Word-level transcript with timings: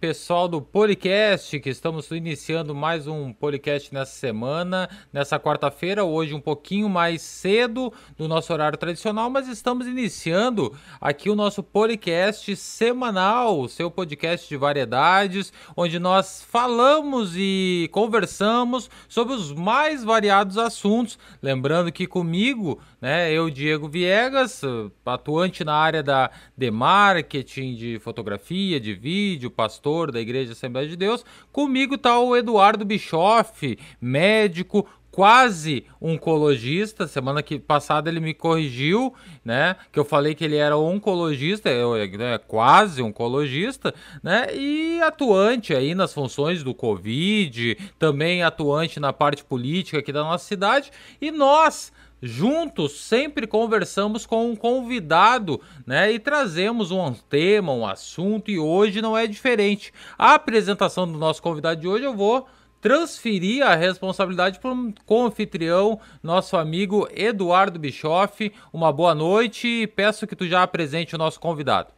pessoal 0.00 0.48
do 0.48 0.62
Policast, 0.62 1.60
que 1.60 1.68
estamos 1.68 2.10
iniciando 2.10 2.74
mais 2.74 3.06
um 3.06 3.34
podcast 3.34 3.92
nessa 3.92 4.12
semana, 4.12 4.88
nessa 5.12 5.38
quarta-feira, 5.38 6.06
hoje 6.06 6.32
um 6.32 6.40
pouquinho 6.40 6.88
mais 6.88 7.20
cedo 7.20 7.92
do 8.16 8.26
nosso 8.26 8.50
horário 8.50 8.78
tradicional, 8.78 9.28
mas 9.28 9.46
estamos 9.46 9.86
iniciando 9.86 10.74
aqui 10.98 11.28
o 11.28 11.34
nosso 11.34 11.62
Policast 11.62 12.56
semanal, 12.56 13.68
seu 13.68 13.90
podcast 13.90 14.48
de 14.48 14.56
variedades, 14.56 15.52
onde 15.76 15.98
nós 15.98 16.42
falamos 16.50 17.34
e 17.36 17.90
conversamos 17.92 18.88
sobre 19.06 19.34
os 19.34 19.52
mais 19.52 20.02
variados 20.02 20.56
assuntos. 20.56 21.18
Lembrando 21.42 21.92
que 21.92 22.06
comigo, 22.06 22.80
né, 23.02 23.30
eu, 23.30 23.50
Diego 23.50 23.86
Viegas, 23.86 24.62
atuante 25.04 25.62
na 25.62 25.74
área 25.74 26.02
da 26.02 26.30
de 26.56 26.70
marketing, 26.70 27.74
de 27.74 27.98
fotografia, 27.98 28.80
de 28.80 28.94
vídeo, 28.94 29.57
pastor 29.58 30.12
da 30.12 30.20
Igreja 30.20 30.52
Assembleia 30.52 30.86
de 30.86 30.94
Deus. 30.94 31.24
Comigo 31.50 31.96
está 31.96 32.16
o 32.20 32.36
Eduardo 32.36 32.84
Bischoff, 32.84 33.76
médico, 34.00 34.86
quase 35.10 35.84
oncologista. 36.00 37.08
Semana 37.08 37.42
que 37.42 37.58
passada 37.58 38.08
ele 38.08 38.20
me 38.20 38.32
corrigiu, 38.32 39.12
né? 39.44 39.74
Que 39.90 39.98
eu 39.98 40.04
falei 40.04 40.32
que 40.32 40.44
ele 40.44 40.54
era 40.54 40.78
oncologista, 40.78 41.68
é 41.68 42.38
quase 42.46 43.02
oncologista, 43.02 43.92
né? 44.22 44.46
E 44.54 45.00
atuante 45.02 45.74
aí 45.74 45.92
nas 45.92 46.14
funções 46.14 46.62
do 46.62 46.72
Covid, 46.72 47.76
também 47.98 48.44
atuante 48.44 49.00
na 49.00 49.12
parte 49.12 49.42
política 49.42 49.98
aqui 49.98 50.12
da 50.12 50.22
nossa 50.22 50.44
cidade. 50.44 50.92
E 51.20 51.32
nós 51.32 51.92
juntos 52.22 53.00
sempre 53.00 53.46
conversamos 53.46 54.26
com 54.26 54.50
um 54.50 54.56
convidado, 54.56 55.60
né? 55.86 56.12
E 56.12 56.18
trazemos 56.18 56.90
um 56.90 57.12
tema, 57.12 57.72
um 57.72 57.86
assunto, 57.86 58.50
e 58.50 58.58
hoje 58.58 59.00
não 59.00 59.16
é 59.16 59.26
diferente. 59.26 59.92
A 60.16 60.34
apresentação 60.34 61.10
do 61.10 61.18
nosso 61.18 61.42
convidado 61.42 61.80
de 61.80 61.88
hoje 61.88 62.04
eu 62.04 62.14
vou 62.14 62.46
transferir 62.80 63.66
a 63.66 63.74
responsabilidade 63.74 64.60
para 64.60 64.70
um 64.70 64.92
co-anfitrião, 65.04 65.98
nosso 66.22 66.56
amigo 66.56 67.08
Eduardo 67.10 67.78
Bischoff. 67.78 68.52
Uma 68.72 68.92
boa 68.92 69.14
noite 69.14 69.66
e 69.66 69.86
peço 69.86 70.26
que 70.26 70.36
tu 70.36 70.46
já 70.46 70.62
apresente 70.62 71.14
o 71.14 71.18
nosso 71.18 71.40
convidado. 71.40 71.92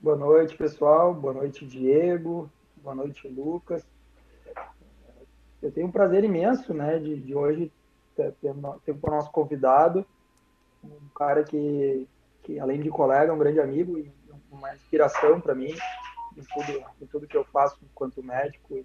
Boa 0.00 0.16
noite, 0.16 0.56
pessoal. 0.56 1.14
Boa 1.14 1.34
noite, 1.34 1.64
Diego. 1.64 2.50
Boa 2.82 2.94
noite, 2.94 3.28
Lucas 3.28 3.91
eu 5.62 5.70
tenho 5.70 5.86
um 5.86 5.92
prazer 5.92 6.24
imenso, 6.24 6.74
né, 6.74 6.98
de, 6.98 7.20
de 7.20 7.34
hoje 7.34 7.72
ter, 8.16 8.32
ter, 8.32 8.52
ter 8.84 8.92
o 8.92 9.10
nosso 9.10 9.30
convidado, 9.30 10.04
um 10.82 11.08
cara 11.14 11.44
que, 11.44 12.08
que, 12.42 12.58
além 12.58 12.80
de 12.80 12.90
colega, 12.90 13.30
é 13.30 13.34
um 13.34 13.38
grande 13.38 13.60
amigo 13.60 13.96
e 13.96 14.10
uma 14.50 14.74
inspiração 14.74 15.40
para 15.40 15.54
mim 15.54 15.74
em 16.36 16.42
tudo, 16.42 16.84
em 17.00 17.06
tudo 17.06 17.26
que 17.26 17.36
eu 17.36 17.44
faço 17.44 17.78
enquanto 17.82 18.22
médico. 18.22 18.84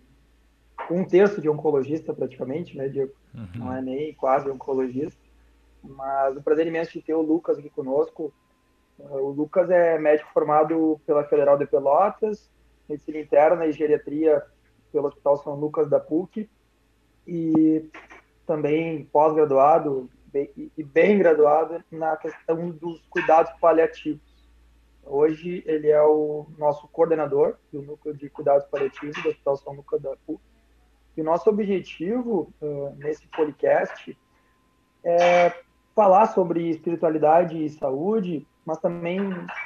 Um 0.91 1.03
terço 1.03 1.41
de 1.41 1.49
oncologista, 1.49 2.13
praticamente, 2.13 2.77
né, 2.77 2.87
Diego? 2.87 3.13
Uhum. 3.33 3.47
Não 3.55 3.73
é 3.73 3.81
nem 3.81 4.13
quase 4.13 4.49
oncologista. 4.49 5.19
Mas 5.83 6.37
o 6.37 6.43
prazer 6.43 6.67
imenso 6.67 6.93
de 6.93 7.01
ter 7.01 7.15
o 7.15 7.21
Lucas 7.21 7.57
aqui 7.57 7.69
conosco. 7.69 8.31
O 8.99 9.29
Lucas 9.29 9.69
é 9.69 9.97
médico 9.97 10.29
formado 10.31 10.99
pela 11.05 11.23
Federal 11.23 11.57
de 11.57 11.65
Pelotas, 11.65 12.49
medicina 12.87 13.19
interna 13.19 13.65
e 13.65 13.71
geriatria 13.71 14.43
pelo 14.91 15.07
Hospital 15.07 15.37
São 15.37 15.55
Lucas 15.55 15.89
da 15.89 15.99
PUC 15.99 16.49
e 17.27 17.89
também 18.45 19.03
pós-graduado 19.05 20.09
e 20.33 20.83
bem 20.83 21.17
graduado 21.17 21.83
na 21.91 22.15
questão 22.15 22.69
dos 22.69 23.01
cuidados 23.09 23.51
paliativos. 23.59 24.21
Hoje 25.03 25.63
ele 25.65 25.89
é 25.89 26.01
o 26.01 26.47
nosso 26.57 26.87
coordenador 26.89 27.57
do 27.71 27.81
núcleo 27.81 28.15
de 28.15 28.29
cuidados 28.29 28.67
paliativos 28.67 29.21
do 29.21 29.29
Hospital 29.29 29.57
São 29.57 29.73
Lucas 29.73 30.01
da 30.01 30.15
PUC. 30.25 30.41
E 31.15 31.21
o 31.21 31.23
nosso 31.23 31.49
objetivo 31.49 32.53
uh, 32.61 32.95
nesse 32.97 33.25
podcast 33.27 34.17
é 35.03 35.53
falar 35.95 36.27
sobre 36.27 36.69
espiritualidade 36.69 37.63
e 37.63 37.69
saúde, 37.69 38.45
mas 38.63 38.77
também 38.79 39.19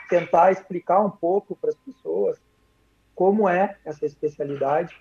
tentar 0.09 0.52
explicar 0.52 1.02
um 1.02 1.09
pouco 1.09 1.56
para 1.56 1.72
as 1.72 1.75
pessoas 1.78 2.41
como 3.13 3.50
é 3.50 3.78
essa 3.84 4.06
especialidade 4.06 4.96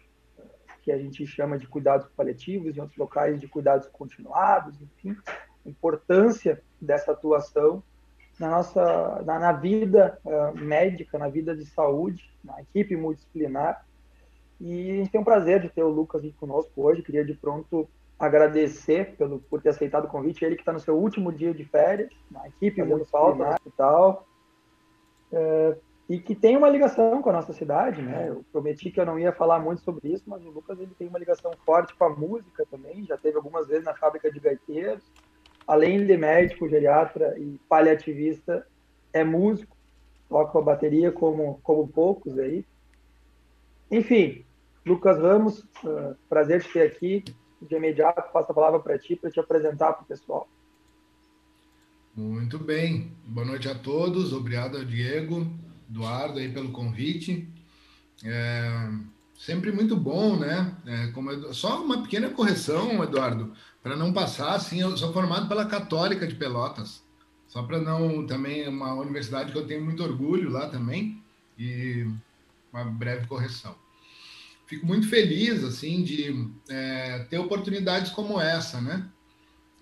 que 0.82 0.90
a 0.90 0.98
gente 0.98 1.26
chama 1.26 1.58
de 1.58 1.66
cuidados 1.66 2.08
paliativos, 2.16 2.76
em 2.76 2.80
outros 2.80 2.98
locais 2.98 3.40
de 3.40 3.48
cuidados 3.48 3.86
continuados, 3.88 4.80
enfim, 4.80 5.16
a 5.64 5.68
importância 5.68 6.62
dessa 6.80 7.12
atuação 7.12 7.82
na 8.38 8.48
nossa 8.48 9.22
na, 9.26 9.38
na 9.38 9.52
vida 9.52 10.18
uh, 10.24 10.58
médica, 10.58 11.18
na 11.18 11.28
vida 11.28 11.54
de 11.54 11.66
saúde, 11.66 12.30
na 12.42 12.60
equipe 12.62 12.96
multidisciplinar. 12.96 13.84
E 14.58 14.90
a 14.90 14.94
gente 14.96 15.10
tem 15.10 15.20
o 15.20 15.24
prazer 15.24 15.60
de 15.60 15.68
ter 15.68 15.82
o 15.82 15.88
Lucas 15.88 16.22
aqui 16.22 16.32
conosco 16.32 16.82
hoje. 16.82 17.02
Queria 17.02 17.24
de 17.24 17.34
pronto 17.34 17.88
agradecer 18.18 19.14
pelo 19.16 19.40
por 19.40 19.60
ter 19.60 19.70
aceitado 19.70 20.06
o 20.06 20.08
convite. 20.08 20.44
Ele 20.44 20.54
que 20.54 20.62
está 20.62 20.72
no 20.72 20.80
seu 20.80 20.96
último 20.96 21.30
dia 21.30 21.52
de 21.52 21.64
férias, 21.64 22.10
na 22.30 22.48
equipe 22.48 22.82
multidisciplinar 22.82 23.60
e 23.66 23.70
tal. 23.72 24.26
Uh, 25.32 25.76
e 26.10 26.18
que 26.18 26.34
tem 26.34 26.56
uma 26.56 26.68
ligação 26.68 27.22
com 27.22 27.30
a 27.30 27.34
nossa 27.34 27.52
cidade, 27.52 28.02
né? 28.02 28.30
Eu 28.30 28.44
prometi 28.50 28.90
que 28.90 28.98
eu 28.98 29.06
não 29.06 29.16
ia 29.16 29.30
falar 29.30 29.60
muito 29.60 29.80
sobre 29.82 30.12
isso, 30.12 30.24
mas 30.26 30.44
o 30.44 30.50
Lucas 30.50 30.80
ele 30.80 30.90
tem 30.98 31.06
uma 31.06 31.20
ligação 31.20 31.52
forte 31.64 31.94
com 31.94 32.04
a 32.04 32.10
música 32.10 32.66
também, 32.68 33.06
já 33.06 33.16
teve 33.16 33.36
algumas 33.36 33.68
vezes 33.68 33.84
na 33.84 33.94
fábrica 33.94 34.28
de 34.28 34.40
gaiteiros, 34.40 35.04
além 35.68 36.04
de 36.04 36.16
médico, 36.16 36.68
geriatra 36.68 37.38
e 37.38 37.60
paliativista, 37.68 38.66
é 39.12 39.22
músico, 39.22 39.76
toca 40.28 40.58
a 40.58 40.62
bateria 40.62 41.12
como, 41.12 41.60
como 41.62 41.86
poucos 41.86 42.36
aí. 42.40 42.66
Enfim, 43.88 44.44
Lucas 44.84 45.16
Ramos, 45.16 45.60
uh, 45.84 46.16
prazer 46.28 46.60
te 46.60 46.72
ter 46.72 46.82
aqui. 46.82 47.22
De 47.62 47.76
imediato, 47.76 48.32
passo 48.32 48.50
a 48.50 48.54
palavra 48.54 48.80
para 48.80 48.98
ti, 48.98 49.14
para 49.14 49.30
te 49.30 49.38
apresentar 49.38 49.92
para 49.92 50.02
o 50.02 50.06
pessoal. 50.06 50.48
Muito 52.16 52.58
bem. 52.58 53.12
Boa 53.26 53.46
noite 53.46 53.68
a 53.68 53.74
todos. 53.74 54.32
Obrigado, 54.32 54.82
Diego. 54.86 55.46
Eduardo 55.90 56.38
aí 56.38 56.48
pelo 56.48 56.70
convite. 56.70 57.48
É, 58.24 58.88
sempre 59.36 59.72
muito 59.72 59.96
bom, 59.96 60.36
né? 60.36 60.74
É, 60.86 61.06
como, 61.08 61.52
só 61.52 61.82
uma 61.82 62.02
pequena 62.02 62.30
correção, 62.30 63.02
Eduardo, 63.02 63.52
para 63.82 63.96
não 63.96 64.12
passar 64.12 64.54
assim, 64.54 64.80
eu 64.80 64.96
sou 64.96 65.12
formado 65.12 65.48
pela 65.48 65.66
Católica 65.66 66.26
de 66.26 66.36
Pelotas. 66.36 67.02
Só 67.48 67.64
para 67.64 67.80
não 67.80 68.24
também 68.26 68.68
uma 68.68 68.94
universidade 68.94 69.50
que 69.50 69.58
eu 69.58 69.66
tenho 69.66 69.84
muito 69.84 70.04
orgulho 70.04 70.50
lá 70.50 70.68
também 70.68 71.20
e 71.58 72.06
uma 72.72 72.84
breve 72.84 73.26
correção. 73.26 73.74
Fico 74.66 74.86
muito 74.86 75.08
feliz 75.08 75.64
assim 75.64 76.04
de 76.04 76.48
é, 76.68 77.26
ter 77.28 77.38
oportunidades 77.38 78.12
como 78.12 78.40
essa, 78.40 78.80
né? 78.80 79.04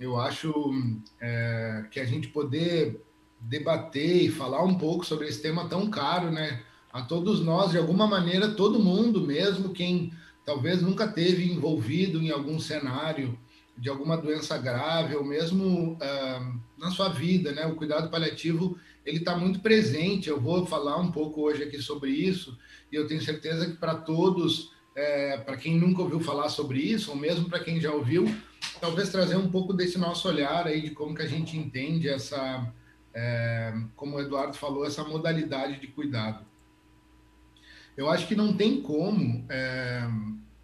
Eu 0.01 0.19
acho 0.19 0.73
é, 1.21 1.85
que 1.91 2.01
a 2.01 2.07
gente 2.07 2.29
poder 2.29 2.99
debater 3.41 4.25
e 4.25 4.31
falar 4.31 4.63
um 4.65 4.75
pouco 4.75 5.05
sobre 5.05 5.29
esse 5.29 5.41
tema 5.41 5.69
tão 5.69 5.89
caro, 5.91 6.31
né? 6.31 6.63
A 6.93 7.03
todos 7.03 7.41
nós, 7.41 7.71
de 7.71 7.79
alguma 7.79 8.07
maneira, 8.07 8.49
todo 8.49 8.79
mundo, 8.79 9.21
mesmo 9.21 9.71
quem 9.73 10.13
talvez 10.45 10.81
nunca 10.81 11.07
teve 11.07 11.51
envolvido 11.51 12.21
em 12.23 12.31
algum 12.31 12.59
cenário 12.59 13.39
de 13.77 13.89
alguma 13.89 14.17
doença 14.17 14.59
grave 14.59 15.15
ou 15.15 15.25
mesmo 15.25 15.93
uh, 15.93 16.61
na 16.77 16.91
sua 16.91 17.09
vida, 17.11 17.53
né? 17.53 17.67
O 17.67 17.77
cuidado 17.77 18.11
paliativo 18.11 18.79
ele 19.07 19.19
está 19.19 19.37
muito 19.37 19.61
presente. 19.61 20.29
Eu 20.29 20.41
vou 20.41 20.67
falar 20.67 20.97
um 20.99 21.13
pouco 21.13 21.43
hoje 21.43 21.63
aqui 21.63 21.81
sobre 21.81 22.11
isso 22.11 22.59
e 22.91 22.97
eu 22.97 23.07
tenho 23.07 23.23
certeza 23.23 23.67
que 23.67 23.77
para 23.77 23.95
todos, 23.95 24.73
é, 24.97 25.39
para 25.39 25.57
quem 25.57 25.79
nunca 25.79 26.03
ouviu 26.03 26.21
falar 26.21 26.49
sobre 26.49 26.81
isso 26.81 27.11
ou 27.11 27.17
mesmo 27.17 27.49
para 27.49 27.61
quem 27.61 27.81
já 27.81 27.93
ouviu, 27.93 28.27
talvez 28.81 29.11
trazer 29.11 29.37
um 29.37 29.51
pouco 29.51 29.73
desse 29.73 29.99
nosso 29.99 30.29
olhar 30.29 30.67
aí 30.67 30.81
de 30.81 30.91
como 30.91 31.15
que 31.15 31.23
a 31.23 31.29
gente 31.29 31.57
entende 31.57 32.09
essa 32.09 32.73
é, 33.21 33.75
como 33.97 34.17
o 34.17 34.21
Eduardo 34.21 34.57
falou, 34.57 34.87
essa 34.87 35.03
modalidade 35.03 35.81
de 35.81 35.89
cuidado. 35.89 36.47
Eu 37.97 38.09
acho 38.09 38.29
que 38.29 38.37
não 38.37 38.53
tem 38.53 38.81
como. 38.81 39.45
É, 39.49 40.09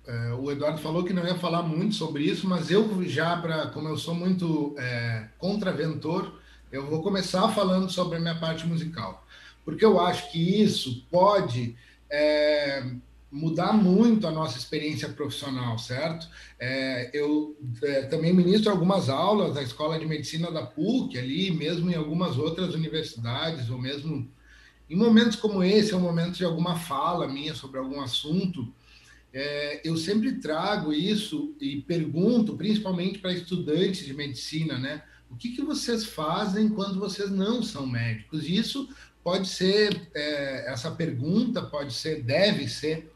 é, 0.07 0.33
o 0.35 0.53
Eduardo 0.53 0.79
falou 0.79 1.03
que 1.03 1.13
não 1.13 1.27
ia 1.27 1.35
falar 1.35 1.65
muito 1.65 1.97
sobre 1.97 2.23
isso, 2.23 2.49
mas 2.49 2.71
eu 2.71 3.03
já, 3.09 3.37
para 3.39 3.67
como 3.69 3.89
eu 3.89 3.97
sou 3.97 4.15
muito 4.15 4.73
é, 4.79 5.29
contraventor, 5.37 6.41
eu 6.71 6.87
vou 6.87 7.03
começar 7.03 7.49
falando 7.49 7.91
sobre 7.91 8.19
a 8.19 8.21
minha 8.21 8.39
parte 8.39 8.67
musical, 8.67 9.27
porque 9.65 9.85
eu 9.85 10.01
acho 10.01 10.31
que 10.31 10.63
isso 10.63 11.05
pode 11.11 11.77
é, 12.09 12.85
mudar 13.35 13.73
muito 13.73 14.29
a 14.29 14.31
nossa 14.31 14.57
experiência 14.57 15.09
profissional, 15.09 15.77
certo? 15.77 16.29
É, 16.57 17.11
eu 17.13 17.59
é, 17.83 18.03
também 18.03 18.33
ministro 18.33 18.71
algumas 18.71 19.09
aulas 19.09 19.57
na 19.57 19.63
Escola 19.63 19.99
de 19.99 20.07
Medicina 20.07 20.53
da 20.53 20.65
PUC, 20.65 21.19
ali, 21.19 21.51
mesmo 21.51 21.91
em 21.91 21.97
algumas 21.97 22.39
outras 22.39 22.75
universidades, 22.75 23.69
ou 23.71 23.79
mesmo 23.79 24.31
em 24.89 24.95
momentos 24.95 25.35
como 25.35 25.65
esse, 25.65 25.93
ou 25.93 26.01
momentos 26.01 26.39
de 26.39 26.45
alguma 26.45 26.79
fala 26.79 27.27
minha 27.27 27.57
sobre 27.57 27.81
algum 27.81 28.01
assunto, 28.01 28.73
é, 29.33 29.81
eu 29.83 29.97
sempre 29.97 30.35
trago 30.35 30.93
isso 30.93 31.57
e 31.61 31.83
pergunto, 31.83 32.57
principalmente 32.57 33.19
para 33.19 33.33
estudantes 33.33 34.07
de 34.07 34.15
medicina, 34.15 34.79
né? 34.79 35.03
O 35.29 35.35
que, 35.35 35.57
que 35.57 35.63
vocês 35.63 36.05
fazem 36.05 36.69
quando 36.69 37.01
vocês 37.01 37.33
não 37.33 37.65
são 37.65 37.85
médicos? 37.85 38.49
Isso 38.49 38.89
pode 39.25 39.49
ser, 39.49 40.09
é, 40.15 40.71
essa 40.71 40.93
pergunta 40.93 41.63
pode 41.63 41.93
ser, 41.93 42.23
deve 42.23 42.69
ser 42.69 43.13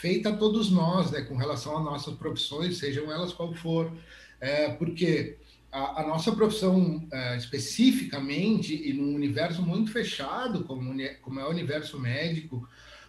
feita 0.00 0.30
a 0.30 0.36
todos 0.36 0.70
nós, 0.70 1.10
né? 1.10 1.20
Com 1.20 1.36
relação 1.36 1.76
às 1.76 1.84
nossas 1.84 2.14
profissões, 2.14 2.78
sejam 2.78 3.12
elas 3.12 3.32
qual 3.32 3.52
for. 3.54 3.92
É, 4.40 4.70
porque 4.70 5.36
a, 5.70 6.00
a, 6.00 6.06
nossa 6.06 6.32
profissão 6.32 7.06
é, 7.12 7.36
especificamente 7.36 8.74
e 8.74 8.94
num 8.94 9.14
universo 9.14 9.62
muito 9.62 9.92
fechado, 9.92 10.64
como, 10.64 10.94
como 11.20 11.40
é 11.40 11.44
o 11.44 11.50
universo 11.50 12.00
médico, 12.00 12.66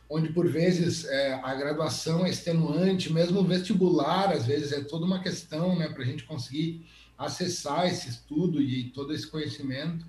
onde 0.10 0.34
por 0.34 0.48
vezes 0.50 1.06
é, 1.06 1.40
a 1.42 1.56
graduação 1.56 2.26
é 2.26 2.30
extenuante, 2.30 3.12
mesmo 3.12 3.40
o 3.40 3.46
vestibular, 3.46 4.34
às 4.34 4.46
vezes 4.46 4.74
é 4.74 4.82
toda 4.82 5.06
uma 5.06 5.24
questão 5.24 5.78
né, 5.80 5.88
para 5.88 6.04
a 6.04 6.06
gente 6.06 6.26
conseguir 6.26 6.86
acessar 7.18 7.88
esse 7.88 8.10
estudo 8.10 8.62
e 8.62 8.90
todo 8.90 9.14
esse 9.14 9.26
conhecimento. 9.26 10.06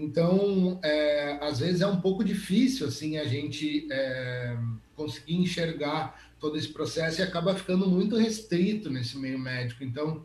Então, 0.00 0.78
é, 0.80 1.38
às 1.42 1.58
vezes 1.58 1.80
é 1.80 1.86
um 1.88 2.00
pouco 2.00 2.22
difícil 2.22 2.86
assim 2.86 3.18
a 3.18 3.24
gente 3.24 3.88
é, 3.90 4.56
conseguir 4.94 5.34
enxergar 5.34 6.32
todo 6.38 6.56
esse 6.56 6.68
processo 6.68 7.20
e 7.20 7.24
acaba 7.24 7.52
ficando 7.56 7.84
muito 7.88 8.16
restrito 8.16 8.88
nesse 8.88 9.18
meio 9.18 9.40
médico. 9.40 9.82
Então, 9.82 10.24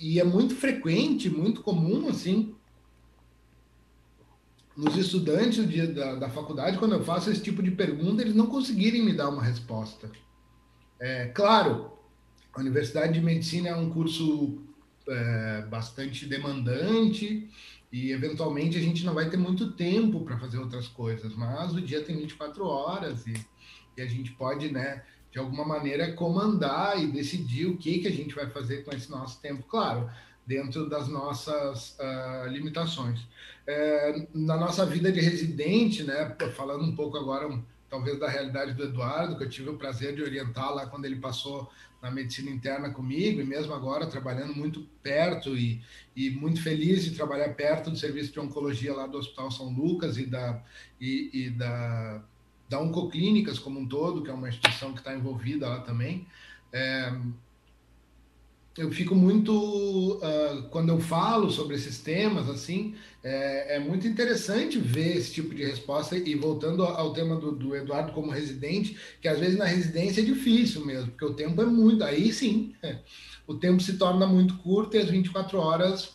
e 0.00 0.20
é 0.20 0.24
muito 0.24 0.54
frequente, 0.54 1.28
muito 1.28 1.62
comum 1.62 2.08
assim 2.08 2.54
nos 4.76 4.96
estudantes 4.96 5.66
da, 5.92 6.14
da 6.14 6.28
faculdade, 6.28 6.78
quando 6.78 6.92
eu 6.92 7.02
faço 7.02 7.30
esse 7.30 7.42
tipo 7.42 7.62
de 7.62 7.72
pergunta, 7.72 8.22
eles 8.22 8.36
não 8.36 8.46
conseguirem 8.46 9.02
me 9.02 9.14
dar 9.14 9.30
uma 9.30 9.42
resposta. 9.42 10.08
É, 11.00 11.26
claro, 11.26 11.90
a 12.52 12.60
Universidade 12.60 13.14
de 13.14 13.20
Medicina 13.20 13.70
é 13.70 13.74
um 13.74 13.90
curso 13.90 14.62
é, 15.08 15.62
bastante 15.62 16.26
demandante 16.26 17.48
e, 17.92 18.10
eventualmente, 18.10 18.76
a 18.76 18.80
gente 18.80 19.04
não 19.04 19.14
vai 19.14 19.30
ter 19.30 19.36
muito 19.36 19.72
tempo 19.72 20.24
para 20.24 20.38
fazer 20.38 20.58
outras 20.58 20.88
coisas, 20.88 21.34
mas 21.34 21.74
o 21.74 21.80
dia 21.80 22.02
tem 22.02 22.16
24 22.16 22.64
horas 22.64 23.26
e, 23.26 23.34
e 23.96 24.02
a 24.02 24.06
gente 24.06 24.32
pode, 24.32 24.70
né, 24.70 25.02
de 25.30 25.38
alguma 25.38 25.64
maneira, 25.64 26.12
comandar 26.12 27.02
e 27.02 27.06
decidir 27.06 27.66
o 27.66 27.76
que, 27.76 27.98
que 27.98 28.08
a 28.08 28.12
gente 28.12 28.34
vai 28.34 28.48
fazer 28.48 28.84
com 28.84 28.92
esse 28.94 29.10
nosso 29.10 29.40
tempo. 29.40 29.62
Claro, 29.64 30.10
dentro 30.46 30.88
das 30.88 31.08
nossas 31.08 31.98
uh, 31.98 32.48
limitações. 32.48 33.20
É, 33.66 34.26
na 34.32 34.56
nossa 34.56 34.86
vida 34.86 35.10
de 35.10 35.20
residente, 35.20 36.04
né, 36.04 36.36
falando 36.54 36.84
um 36.84 36.94
pouco 36.94 37.16
agora, 37.16 37.48
um, 37.48 37.62
talvez 37.88 38.18
da 38.18 38.28
realidade 38.28 38.74
do 38.74 38.84
Eduardo, 38.84 39.36
que 39.36 39.44
eu 39.44 39.48
tive 39.48 39.70
o 39.70 39.76
prazer 39.76 40.14
de 40.14 40.22
orientar 40.22 40.74
lá 40.74 40.86
quando 40.86 41.04
ele 41.04 41.16
passou 41.16 41.70
na 42.02 42.10
medicina 42.10 42.50
interna 42.50 42.90
comigo, 42.90 43.40
e 43.40 43.44
mesmo 43.44 43.72
agora 43.72 44.06
trabalhando 44.06 44.54
muito 44.54 44.86
perto 45.02 45.56
e, 45.56 45.82
e 46.14 46.30
muito 46.30 46.62
feliz 46.62 47.04
de 47.04 47.12
trabalhar 47.12 47.54
perto 47.54 47.90
do 47.90 47.96
serviço 47.96 48.32
de 48.32 48.40
oncologia 48.40 48.94
lá 48.94 49.06
do 49.06 49.18
Hospital 49.18 49.50
São 49.50 49.70
Lucas 49.70 50.18
e 50.18 50.26
da, 50.26 50.62
e, 51.00 51.30
e 51.32 51.50
da, 51.50 52.22
da 52.68 52.80
Oncoclínicas 52.80 53.58
como 53.58 53.80
um 53.80 53.88
todo, 53.88 54.22
que 54.22 54.30
é 54.30 54.34
uma 54.34 54.48
instituição 54.48 54.92
que 54.92 54.98
está 54.98 55.14
envolvida 55.14 55.68
lá 55.68 55.80
também. 55.80 56.26
É, 56.72 57.12
eu 58.76 58.92
fico 58.92 59.14
muito 59.14 59.52
uh, 60.16 60.62
quando 60.70 60.90
eu 60.90 61.00
falo 61.00 61.50
sobre 61.50 61.76
esses 61.76 61.98
temas 62.00 62.48
assim 62.48 62.94
é, 63.22 63.76
é, 63.76 63.78
muito 63.80 64.06
interessante 64.06 64.78
ver 64.78 65.16
esse 65.16 65.32
tipo 65.32 65.54
de 65.54 65.64
resposta. 65.64 66.16
E 66.16 66.34
voltando 66.36 66.84
ao 66.84 67.12
tema 67.12 67.34
do, 67.36 67.50
do, 67.50 67.74
Eduardo 67.74 68.12
como 68.12 68.30
residente 68.30 68.96
que 69.20 69.26
às 69.26 69.38
vezes 69.38 69.58
na 69.58 69.64
residência 69.64 70.20
é 70.20 70.24
difícil 70.24 70.84
mesmo 70.84 71.10
porque 71.10 71.24
o 71.24 71.34
tempo 71.34 71.60
é 71.60 71.64
muito 71.64 72.04
aí 72.04 72.32
sim 72.32 72.74
é, 72.82 72.98
o 73.46 73.54
tempo 73.54 73.82
se 73.82 73.96
torna 73.96 74.26
muito 74.26 74.56
curto 74.58 74.96
e 74.96 75.00
as 75.00 75.08
24 75.08 75.58
horas 75.58 76.14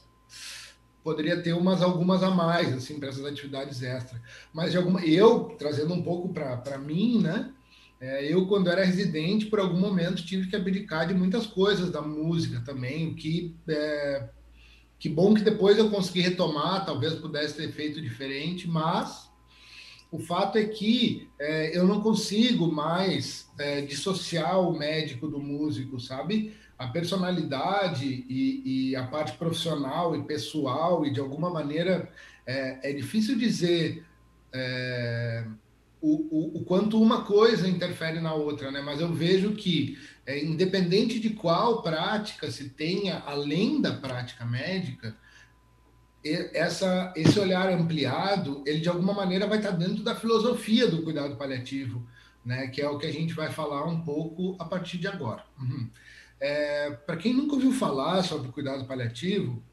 poderia 1.04 1.42
ter 1.42 1.54
umas 1.54 1.82
algumas 1.82 2.22
a 2.22 2.30
mais 2.30 2.72
assim 2.74 3.00
para 3.00 3.10
essas 3.10 3.26
atividades 3.26 3.82
extras 3.82 4.22
mas 4.54 4.72
de 4.72 4.78
alguma 4.78 5.04
eu 5.04 5.56
trazendo 5.58 5.94
um 5.94 6.04
pouco 6.04 6.30
para 6.30 6.78
mim 6.78 7.20
né 7.22 7.52
é, 8.02 8.34
eu, 8.34 8.48
quando 8.48 8.68
era 8.68 8.84
residente, 8.84 9.46
por 9.46 9.60
algum 9.60 9.80
momento 9.80 10.26
tive 10.26 10.50
que 10.50 10.56
abdicar 10.56 11.08
de 11.08 11.14
muitas 11.14 11.46
coisas 11.46 11.92
da 11.92 12.02
música 12.02 12.60
também, 12.66 13.10
o 13.10 13.16
que 13.16 13.56
é, 13.70 14.28
que 14.98 15.08
bom 15.08 15.36
que 15.36 15.44
depois 15.44 15.78
eu 15.78 15.90
consegui 15.90 16.22
retomar, 16.22 16.84
talvez 16.84 17.14
pudesse 17.14 17.56
ter 17.56 17.72
feito 17.72 18.02
diferente, 18.02 18.68
mas 18.68 19.30
o 20.12 20.18
fato 20.18 20.58
é 20.58 20.66
que 20.66 21.30
é, 21.40 21.78
eu 21.78 21.86
não 21.86 22.02
consigo 22.02 22.72
mais 22.72 23.48
é, 23.60 23.82
dissociar 23.82 24.60
o 24.60 24.76
médico 24.76 25.28
do 25.28 25.40
músico, 25.40 26.00
sabe? 26.00 26.54
A 26.80 26.88
personalidade 26.88 28.08
e, 28.28 28.90
e, 28.90 28.96
a 28.96 29.06
parte 29.06 29.38
profissional 29.38 30.16
e 30.16 30.24
pessoal, 30.24 31.06
e 31.06 31.14
de 31.14 31.20
alguma 31.20 31.52
maneira 31.52 32.12
é, 32.48 32.90
é 32.90 32.94
difícil 32.94 33.38
dizer 33.38 34.04
é, 34.52 35.46
o, 36.02 36.58
o, 36.58 36.58
o, 36.58 36.66
quanto 36.66 37.02
uma 37.02 37.24
coisa 37.24 37.70
interfere 37.70 38.20
na 38.20 38.34
outra, 38.34 38.72
né? 38.72 38.82
Mas 38.82 39.00
eu 39.00 39.14
vejo 39.14 39.54
que, 39.54 39.98
é, 40.26 40.44
independente 40.44 41.20
de 41.20 41.30
qual 41.30 41.84
prática 41.84 42.50
se 42.50 42.70
tenha, 42.70 43.20
além 43.20 43.80
da 43.80 43.94
prática 43.94 44.44
médica, 44.44 45.16
essa, 46.24 47.14
esse 47.16 47.40
olhar 47.40 47.70
ampliado, 47.70 48.64
ele 48.66 48.80
de 48.80 48.90
alguma 48.90 49.14
maneira 49.14 49.48
vai 49.48 49.58
estar 49.58 49.72
dentro 49.72 50.04
da 50.04 50.16
filosofia 50.16 50.88
do 50.88 51.04
cuidado 51.04 51.36
paliativo, 51.36 52.08
né? 52.44 52.68
Que 52.68 52.82
é 52.82 52.90
o 52.90 52.98
que 52.98 53.06
a 53.06 53.14
gente 53.14 53.34
vai 53.34 53.52
falar 53.52 53.86
um 53.86 54.02
pouco 54.02 54.56
a 54.60 54.66
partir 54.66 54.98
de 54.98 55.08
agora. 55.08 55.46
Uhum. 55.60 55.90
É, 56.40 56.92
Para 56.92 57.18
quem 57.18 57.34
nunca 57.34 57.54
ouviu 57.54 57.72
falar 57.72 58.24
sobre 58.24 58.52
cuidado 58.52 58.86
paliativo, 58.86 59.64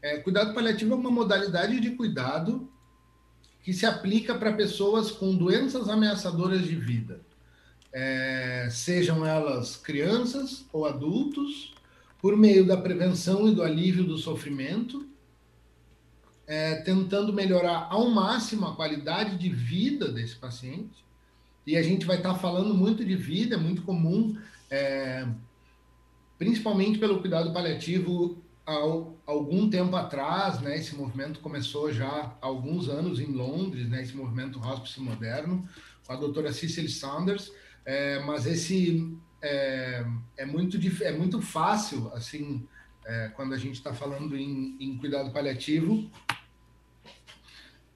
é, 0.00 0.18
cuidado 0.18 0.54
paliativo 0.54 0.94
é 0.94 0.96
uma 0.96 1.10
modalidade 1.10 1.80
de 1.80 1.90
cuidado 1.90 2.70
que 3.66 3.72
se 3.72 3.84
aplica 3.84 4.32
para 4.36 4.52
pessoas 4.52 5.10
com 5.10 5.34
doenças 5.34 5.88
ameaçadoras 5.88 6.62
de 6.62 6.76
vida, 6.76 7.20
é, 7.92 8.68
sejam 8.70 9.26
elas 9.26 9.74
crianças 9.76 10.64
ou 10.72 10.86
adultos, 10.86 11.74
por 12.22 12.36
meio 12.36 12.64
da 12.64 12.76
prevenção 12.76 13.48
e 13.48 13.52
do 13.52 13.64
alívio 13.64 14.04
do 14.04 14.16
sofrimento, 14.18 15.04
é, 16.46 16.76
tentando 16.76 17.32
melhorar 17.32 17.88
ao 17.90 18.08
máximo 18.08 18.66
a 18.66 18.76
qualidade 18.76 19.36
de 19.36 19.48
vida 19.48 20.12
desse 20.12 20.36
paciente. 20.36 21.04
E 21.66 21.76
a 21.76 21.82
gente 21.82 22.06
vai 22.06 22.18
estar 22.18 22.34
tá 22.34 22.38
falando 22.38 22.72
muito 22.72 23.04
de 23.04 23.16
vida, 23.16 23.56
é 23.56 23.58
muito 23.58 23.82
comum, 23.82 24.38
é, 24.70 25.26
principalmente 26.38 27.00
pelo 27.00 27.20
cuidado 27.20 27.52
paliativo 27.52 28.40
há 28.64 28.78
algum 29.26 29.68
tempo 29.68 29.96
atrás, 29.96 30.60
né, 30.60 30.76
esse 30.76 30.94
movimento 30.94 31.40
começou 31.40 31.92
já 31.92 32.06
há 32.06 32.46
alguns 32.46 32.88
anos 32.88 33.18
em 33.18 33.32
Londres, 33.32 33.88
né, 33.88 34.02
esse 34.02 34.16
movimento 34.16 34.60
hospice 34.60 35.00
moderno, 35.00 35.68
com 36.06 36.12
a 36.12 36.16
doutora 36.16 36.52
Cicely 36.52 36.88
Saunders, 36.88 37.50
é, 37.84 38.20
mas 38.20 38.46
esse 38.46 39.18
é, 39.42 40.06
é, 40.36 40.46
muito, 40.46 40.78
é 41.02 41.12
muito 41.12 41.42
fácil, 41.42 42.08
assim, 42.14 42.66
é, 43.04 43.28
quando 43.34 43.52
a 43.52 43.58
gente 43.58 43.74
está 43.74 43.92
falando 43.92 44.36
em, 44.36 44.76
em, 44.80 44.96
cuidado 44.96 45.32
paliativo, 45.32 46.10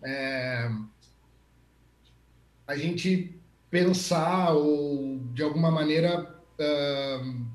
é, 0.02 0.70
a 2.66 2.76
gente 2.76 3.40
pensar 3.70 4.52
ou, 4.52 5.20
de 5.32 5.42
alguma 5.42 5.70
maneira, 5.70 6.40
uh, 6.58 7.46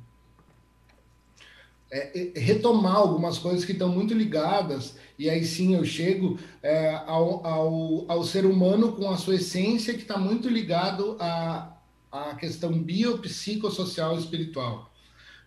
é, 1.95 2.31
retomar 2.35 2.97
algumas 2.97 3.37
coisas 3.37 3.63
que 3.63 3.71
estão 3.71 3.87
muito 3.87 4.13
ligadas, 4.13 4.97
e 5.17 5.29
aí 5.29 5.45
sim 5.45 5.75
eu 5.75 5.85
chego 5.85 6.37
é, 6.61 6.89
ao, 7.07 7.47
ao, 7.47 8.11
ao 8.11 8.23
ser 8.25 8.45
humano 8.45 8.91
com 8.91 9.09
a 9.09 9.15
sua 9.15 9.35
essência, 9.35 9.93
que 9.93 10.01
está 10.01 10.17
muito 10.17 10.49
ligado 10.49 11.15
à, 11.21 11.77
à 12.11 12.35
questão 12.35 12.73
biopsicossocial 12.73 14.17
e 14.17 14.19
espiritual. 14.19 14.91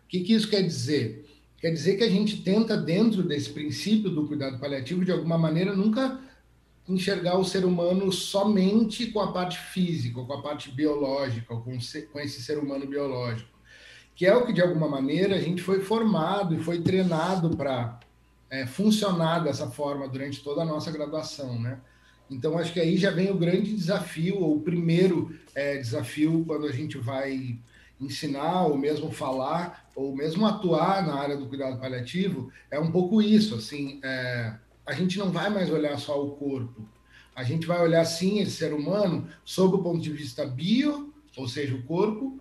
O 0.06 0.08
que, 0.08 0.20
que 0.20 0.32
isso 0.32 0.48
quer 0.48 0.62
dizer? 0.62 1.26
Quer 1.58 1.70
dizer 1.70 1.98
que 1.98 2.04
a 2.04 2.10
gente 2.10 2.38
tenta, 2.38 2.78
dentro 2.78 3.22
desse 3.22 3.50
princípio 3.50 4.08
do 4.08 4.26
cuidado 4.26 4.58
paliativo, 4.58 5.04
de 5.04 5.12
alguma 5.12 5.36
maneira, 5.36 5.76
nunca 5.76 6.18
enxergar 6.88 7.36
o 7.36 7.44
ser 7.44 7.66
humano 7.66 8.10
somente 8.10 9.08
com 9.08 9.20
a 9.20 9.32
parte 9.32 9.58
física, 9.58 10.22
com 10.22 10.32
a 10.32 10.40
parte 10.40 10.70
biológica, 10.70 11.54
com, 11.56 11.76
com 12.10 12.20
esse 12.20 12.42
ser 12.42 12.58
humano 12.58 12.86
biológico 12.86 13.57
que 14.18 14.26
é 14.26 14.34
o 14.34 14.44
que, 14.44 14.52
de 14.52 14.60
alguma 14.60 14.88
maneira, 14.88 15.36
a 15.36 15.40
gente 15.40 15.62
foi 15.62 15.78
formado 15.78 16.52
e 16.52 16.58
foi 16.58 16.80
treinado 16.80 17.56
para 17.56 18.00
é, 18.50 18.66
funcionar 18.66 19.44
dessa 19.44 19.70
forma 19.70 20.08
durante 20.08 20.42
toda 20.42 20.62
a 20.62 20.64
nossa 20.64 20.90
graduação, 20.90 21.56
né? 21.56 21.78
Então, 22.28 22.58
acho 22.58 22.72
que 22.72 22.80
aí 22.80 22.96
já 22.96 23.12
vem 23.12 23.30
o 23.30 23.38
grande 23.38 23.72
desafio, 23.72 24.40
ou 24.40 24.56
o 24.56 24.60
primeiro 24.60 25.38
é, 25.54 25.76
desafio, 25.76 26.44
quando 26.44 26.66
a 26.66 26.72
gente 26.72 26.98
vai 26.98 27.60
ensinar, 28.00 28.66
ou 28.66 28.76
mesmo 28.76 29.12
falar, 29.12 29.88
ou 29.94 30.12
mesmo 30.16 30.44
atuar 30.44 31.06
na 31.06 31.14
área 31.14 31.36
do 31.36 31.46
cuidado 31.46 31.78
paliativo, 31.78 32.50
é 32.72 32.80
um 32.80 32.90
pouco 32.90 33.22
isso, 33.22 33.54
assim, 33.54 34.00
é, 34.02 34.52
a 34.84 34.94
gente 34.94 35.16
não 35.16 35.30
vai 35.30 35.48
mais 35.48 35.70
olhar 35.70 35.96
só 35.96 36.20
o 36.20 36.32
corpo, 36.32 36.84
a 37.36 37.44
gente 37.44 37.68
vai 37.68 37.80
olhar, 37.80 38.04
sim, 38.04 38.40
esse 38.40 38.50
ser 38.50 38.72
humano 38.72 39.28
sob 39.44 39.76
o 39.76 39.82
ponto 39.82 40.00
de 40.00 40.10
vista 40.10 40.44
bio, 40.44 41.14
ou 41.36 41.46
seja, 41.46 41.76
o 41.76 41.84
corpo, 41.84 42.40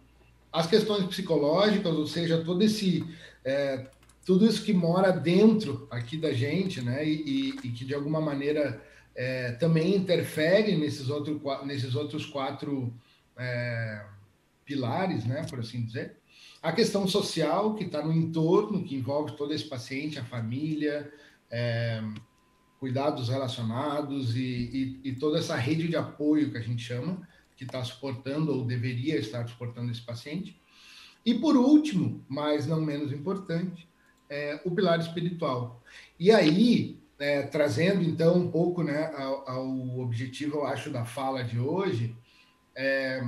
as 0.57 0.67
questões 0.67 1.05
psicológicas, 1.05 1.93
ou 1.93 2.07
seja, 2.07 2.43
todo 2.43 2.63
esse 2.63 3.05
é, 3.45 3.87
tudo 4.25 4.45
isso 4.45 4.63
que 4.63 4.73
mora 4.73 5.11
dentro 5.11 5.87
aqui 5.89 6.17
da 6.17 6.33
gente, 6.33 6.81
né, 6.81 7.07
e, 7.07 7.13
e, 7.13 7.49
e 7.63 7.71
que 7.71 7.85
de 7.85 7.93
alguma 7.93 8.19
maneira 8.19 8.81
é, 9.15 9.51
também 9.53 9.95
interfere 9.95 10.75
nesses, 10.75 11.09
outro, 11.09 11.39
nesses 11.63 11.95
outros 11.95 12.25
quatro 12.25 12.93
é, 13.37 14.03
pilares, 14.65 15.25
né, 15.25 15.45
por 15.49 15.59
assim 15.59 15.85
dizer. 15.85 16.17
A 16.61 16.71
questão 16.73 17.07
social, 17.07 17.75
que 17.75 17.85
está 17.85 18.03
no 18.03 18.11
entorno, 18.11 18.83
que 18.83 18.95
envolve 18.95 19.37
todo 19.37 19.53
esse 19.53 19.63
paciente, 19.63 20.19
a 20.19 20.25
família, 20.25 21.09
é, 21.49 22.03
cuidados 22.79 23.29
relacionados 23.29 24.35
e, 24.35 24.99
e, 25.03 25.09
e, 25.09 25.15
toda 25.15 25.39
essa 25.39 25.55
rede 25.55 25.87
de 25.87 25.95
apoio 25.95 26.51
que 26.51 26.57
a 26.57 26.61
gente 26.61 26.83
chama, 26.83 27.25
que 27.57 27.63
está 27.63 27.83
suportando 27.83 28.53
ou 28.53 28.63
deveria 28.63 29.17
estar 29.17 29.45
suportando 29.47 29.91
esse 29.91 30.01
paciente. 30.01 30.61
E 31.25 31.33
por 31.33 31.57
último, 31.57 32.23
mas 32.29 32.67
não 32.67 32.79
menos 32.79 33.11
importante, 33.11 33.89
é, 34.29 34.61
o 34.63 34.71
pilar 34.71 34.99
espiritual. 34.99 35.83
E 36.19 36.31
aí, 36.31 36.99
é, 37.19 37.41
trazendo 37.41 38.03
então 38.03 38.37
um 38.37 38.51
pouco 38.51 38.83
né, 38.83 39.11
ao, 39.15 39.49
ao, 39.49 39.99
objetivo, 39.99 40.57
eu 40.57 40.65
acho, 40.65 40.89
da 40.89 41.03
fala 41.03 41.43
de 41.43 41.59
hoje, 41.59 42.15
é, 42.75 43.27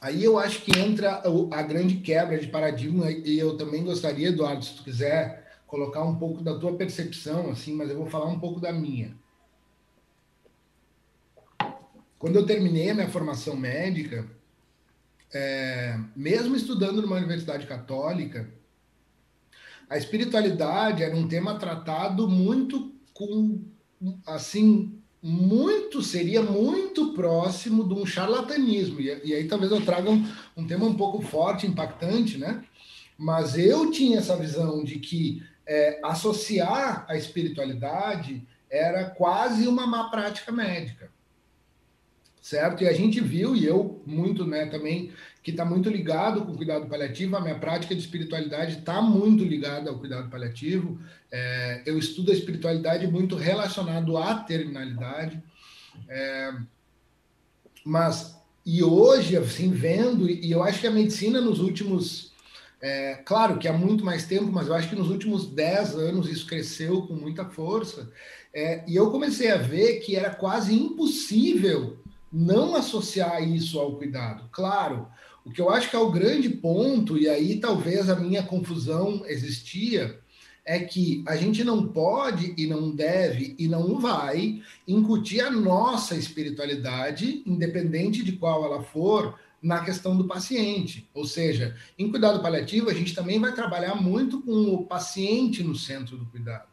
aí 0.00 0.22
eu 0.22 0.38
acho 0.38 0.62
que 0.62 0.78
entra 0.78 1.22
a 1.52 1.62
grande 1.62 1.96
quebra 1.96 2.38
de 2.38 2.46
paradigma, 2.46 3.10
e 3.10 3.38
eu 3.38 3.56
também 3.56 3.84
gostaria, 3.84 4.28
Eduardo, 4.28 4.64
se 4.64 4.76
tu 4.76 4.84
quiser 4.84 5.60
colocar 5.66 6.02
um 6.04 6.16
pouco 6.16 6.42
da 6.42 6.58
tua 6.58 6.76
percepção, 6.76 7.50
assim, 7.50 7.74
mas 7.74 7.90
eu 7.90 7.96
vou 7.96 8.06
falar 8.06 8.26
um 8.26 8.40
pouco 8.40 8.60
da 8.60 8.72
minha. 8.72 9.19
Quando 12.20 12.36
eu 12.36 12.44
terminei 12.44 12.90
a 12.90 12.94
minha 12.94 13.08
formação 13.08 13.56
médica, 13.56 14.26
é, 15.32 15.98
mesmo 16.14 16.54
estudando 16.54 17.00
numa 17.00 17.16
universidade 17.16 17.66
católica, 17.66 18.46
a 19.88 19.96
espiritualidade 19.96 21.02
era 21.02 21.16
um 21.16 21.26
tema 21.26 21.58
tratado 21.58 22.28
muito 22.28 22.92
com, 23.14 23.62
assim, 24.26 25.00
muito, 25.22 26.02
seria 26.02 26.42
muito 26.42 27.14
próximo 27.14 27.88
de 27.88 27.94
um 27.94 28.04
charlatanismo. 28.04 29.00
E, 29.00 29.06
e 29.24 29.34
aí 29.34 29.48
talvez 29.48 29.72
eu 29.72 29.80
traga 29.80 30.10
um, 30.10 30.22
um, 30.54 30.66
tema 30.66 30.84
um 30.84 30.94
pouco 30.94 31.22
forte, 31.22 31.66
impactante, 31.66 32.36
né? 32.36 32.62
Mas 33.16 33.56
eu 33.56 33.90
tinha 33.90 34.18
essa 34.18 34.36
visão 34.36 34.84
de 34.84 34.98
que 34.98 35.42
é, 35.66 35.98
associar 36.04 37.06
a 37.08 37.16
espiritualidade 37.16 38.46
era 38.68 39.08
quase 39.08 39.66
uma 39.66 39.86
má 39.86 40.10
prática 40.10 40.52
médica 40.52 41.09
certo? 42.50 42.82
E 42.82 42.88
a 42.88 42.92
gente 42.92 43.20
viu, 43.20 43.54
e 43.54 43.64
eu 43.64 44.02
muito, 44.04 44.44
né, 44.44 44.66
também, 44.66 45.12
que 45.40 45.52
está 45.52 45.64
muito 45.64 45.88
ligado 45.88 46.44
com 46.44 46.50
o 46.50 46.56
cuidado 46.56 46.88
paliativo, 46.88 47.36
a 47.36 47.40
minha 47.40 47.54
prática 47.54 47.94
de 47.94 48.00
espiritualidade 48.00 48.80
está 48.80 49.00
muito 49.00 49.44
ligada 49.44 49.88
ao 49.88 49.98
cuidado 49.98 50.28
paliativo. 50.28 51.00
É, 51.30 51.82
eu 51.86 51.96
estudo 51.96 52.32
a 52.32 52.34
espiritualidade 52.34 53.06
muito 53.06 53.36
relacionado 53.36 54.18
à 54.18 54.34
terminalidade. 54.34 55.40
É, 56.08 56.52
mas, 57.84 58.36
e 58.66 58.82
hoje, 58.82 59.36
assim, 59.36 59.70
vendo, 59.70 60.28
e 60.28 60.50
eu 60.50 60.60
acho 60.64 60.80
que 60.80 60.88
a 60.88 60.90
medicina 60.90 61.40
nos 61.40 61.60
últimos. 61.60 62.32
É, 62.82 63.14
claro 63.26 63.58
que 63.58 63.68
há 63.68 63.72
muito 63.72 64.04
mais 64.04 64.26
tempo, 64.26 64.50
mas 64.50 64.66
eu 64.66 64.74
acho 64.74 64.88
que 64.88 64.96
nos 64.96 65.10
últimos 65.10 65.46
10 65.46 65.94
anos 65.96 66.28
isso 66.28 66.46
cresceu 66.46 67.02
com 67.02 67.14
muita 67.14 67.44
força. 67.44 68.10
É, 68.52 68.82
e 68.88 68.96
eu 68.96 69.10
comecei 69.10 69.50
a 69.50 69.56
ver 69.56 70.00
que 70.00 70.16
era 70.16 70.30
quase 70.30 70.74
impossível 70.74 71.99
não 72.32 72.76
associar 72.76 73.42
isso 73.42 73.78
ao 73.78 73.96
cuidado. 73.96 74.48
Claro, 74.52 75.08
o 75.44 75.50
que 75.50 75.60
eu 75.60 75.70
acho 75.70 75.90
que 75.90 75.96
é 75.96 75.98
o 75.98 76.10
grande 76.10 76.48
ponto, 76.48 77.18
e 77.18 77.28
aí 77.28 77.58
talvez 77.58 78.08
a 78.08 78.16
minha 78.16 78.42
confusão 78.42 79.22
existia, 79.26 80.20
é 80.64 80.78
que 80.78 81.24
a 81.26 81.34
gente 81.36 81.64
não 81.64 81.88
pode 81.88 82.54
e 82.56 82.66
não 82.66 82.90
deve 82.90 83.56
e 83.58 83.66
não 83.66 83.98
vai 83.98 84.62
incutir 84.86 85.40
a 85.40 85.50
nossa 85.50 86.14
espiritualidade, 86.14 87.42
independente 87.46 88.22
de 88.22 88.32
qual 88.32 88.64
ela 88.64 88.82
for, 88.82 89.38
na 89.62 89.84
questão 89.84 90.16
do 90.16 90.26
paciente. 90.26 91.08
Ou 91.12 91.26
seja, 91.26 91.76
em 91.98 92.10
cuidado 92.10 92.40
paliativo, 92.40 92.88
a 92.88 92.94
gente 92.94 93.14
também 93.14 93.38
vai 93.38 93.52
trabalhar 93.52 93.94
muito 93.94 94.40
com 94.40 94.74
o 94.74 94.86
paciente 94.86 95.62
no 95.62 95.74
centro 95.74 96.16
do 96.16 96.26
cuidado. 96.26 96.69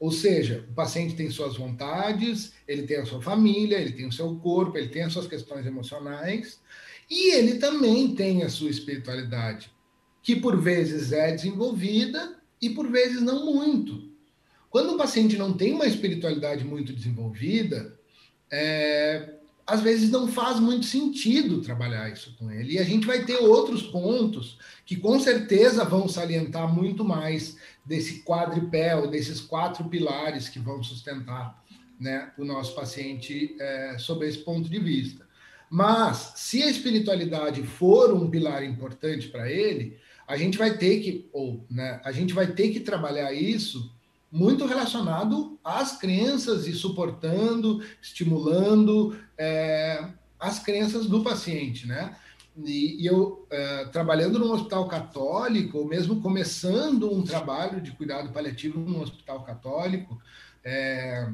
Ou 0.00 0.12
seja, 0.12 0.64
o 0.70 0.74
paciente 0.74 1.16
tem 1.16 1.30
suas 1.30 1.56
vontades, 1.56 2.52
ele 2.66 2.82
tem 2.82 2.98
a 2.98 3.06
sua 3.06 3.20
família, 3.20 3.78
ele 3.78 3.92
tem 3.92 4.06
o 4.06 4.12
seu 4.12 4.36
corpo, 4.36 4.78
ele 4.78 4.88
tem 4.88 5.02
as 5.02 5.12
suas 5.12 5.26
questões 5.26 5.66
emocionais, 5.66 6.60
e 7.10 7.34
ele 7.34 7.58
também 7.58 8.14
tem 8.14 8.42
a 8.42 8.48
sua 8.48 8.70
espiritualidade, 8.70 9.72
que 10.22 10.36
por 10.36 10.60
vezes 10.60 11.10
é 11.10 11.32
desenvolvida 11.32 12.36
e 12.60 12.70
por 12.70 12.88
vezes 12.88 13.20
não 13.22 13.46
muito. 13.46 14.08
Quando 14.70 14.94
o 14.94 14.98
paciente 14.98 15.36
não 15.36 15.52
tem 15.52 15.72
uma 15.72 15.86
espiritualidade 15.86 16.64
muito 16.64 16.92
desenvolvida, 16.92 17.98
é, 18.50 19.34
às 19.66 19.82
vezes 19.82 20.10
não 20.10 20.28
faz 20.28 20.58
muito 20.58 20.86
sentido 20.86 21.60
trabalhar 21.60 22.10
isso 22.10 22.34
com 22.38 22.50
ele. 22.50 22.74
E 22.74 22.78
a 22.78 22.84
gente 22.84 23.06
vai 23.06 23.24
ter 23.24 23.36
outros 23.36 23.82
pontos 23.82 24.58
que 24.86 24.96
com 24.96 25.18
certeza 25.20 25.84
vão 25.84 26.08
salientar 26.08 26.72
muito 26.72 27.04
mais 27.04 27.56
desse 27.88 28.22
quadripé, 28.22 28.94
ou 28.94 29.08
desses 29.08 29.40
quatro 29.40 29.84
pilares 29.84 30.46
que 30.46 30.58
vão 30.58 30.82
sustentar 30.82 31.64
né, 31.98 32.30
o 32.36 32.44
nosso 32.44 32.74
paciente 32.74 33.56
é, 33.58 33.96
sob 33.98 34.28
esse 34.28 34.38
ponto 34.38 34.68
de 34.68 34.78
vista. 34.78 35.26
Mas, 35.70 36.34
se 36.36 36.62
a 36.62 36.70
espiritualidade 36.70 37.62
for 37.62 38.12
um 38.12 38.28
pilar 38.28 38.62
importante 38.62 39.28
para 39.28 39.50
ele, 39.50 39.96
a 40.26 40.36
gente 40.36 40.58
vai 40.58 40.76
ter 40.76 41.00
que, 41.00 41.30
ou 41.32 41.64
né, 41.70 41.98
a 42.04 42.12
gente 42.12 42.34
vai 42.34 42.48
ter 42.48 42.68
que 42.68 42.80
trabalhar 42.80 43.32
isso 43.32 43.90
muito 44.30 44.66
relacionado 44.66 45.58
às 45.64 45.96
crenças 45.96 46.66
e 46.66 46.74
suportando, 46.74 47.82
estimulando 48.02 49.18
é, 49.38 50.06
as 50.38 50.58
crenças 50.58 51.06
do 51.06 51.22
paciente, 51.22 51.86
né? 51.86 52.14
E, 52.64 53.06
eu, 53.06 53.46
é, 53.50 53.84
trabalhando 53.86 54.38
num 54.38 54.52
hospital 54.52 54.86
católico, 54.88 55.78
ou 55.78 55.86
mesmo 55.86 56.20
começando 56.20 57.12
um 57.12 57.22
trabalho 57.22 57.80
de 57.80 57.92
cuidado 57.92 58.32
paliativo 58.32 58.80
num 58.80 59.00
hospital 59.00 59.44
católico, 59.44 60.20
é, 60.64 61.28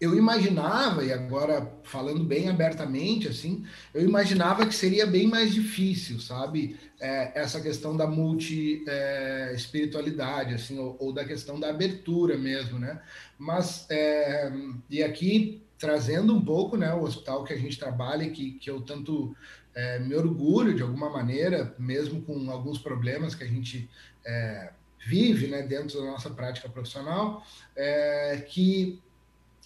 eu 0.00 0.14
imaginava, 0.14 1.04
e 1.04 1.12
agora 1.12 1.74
falando 1.82 2.22
bem 2.22 2.48
abertamente, 2.48 3.26
assim, 3.26 3.64
eu 3.92 4.00
imaginava 4.02 4.64
que 4.64 4.74
seria 4.74 5.04
bem 5.04 5.26
mais 5.26 5.52
difícil, 5.52 6.20
sabe? 6.20 6.76
É, 7.00 7.40
essa 7.40 7.60
questão 7.60 7.96
da 7.96 8.06
multi-espiritualidade, 8.06 10.52
é, 10.52 10.54
assim, 10.54 10.78
ou, 10.78 10.96
ou, 11.00 11.12
da 11.12 11.24
questão 11.24 11.58
da 11.58 11.68
abertura 11.68 12.38
mesmo, 12.38 12.78
né? 12.78 13.02
Mas, 13.36 13.86
é, 13.90 14.52
e 14.88 15.02
aqui 15.02 15.66
trazendo 15.78 16.34
um 16.34 16.44
pouco 16.44 16.76
né, 16.76 16.92
o 16.92 17.02
hospital 17.02 17.44
que 17.44 17.52
a 17.52 17.56
gente 17.56 17.78
trabalha, 17.78 18.28
que, 18.30 18.52
que 18.52 18.68
eu 18.68 18.80
tanto 18.80 19.34
é, 19.74 19.98
me 20.00 20.14
orgulho 20.14 20.74
de 20.74 20.82
alguma 20.82 21.08
maneira, 21.08 21.74
mesmo 21.78 22.22
com 22.22 22.50
alguns 22.50 22.78
problemas 22.78 23.34
que 23.34 23.44
a 23.44 23.46
gente 23.46 23.88
é, 24.26 24.72
vive 25.06 25.46
né, 25.46 25.62
dentro 25.62 26.00
da 26.00 26.06
nossa 26.06 26.30
prática 26.30 26.68
profissional, 26.68 27.46
é, 27.76 28.44
que 28.48 29.00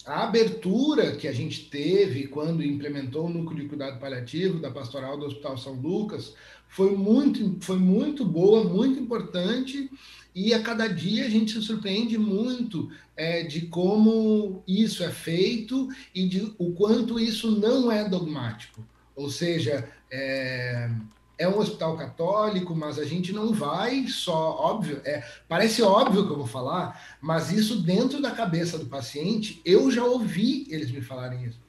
a 0.04 0.24
abertura 0.24 1.16
que 1.16 1.28
a 1.28 1.32
gente 1.32 1.70
teve 1.70 2.26
quando 2.26 2.62
implementou 2.62 3.26
o 3.26 3.30
núcleo 3.30 3.62
de 3.62 3.68
cuidado 3.68 4.00
paliativo 4.00 4.58
da 4.58 4.70
pastoral 4.70 5.16
do 5.16 5.26
Hospital 5.26 5.56
São 5.56 5.74
Lucas 5.74 6.34
foi 6.68 6.96
muito, 6.96 7.58
foi 7.60 7.78
muito 7.78 8.24
boa, 8.24 8.64
muito 8.64 8.98
importante 8.98 9.90
e 10.34 10.54
a 10.54 10.62
cada 10.62 10.88
dia 10.88 11.26
a 11.26 11.28
gente 11.28 11.52
se 11.52 11.62
surpreende 11.62 12.16
muito 12.16 12.90
é, 13.16 13.42
de 13.42 13.62
como 13.62 14.62
isso 14.66 15.04
é 15.04 15.10
feito 15.10 15.88
e 16.14 16.26
de 16.26 16.54
o 16.58 16.72
quanto 16.72 17.20
isso 17.20 17.50
não 17.50 17.92
é 17.92 18.08
dogmático. 18.08 18.84
Ou 19.14 19.28
seja, 19.30 19.88
é, 20.10 20.90
é 21.36 21.48
um 21.48 21.58
hospital 21.58 21.96
católico, 21.96 22.74
mas 22.74 22.98
a 22.98 23.04
gente 23.04 23.32
não 23.32 23.52
vai 23.52 24.06
só, 24.06 24.56
óbvio, 24.58 25.02
é, 25.04 25.22
parece 25.48 25.82
óbvio 25.82 26.24
que 26.26 26.32
eu 26.32 26.38
vou 26.38 26.46
falar, 26.46 27.18
mas 27.20 27.52
isso 27.52 27.82
dentro 27.82 28.20
da 28.22 28.30
cabeça 28.30 28.78
do 28.78 28.86
paciente, 28.86 29.60
eu 29.64 29.90
já 29.90 30.04
ouvi 30.04 30.66
eles 30.70 30.90
me 30.90 31.02
falarem 31.02 31.44
isso. 31.44 31.60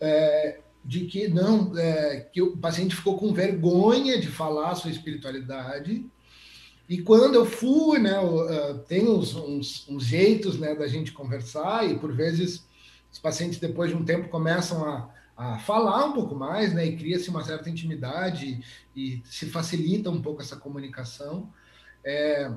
É, 0.00 0.58
de 0.84 1.04
que 1.04 1.28
não, 1.28 1.76
é, 1.76 2.20
que 2.32 2.40
o 2.40 2.56
paciente 2.56 2.96
ficou 2.96 3.18
com 3.18 3.32
vergonha 3.34 4.18
de 4.18 4.28
falar 4.28 4.70
a 4.70 4.74
sua 4.74 4.90
espiritualidade, 4.90 6.04
e 6.90 7.00
quando 7.02 7.36
eu 7.36 7.46
fui, 7.46 8.00
né, 8.00 8.18
uh, 8.18 8.78
tem 8.80 9.08
uns, 9.08 9.36
uns, 9.36 9.88
uns, 9.88 10.02
jeitos 10.02 10.58
né, 10.58 10.74
da 10.74 10.88
gente 10.88 11.12
conversar, 11.12 11.88
e 11.88 11.96
por 11.96 12.12
vezes 12.12 12.66
os 13.12 13.18
pacientes, 13.20 13.60
depois 13.60 13.90
de 13.90 13.96
um 13.96 14.04
tempo, 14.04 14.28
começam 14.28 14.84
a, 14.84 15.08
a 15.36 15.58
falar 15.60 16.04
um 16.06 16.12
pouco 16.12 16.34
mais, 16.34 16.74
né, 16.74 16.84
e 16.84 16.96
cria-se 16.96 17.30
uma 17.30 17.44
certa 17.44 17.70
intimidade 17.70 18.60
e 18.96 19.22
se 19.24 19.46
facilita 19.46 20.10
um 20.10 20.20
pouco 20.20 20.42
essa 20.42 20.56
comunicação. 20.56 21.48
É, 22.04 22.50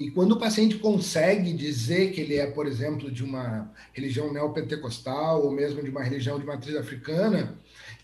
e 0.00 0.10
quando 0.10 0.32
o 0.32 0.38
paciente 0.40 0.76
consegue 0.76 1.52
dizer 1.52 2.10
que 2.10 2.20
ele 2.20 2.34
é, 2.34 2.50
por 2.50 2.66
exemplo, 2.66 3.08
de 3.08 3.22
uma 3.22 3.72
religião 3.92 4.32
neopentecostal 4.32 5.44
ou 5.44 5.52
mesmo 5.52 5.80
de 5.80 5.90
uma 5.90 6.02
religião 6.02 6.40
de 6.40 6.44
matriz 6.44 6.74
africana, 6.74 7.56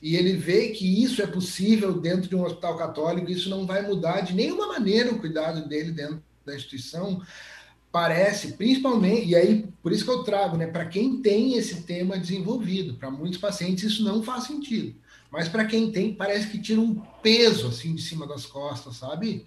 e 0.04 0.16
ele 0.16 0.34
vê 0.34 0.68
que 0.68 1.02
isso 1.02 1.22
é 1.22 1.26
possível 1.26 1.98
dentro 1.98 2.28
de 2.28 2.36
um 2.36 2.44
hospital 2.44 2.76
católico, 2.76 3.30
isso 3.30 3.48
não 3.48 3.66
vai 3.66 3.80
mudar 3.80 4.20
de 4.20 4.34
nenhuma 4.34 4.66
maneira 4.66 5.10
o 5.10 5.18
cuidado 5.18 5.66
dele 5.66 5.92
dentro 5.92 6.22
da 6.44 6.54
instituição, 6.54 7.22
parece, 7.90 8.52
principalmente, 8.52 9.28
e 9.28 9.34
aí 9.34 9.66
por 9.82 9.92
isso 9.92 10.04
que 10.04 10.10
eu 10.10 10.22
trago, 10.22 10.58
né, 10.58 10.66
para 10.66 10.84
quem 10.84 11.22
tem 11.22 11.56
esse 11.56 11.84
tema 11.84 12.18
desenvolvido, 12.18 12.98
para 12.98 13.10
muitos 13.10 13.38
pacientes 13.38 13.84
isso 13.84 14.04
não 14.04 14.22
faz 14.22 14.44
sentido, 14.44 14.94
mas 15.30 15.48
para 15.48 15.64
quem 15.64 15.90
tem, 15.90 16.14
parece 16.14 16.48
que 16.48 16.60
tira 16.60 16.82
um 16.82 16.96
peso 17.22 17.68
assim 17.68 17.94
de 17.94 18.02
cima 18.02 18.26
das 18.26 18.44
costas, 18.44 18.96
sabe? 18.96 19.46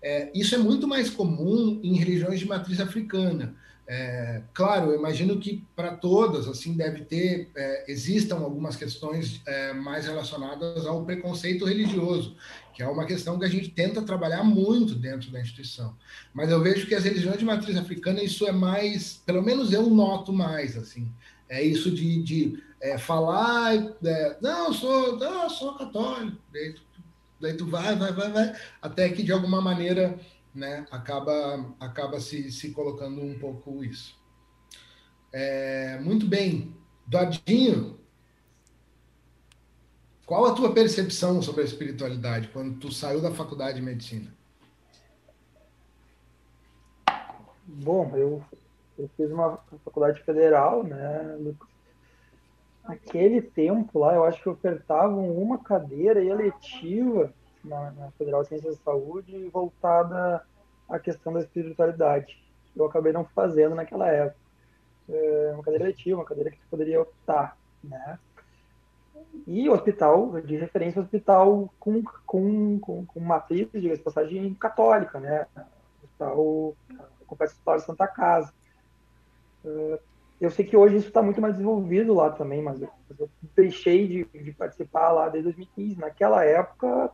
É, 0.00 0.30
isso 0.34 0.54
é 0.54 0.58
muito 0.58 0.88
mais 0.88 1.10
comum 1.10 1.78
em 1.82 1.98
religiões 1.98 2.40
de 2.40 2.48
matriz 2.48 2.80
africana. 2.80 3.54
É, 3.86 4.42
claro, 4.54 4.90
eu 4.90 4.98
imagino 4.98 5.38
que 5.38 5.64
para 5.74 5.96
todas, 5.96 6.46
assim, 6.46 6.74
deve 6.74 7.00
ter, 7.04 7.50
é, 7.54 7.90
existam 7.90 8.36
algumas 8.36 8.76
questões 8.76 9.42
é, 9.44 9.72
mais 9.72 10.06
relacionadas 10.06 10.86
ao 10.86 11.04
preconceito 11.04 11.64
religioso, 11.64 12.36
que 12.72 12.82
é 12.82 12.88
uma 12.88 13.04
questão 13.04 13.38
que 13.38 13.44
a 13.44 13.48
gente 13.48 13.70
tenta 13.70 14.00
trabalhar 14.00 14.44
muito 14.44 14.94
dentro 14.94 15.30
da 15.30 15.40
instituição. 15.40 15.96
Mas 16.32 16.50
eu 16.50 16.60
vejo 16.62 16.86
que 16.86 16.94
as 16.94 17.04
religiões 17.04 17.38
de 17.38 17.44
matriz 17.44 17.76
africana, 17.76 18.22
isso 18.22 18.46
é 18.46 18.52
mais, 18.52 19.20
pelo 19.26 19.42
menos 19.42 19.72
eu 19.72 19.90
noto 19.90 20.32
mais, 20.32 20.76
assim, 20.76 21.10
é 21.48 21.62
isso 21.62 21.90
de, 21.90 22.22
de 22.22 22.62
é, 22.80 22.96
falar, 22.96 23.74
é, 23.74 24.36
não, 24.40 24.72
sou, 24.72 25.18
não, 25.18 25.50
sou 25.50 25.74
católico, 25.74 26.38
daí 26.52 26.72
tu, 26.72 26.82
daí 27.40 27.54
tu 27.54 27.66
vai, 27.66 27.96
vai, 27.96 28.12
vai, 28.12 28.30
vai, 28.30 28.54
até 28.80 29.08
que 29.08 29.22
de 29.22 29.32
alguma 29.32 29.60
maneira 29.60 30.18
né, 30.54 30.86
acaba, 30.90 31.74
acaba 31.80 32.20
se, 32.20 32.50
se 32.52 32.72
colocando 32.72 33.20
um 33.20 33.38
pouco 33.38 33.82
isso. 33.84 34.20
É, 35.32 35.98
muito 36.00 36.26
bem. 36.26 36.76
Dodinho, 37.06 37.98
qual 40.26 40.46
a 40.46 40.54
tua 40.54 40.72
percepção 40.72 41.42
sobre 41.42 41.62
a 41.62 41.64
espiritualidade 41.64 42.48
quando 42.48 42.78
tu 42.78 42.92
saiu 42.92 43.20
da 43.20 43.32
faculdade 43.32 43.76
de 43.76 43.82
medicina? 43.82 44.32
Bom, 47.64 48.10
eu, 48.14 48.44
eu 48.98 49.10
fiz 49.16 49.30
uma 49.30 49.58
faculdade 49.84 50.22
federal, 50.22 50.84
né, 50.84 51.38
Aquele 52.84 53.40
tempo 53.40 54.00
lá, 54.00 54.14
eu 54.14 54.24
acho 54.24 54.42
que 54.42 54.48
ofertavam 54.48 55.30
uma 55.30 55.58
cadeira 55.58 56.22
eletiva 56.22 57.32
na, 57.64 57.90
na 57.92 58.10
Federal 58.12 58.42
de 58.42 58.48
Ciências 58.48 58.76
da 58.78 58.84
Saúde 58.84 59.48
voltada 59.48 60.44
à 60.88 60.98
questão 60.98 61.32
da 61.32 61.40
espiritualidade. 61.40 62.42
Eu 62.74 62.86
acabei 62.86 63.12
não 63.12 63.24
fazendo 63.24 63.74
naquela 63.74 64.08
época. 64.08 64.40
É 65.08 65.50
uma 65.54 65.62
cadeira 65.62 65.86
letiva, 65.86 66.18
uma 66.18 66.24
cadeira 66.24 66.50
que 66.50 66.58
você 66.58 66.66
poderia 66.70 67.02
optar, 67.02 67.56
né? 67.82 68.18
E 69.46 69.68
hospital, 69.68 70.40
de 70.40 70.56
referência, 70.56 71.00
hospital 71.00 71.72
com, 71.78 72.02
com, 72.26 72.78
com, 72.78 73.06
com 73.06 73.20
matriz, 73.20 73.68
de 73.72 73.96
passagem, 73.98 74.54
católica, 74.54 75.18
né? 75.18 75.46
Hospital, 76.02 76.76
complexo 77.26 77.54
hospital 77.54 77.76
de 77.76 77.84
Santa 77.84 78.06
Casa. 78.06 78.52
É, 79.64 79.98
eu 80.40 80.50
sei 80.50 80.64
que 80.64 80.76
hoje 80.76 80.96
isso 80.96 81.08
está 81.08 81.22
muito 81.22 81.40
mais 81.40 81.54
desenvolvido 81.54 82.14
lá 82.14 82.30
também, 82.30 82.60
mas 82.60 82.82
eu, 82.82 82.90
eu 83.18 83.30
deixei 83.54 84.08
de, 84.08 84.24
de, 84.24 84.52
participar 84.52 85.12
lá 85.12 85.28
desde 85.28 85.52
2015. 85.52 86.00
Naquela 86.00 86.44
época, 86.44 87.10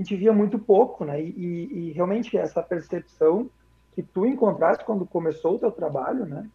a 0.00 0.02
gente 0.02 0.16
via 0.16 0.32
muito 0.32 0.58
pouco, 0.58 1.04
né? 1.04 1.20
E, 1.20 1.28
e, 1.28 1.72
e, 1.72 1.92
realmente 1.92 2.34
essa 2.38 2.62
percepção 2.62 3.50
que 3.94 4.02
tu 4.02 4.24
encontraste 4.24 4.82
quando 4.82 5.04
começou 5.04 5.56
o 5.56 5.58
teu 5.58 5.70
trabalho, 5.70 6.24
né? 6.24 6.48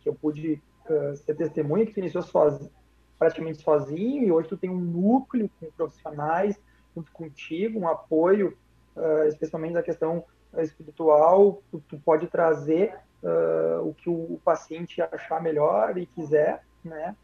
Que 0.00 0.08
eu 0.08 0.14
pude 0.14 0.62
uh, 0.88 1.14
ser 1.14 1.36
testemunha 1.36 1.84
que 1.84 1.92
tu 1.92 2.00
iniciou 2.00 2.22
sozinho, 2.22 2.70
praticamente 3.18 3.60
sozinho 3.60 4.24
e 4.24 4.32
hoje 4.32 4.48
tu 4.48 4.56
tem 4.56 4.70
um 4.70 4.80
núcleo 4.80 5.50
com 5.60 5.70
profissionais 5.72 6.58
junto 6.96 7.12
contigo, 7.12 7.80
um 7.80 7.86
apoio, 7.86 8.56
uh, 8.96 9.28
especialmente 9.28 9.74
da 9.74 9.82
questão 9.82 10.24
espiritual, 10.56 11.62
tu, 11.70 11.82
tu 11.86 11.98
pode 11.98 12.28
trazer 12.28 12.96
uh, 13.22 13.86
o 13.86 13.92
que 13.92 14.08
o, 14.08 14.14
o, 14.14 14.40
paciente 14.42 15.02
achar 15.02 15.42
melhor 15.42 15.98
e 15.98 16.06
quiser, 16.06 16.64
né? 16.82 17.14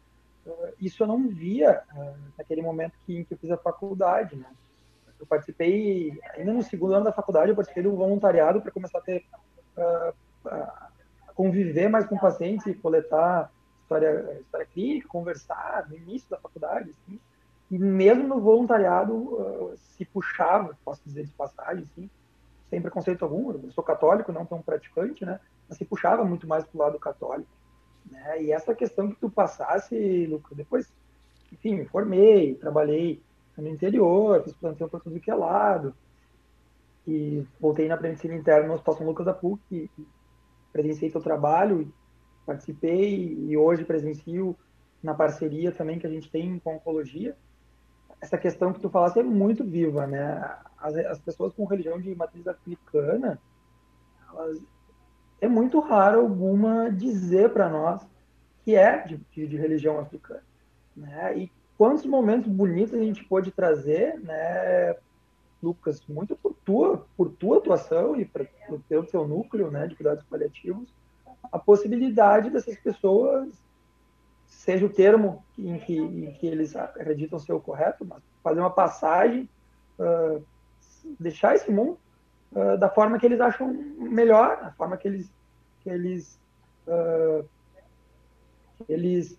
isso 0.79 1.03
eu 1.03 1.07
não 1.07 1.27
via 1.29 1.83
naquele 2.35 2.63
momento 2.63 2.93
que, 3.05 3.23
que 3.25 3.33
eu 3.35 3.37
fiz 3.37 3.51
a 3.51 3.57
faculdade, 3.57 4.35
né? 4.35 4.47
Eu 5.21 5.27
participei, 5.27 6.19
ainda 6.35 6.51
no 6.51 6.63
segundo 6.63 6.95
ano 6.95 7.05
da 7.05 7.11
faculdade, 7.11 7.49
eu 7.49 7.55
participei 7.55 7.83
do 7.83 7.95
voluntariado 7.95 8.61
para 8.61 8.71
começar 8.71 8.97
a 8.97 9.01
ter, 9.01 9.23
uh, 9.77 10.13
conviver 11.35 11.87
mais 11.87 12.07
com 12.07 12.17
pacientes 12.17 12.65
e 12.65 12.73
coletar 12.73 13.51
história, 13.83 14.39
história 14.41 14.65
clínica, 14.65 15.07
conversar 15.07 15.87
no 15.87 15.95
início 15.95 16.29
da 16.29 16.37
faculdade, 16.37 16.89
assim. 16.89 17.19
E 17.69 17.77
mesmo 17.77 18.27
no 18.27 18.41
voluntariado 18.41 19.13
uh, 19.13 19.73
se 19.77 20.03
puxava, 20.05 20.75
posso 20.83 21.01
dizer 21.05 21.25
de 21.25 21.31
passagem, 21.33 21.83
assim, 21.83 22.09
sem 22.69 22.81
preconceito 22.81 23.23
algum, 23.23 23.51
eu 23.51 23.71
sou 23.71 23.83
católico, 23.83 24.31
não 24.31 24.45
tão 24.45 24.61
praticante, 24.61 25.23
né? 25.23 25.39
Mas 25.69 25.77
se 25.77 25.85
puxava 25.85 26.23
muito 26.23 26.47
mais 26.47 26.65
para 26.65 26.77
o 26.77 26.81
lado 26.81 26.99
católico. 26.99 27.49
Né? 28.09 28.43
E 28.43 28.51
essa 28.51 28.73
questão 28.73 29.09
que 29.09 29.19
tu 29.19 29.29
passasse, 29.29 30.25
Lucas, 30.25 30.57
depois, 30.57 30.91
enfim, 31.51 31.75
me 31.75 31.85
formei, 31.85 32.55
trabalhei 32.55 33.21
no 33.61 33.69
interior, 33.69 34.43
fiz 34.43 34.53
plantão 34.53 34.89
para 34.89 34.99
tudo 34.99 35.19
que 35.19 35.31
é 35.31 35.35
lado. 35.35 35.93
E 37.07 37.45
voltei 37.59 37.87
na 37.87 37.99
medicina 37.99 38.35
interna 38.35 38.67
no 38.67 38.73
Hospital 38.73 38.97
São 38.97 39.07
Lucas 39.07 39.25
da 39.25 39.33
PUC, 39.33 39.89
presenciei 40.71 41.09
seu 41.09 41.21
trabalho, 41.21 41.91
participei 42.45 43.33
e 43.47 43.57
hoje 43.57 43.85
presencio 43.85 44.55
na 45.01 45.13
parceria 45.13 45.71
também 45.71 45.97
que 45.97 46.05
a 46.05 46.09
gente 46.09 46.29
tem 46.29 46.59
com 46.59 46.71
a 46.71 46.73
oncologia. 46.75 47.35
Essa 48.19 48.37
questão 48.37 48.71
que 48.71 48.79
tu 48.79 48.89
falaste 48.89 49.19
é 49.19 49.23
muito 49.23 49.63
viva, 49.63 50.05
né? 50.05 50.57
As, 50.77 50.95
as 50.95 51.19
pessoas 51.19 51.53
com 51.53 51.65
religião 51.65 51.99
de 51.99 52.13
matriz 52.13 52.47
africana, 52.47 53.39
elas, 54.29 54.61
é 55.39 55.47
muito 55.47 55.79
raro 55.79 56.19
alguma 56.19 56.91
dizer 56.91 57.51
para 57.51 57.67
nós 57.67 58.05
que 58.63 58.75
é 58.75 59.05
de, 59.07 59.17
de, 59.31 59.47
de 59.47 59.57
religião 59.57 59.99
africana, 59.99 60.43
né? 60.95 61.37
E 61.37 61.51
quantos 61.81 62.05
momentos 62.05 62.47
bonitos 62.47 62.93
a 62.93 63.03
gente 63.03 63.23
pôde 63.23 63.49
trazer, 63.49 64.19
né, 64.19 64.95
Lucas, 65.63 65.99
muito 66.07 66.35
por 66.35 66.53
tua, 66.63 67.07
por 67.17 67.31
tua 67.31 67.57
atuação 67.57 68.15
e 68.15 68.23
para 68.23 68.45
o 68.69 68.77
teu, 68.87 69.03
teu 69.03 69.27
núcleo, 69.27 69.71
né, 69.71 69.87
de 69.87 69.95
cuidados 69.95 70.23
paliativos, 70.25 70.93
a 71.51 71.57
possibilidade 71.57 72.51
dessas 72.51 72.77
pessoas, 72.77 73.49
seja 74.45 74.85
o 74.85 74.93
termo 74.93 75.43
em 75.57 75.79
que, 75.79 75.97
em 75.97 76.31
que 76.33 76.45
eles 76.45 76.75
acreditam 76.75 77.39
ser 77.39 77.53
o 77.53 77.59
correto, 77.59 78.05
mas 78.05 78.21
fazer 78.43 78.59
uma 78.59 78.69
passagem, 78.69 79.49
uh, 79.97 80.45
deixar 81.19 81.55
esse 81.55 81.71
mundo 81.71 81.97
uh, 82.51 82.77
da 82.77 82.89
forma 82.89 83.17
que 83.17 83.25
eles 83.25 83.41
acham 83.41 83.73
melhor, 83.97 84.61
da 84.61 84.71
forma 84.73 84.97
que 84.97 85.07
eles 85.07 85.33
que 85.79 85.89
eles 85.89 86.39
uh, 86.85 87.43
que 88.85 88.93
eles 88.93 89.35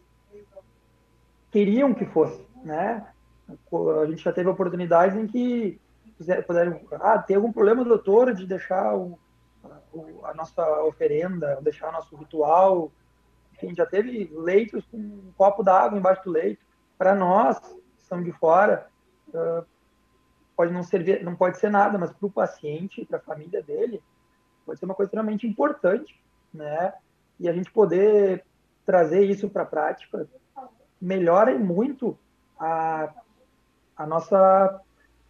queriam 1.52 1.94
que 1.94 2.06
fosse, 2.06 2.44
né? 2.64 3.06
A 3.48 4.06
gente 4.06 4.24
já 4.24 4.32
teve 4.32 4.48
oportunidades 4.48 5.16
em 5.16 5.26
que 5.26 5.78
puderam, 6.46 6.80
ah, 6.92 7.18
tem 7.18 7.36
algum 7.36 7.52
problema, 7.52 7.84
doutor, 7.84 8.32
de 8.32 8.46
deixar 8.46 8.96
o, 8.96 9.18
a 10.24 10.34
nossa 10.34 10.82
oferenda, 10.84 11.58
deixar 11.60 11.92
nosso 11.92 12.16
ritual. 12.16 12.90
Enfim, 13.52 13.74
já 13.74 13.84
teve 13.84 14.30
leitos 14.34 14.84
com 14.86 14.96
um 14.96 15.32
copo 15.36 15.62
d'água 15.62 15.98
embaixo 15.98 16.24
do 16.24 16.30
leito. 16.30 16.64
Para 16.96 17.14
nós, 17.14 17.58
que 17.58 18.02
estamos 18.02 18.24
de 18.24 18.32
fora, 18.32 18.86
uh, 19.28 19.64
pode 20.56 20.72
não 20.72 20.82
servir, 20.82 21.22
não 21.22 21.36
pode 21.36 21.58
ser 21.58 21.70
nada, 21.70 21.98
mas 21.98 22.12
para 22.12 22.26
o 22.26 22.30
paciente, 22.30 23.04
para 23.04 23.18
a 23.18 23.22
família 23.22 23.62
dele, 23.62 24.02
pode 24.64 24.78
ser 24.78 24.86
uma 24.86 24.94
coisa 24.94 25.08
extremamente 25.08 25.46
importante, 25.46 26.18
né? 26.54 26.94
E 27.38 27.48
a 27.48 27.52
gente 27.52 27.70
poder 27.70 28.44
trazer 28.86 29.24
isso 29.24 29.50
para 29.50 29.62
a 29.62 29.66
prática 29.66 30.26
melhora 31.02 31.58
muito 31.58 32.16
a, 32.56 33.12
a 33.96 34.06
nossa, 34.06 34.80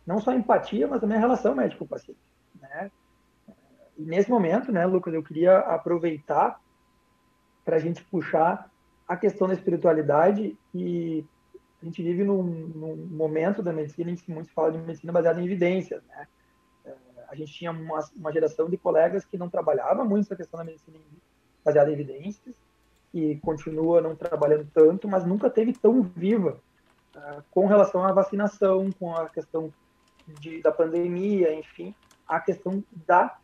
não 0.07 0.21
só 0.21 0.33
empatia, 0.33 0.87
mas 0.87 1.01
também 1.01 1.17
a 1.17 1.21
relação 1.21 1.55
médico-paciente, 1.55 2.21
né? 2.61 2.91
E 3.97 4.03
nesse 4.03 4.31
momento, 4.31 4.71
né, 4.71 4.85
Lucas, 4.85 5.15
eu 5.15 5.23
queria 5.23 5.59
aproveitar 5.59 6.61
para 7.65 7.77
a 7.77 7.79
gente 7.79 8.05
puxar 8.05 8.71
a 9.09 9.17
questão 9.17 9.49
da 9.49 9.55
espiritualidade 9.55 10.57
e 10.75 11.25
a 11.81 11.85
gente 11.85 12.03
vive 12.03 12.23
num, 12.23 12.43
num, 12.43 12.97
momento 13.11 13.63
da 13.63 13.73
medicina 13.73 14.11
em 14.11 14.15
que 14.15 14.31
muito 14.31 14.53
fala 14.53 14.73
de 14.73 14.79
medicina 14.79 15.13
baseada 15.13 15.41
em 15.41 15.45
evidências, 15.45 16.03
né? 16.05 16.27
É, 16.85 16.95
a 17.29 17.35
gente 17.35 17.53
tinha 17.53 17.71
uma, 17.71 18.01
uma 18.15 18.33
geração 18.33 18.69
de 18.69 18.77
colegas 18.77 19.25
que 19.25 19.39
não 19.39 19.49
trabalhava 19.49 20.05
muito 20.05 20.27
essa 20.27 20.37
questão 20.37 20.59
da 20.59 20.65
medicina 20.65 20.99
baseada 21.65 21.91
em 21.91 21.95
evidências 21.95 22.55
e 23.13 23.37
continua 23.37 24.01
não 24.01 24.17
trabalhando 24.17 24.67
tanto, 24.73 25.07
mas 25.07 25.25
nunca 25.25 25.51
teve 25.51 25.73
tão 25.73 26.03
viva 26.03 26.59
uh, 27.15 27.43
com 27.51 27.67
relação 27.67 28.05
à 28.05 28.13
vacinação, 28.13 28.91
com 28.99 29.15
a 29.15 29.29
questão 29.29 29.73
de, 30.41 30.63
da 30.63 30.73
pandemia, 30.73 31.55
enfim, 31.55 31.95
a 32.27 32.41
questão 32.41 32.83
da, 33.07 33.37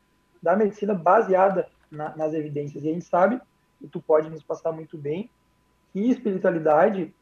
da 0.43 0.57
medicina 0.57 0.95
baseada 0.95 1.69
na, 1.91 2.17
nas 2.17 2.33
evidências. 2.33 2.85
E 2.85 2.89
a 2.89 2.93
gente 2.93 3.05
sabe, 3.05 3.41
e 3.81 3.87
tu 3.87 4.01
pode 4.01 4.31
nos 4.31 4.43
passar 4.43 4.73
muito 4.73 4.97
bem, 4.97 5.29
que 5.93 6.01
espiritualidade 6.01 7.15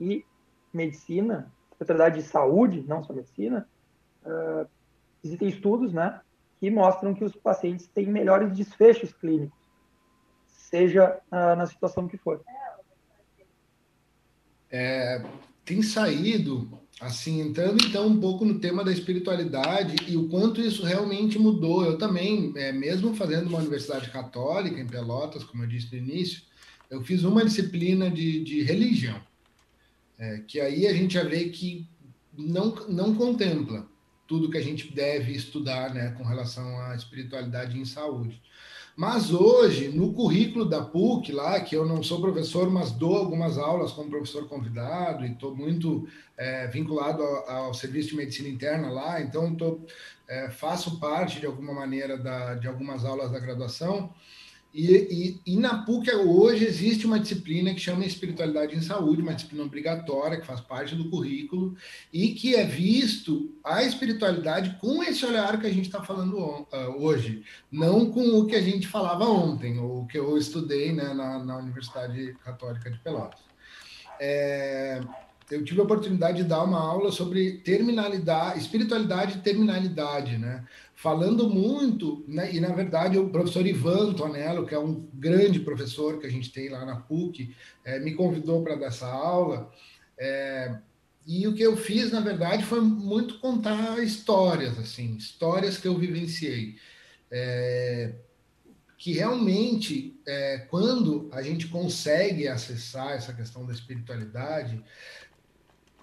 e 0.00 0.24
medicina, 0.72 1.50
especialidade 1.72 2.20
de 2.20 2.26
saúde, 2.26 2.84
não 2.86 3.02
só 3.02 3.12
medicina, 3.12 3.68
uh, 4.24 4.66
existem 5.22 5.48
estudos, 5.48 5.92
né, 5.92 6.20
que 6.58 6.70
mostram 6.70 7.14
que 7.14 7.24
os 7.24 7.34
pacientes 7.34 7.86
têm 7.88 8.06
melhores 8.06 8.52
desfechos 8.52 9.12
clínicos, 9.12 9.65
seja 10.70 11.18
uh, 11.30 11.56
na 11.56 11.66
situação 11.66 12.08
que 12.08 12.16
for. 12.16 12.40
É, 14.70 15.24
tem 15.64 15.80
saído, 15.80 16.68
assim, 17.00 17.40
entrando 17.40 17.84
então 17.84 18.08
um 18.08 18.20
pouco 18.20 18.44
no 18.44 18.58
tema 18.58 18.84
da 18.84 18.92
espiritualidade 18.92 19.96
e 20.10 20.16
o 20.16 20.28
quanto 20.28 20.60
isso 20.60 20.84
realmente 20.84 21.38
mudou. 21.38 21.84
Eu 21.84 21.96
também, 21.96 22.52
é, 22.56 22.72
mesmo 22.72 23.14
fazendo 23.14 23.48
uma 23.48 23.58
universidade 23.58 24.10
católica 24.10 24.80
em 24.80 24.86
Pelotas, 24.86 25.44
como 25.44 25.62
eu 25.62 25.68
disse 25.68 25.92
no 25.92 25.98
início, 25.98 26.42
eu 26.90 27.02
fiz 27.02 27.22
uma 27.22 27.44
disciplina 27.44 28.10
de, 28.10 28.42
de 28.42 28.62
religião, 28.62 29.20
é, 30.18 30.38
que 30.46 30.60
aí 30.60 30.86
a 30.86 30.92
gente 30.92 31.14
já 31.14 31.22
vê 31.22 31.48
que 31.48 31.88
não, 32.36 32.74
não 32.88 33.14
contempla 33.14 33.88
tudo 34.26 34.50
que 34.50 34.58
a 34.58 34.62
gente 34.62 34.92
deve 34.92 35.32
estudar 35.32 35.94
né, 35.94 36.10
com 36.18 36.24
relação 36.24 36.80
à 36.80 36.96
espiritualidade 36.96 37.78
em 37.78 37.84
saúde. 37.84 38.42
Mas 38.96 39.30
hoje, 39.30 39.88
no 39.88 40.14
currículo 40.14 40.64
da 40.64 40.80
PUC, 40.80 41.30
lá, 41.30 41.60
que 41.60 41.76
eu 41.76 41.84
não 41.84 42.02
sou 42.02 42.18
professor, 42.18 42.70
mas 42.70 42.92
dou 42.92 43.14
algumas 43.14 43.58
aulas 43.58 43.92
como 43.92 44.08
professor 44.08 44.48
convidado 44.48 45.26
e 45.26 45.32
estou 45.32 45.54
muito 45.54 46.08
é, 46.34 46.66
vinculado 46.68 47.22
ao, 47.22 47.50
ao, 47.50 47.74
serviço 47.74 48.08
de 48.10 48.16
medicina 48.16 48.48
interna 48.48 48.88
lá, 48.88 49.20
então 49.20 49.54
tô, 49.54 49.80
é, 50.26 50.48
faço 50.48 50.98
parte 50.98 51.38
de 51.40 51.44
alguma 51.44 51.74
maneira 51.74 52.16
da, 52.16 52.54
de 52.54 52.66
algumas 52.66 53.04
aulas 53.04 53.30
da 53.30 53.38
graduação. 53.38 54.10
E, 54.76 55.40
e, 55.46 55.54
e, 55.54 55.56
na 55.56 55.84
PUC 55.84 56.14
hoje 56.14 56.66
existe 56.66 57.06
uma 57.06 57.18
disciplina 57.18 57.72
que 57.72 57.80
chama 57.80 58.04
Espiritualidade 58.04 58.76
em 58.76 58.82
Saúde, 58.82 59.22
uma 59.22 59.32
disciplina 59.32 59.64
obrigatória 59.64 60.38
que 60.38 60.46
faz 60.46 60.60
parte 60.60 60.94
do 60.94 61.08
currículo 61.08 61.74
e 62.12 62.34
que 62.34 62.54
é 62.54 62.62
visto 62.62 63.56
a 63.64 63.82
espiritualidade 63.82 64.76
com 64.78 65.02
esse 65.02 65.24
olhar 65.24 65.58
que 65.58 65.66
a 65.66 65.72
gente 65.72 65.86
está 65.86 66.02
falando 66.02 66.36
uh, 66.36 66.66
hoje, 66.98 67.42
não 67.72 68.10
com 68.10 68.38
o 68.38 68.44
que 68.44 68.54
a 68.54 68.60
gente 68.60 68.86
falava 68.86 69.24
ontem, 69.24 69.78
ou 69.78 70.04
que 70.04 70.18
eu 70.18 70.36
estudei 70.36 70.92
né, 70.92 71.14
na, 71.14 71.42
na 71.42 71.56
Universidade 71.56 72.36
Católica 72.44 72.90
de 72.90 72.98
Pelotas. 72.98 73.40
É, 74.20 75.00
eu 75.50 75.64
tive 75.64 75.80
a 75.80 75.84
oportunidade 75.84 76.38
de 76.38 76.44
dar 76.44 76.62
uma 76.62 76.80
aula 76.80 77.10
sobre 77.10 77.52
terminalidade, 77.58 78.58
espiritualidade 78.58 79.38
e 79.38 79.40
terminalidade, 79.40 80.36
né? 80.36 80.64
Falando 81.06 81.48
muito, 81.48 82.24
né? 82.26 82.52
e 82.52 82.58
na 82.58 82.70
verdade 82.70 83.16
o 83.16 83.30
professor 83.30 83.64
Ivan 83.64 84.12
Tonello, 84.12 84.66
que 84.66 84.74
é 84.74 84.78
um 84.80 85.08
grande 85.14 85.60
professor 85.60 86.18
que 86.18 86.26
a 86.26 86.28
gente 86.28 86.50
tem 86.50 86.68
lá 86.68 86.84
na 86.84 86.96
PUC, 86.96 87.54
é, 87.84 88.00
me 88.00 88.12
convidou 88.12 88.60
para 88.64 88.74
dar 88.74 88.86
essa 88.86 89.06
aula. 89.06 89.70
É, 90.18 90.78
e 91.24 91.46
o 91.46 91.54
que 91.54 91.62
eu 91.62 91.76
fiz, 91.76 92.10
na 92.10 92.18
verdade, 92.18 92.64
foi 92.64 92.80
muito 92.80 93.38
contar 93.38 94.02
histórias, 94.02 94.76
assim, 94.80 95.14
histórias 95.14 95.78
que 95.78 95.86
eu 95.86 95.96
vivenciei. 95.96 96.74
É, 97.30 98.12
que 98.98 99.12
realmente, 99.12 100.18
é, 100.26 100.66
quando 100.68 101.28
a 101.30 101.40
gente 101.40 101.68
consegue 101.68 102.48
acessar 102.48 103.12
essa 103.12 103.32
questão 103.32 103.64
da 103.64 103.72
espiritualidade, 103.72 104.82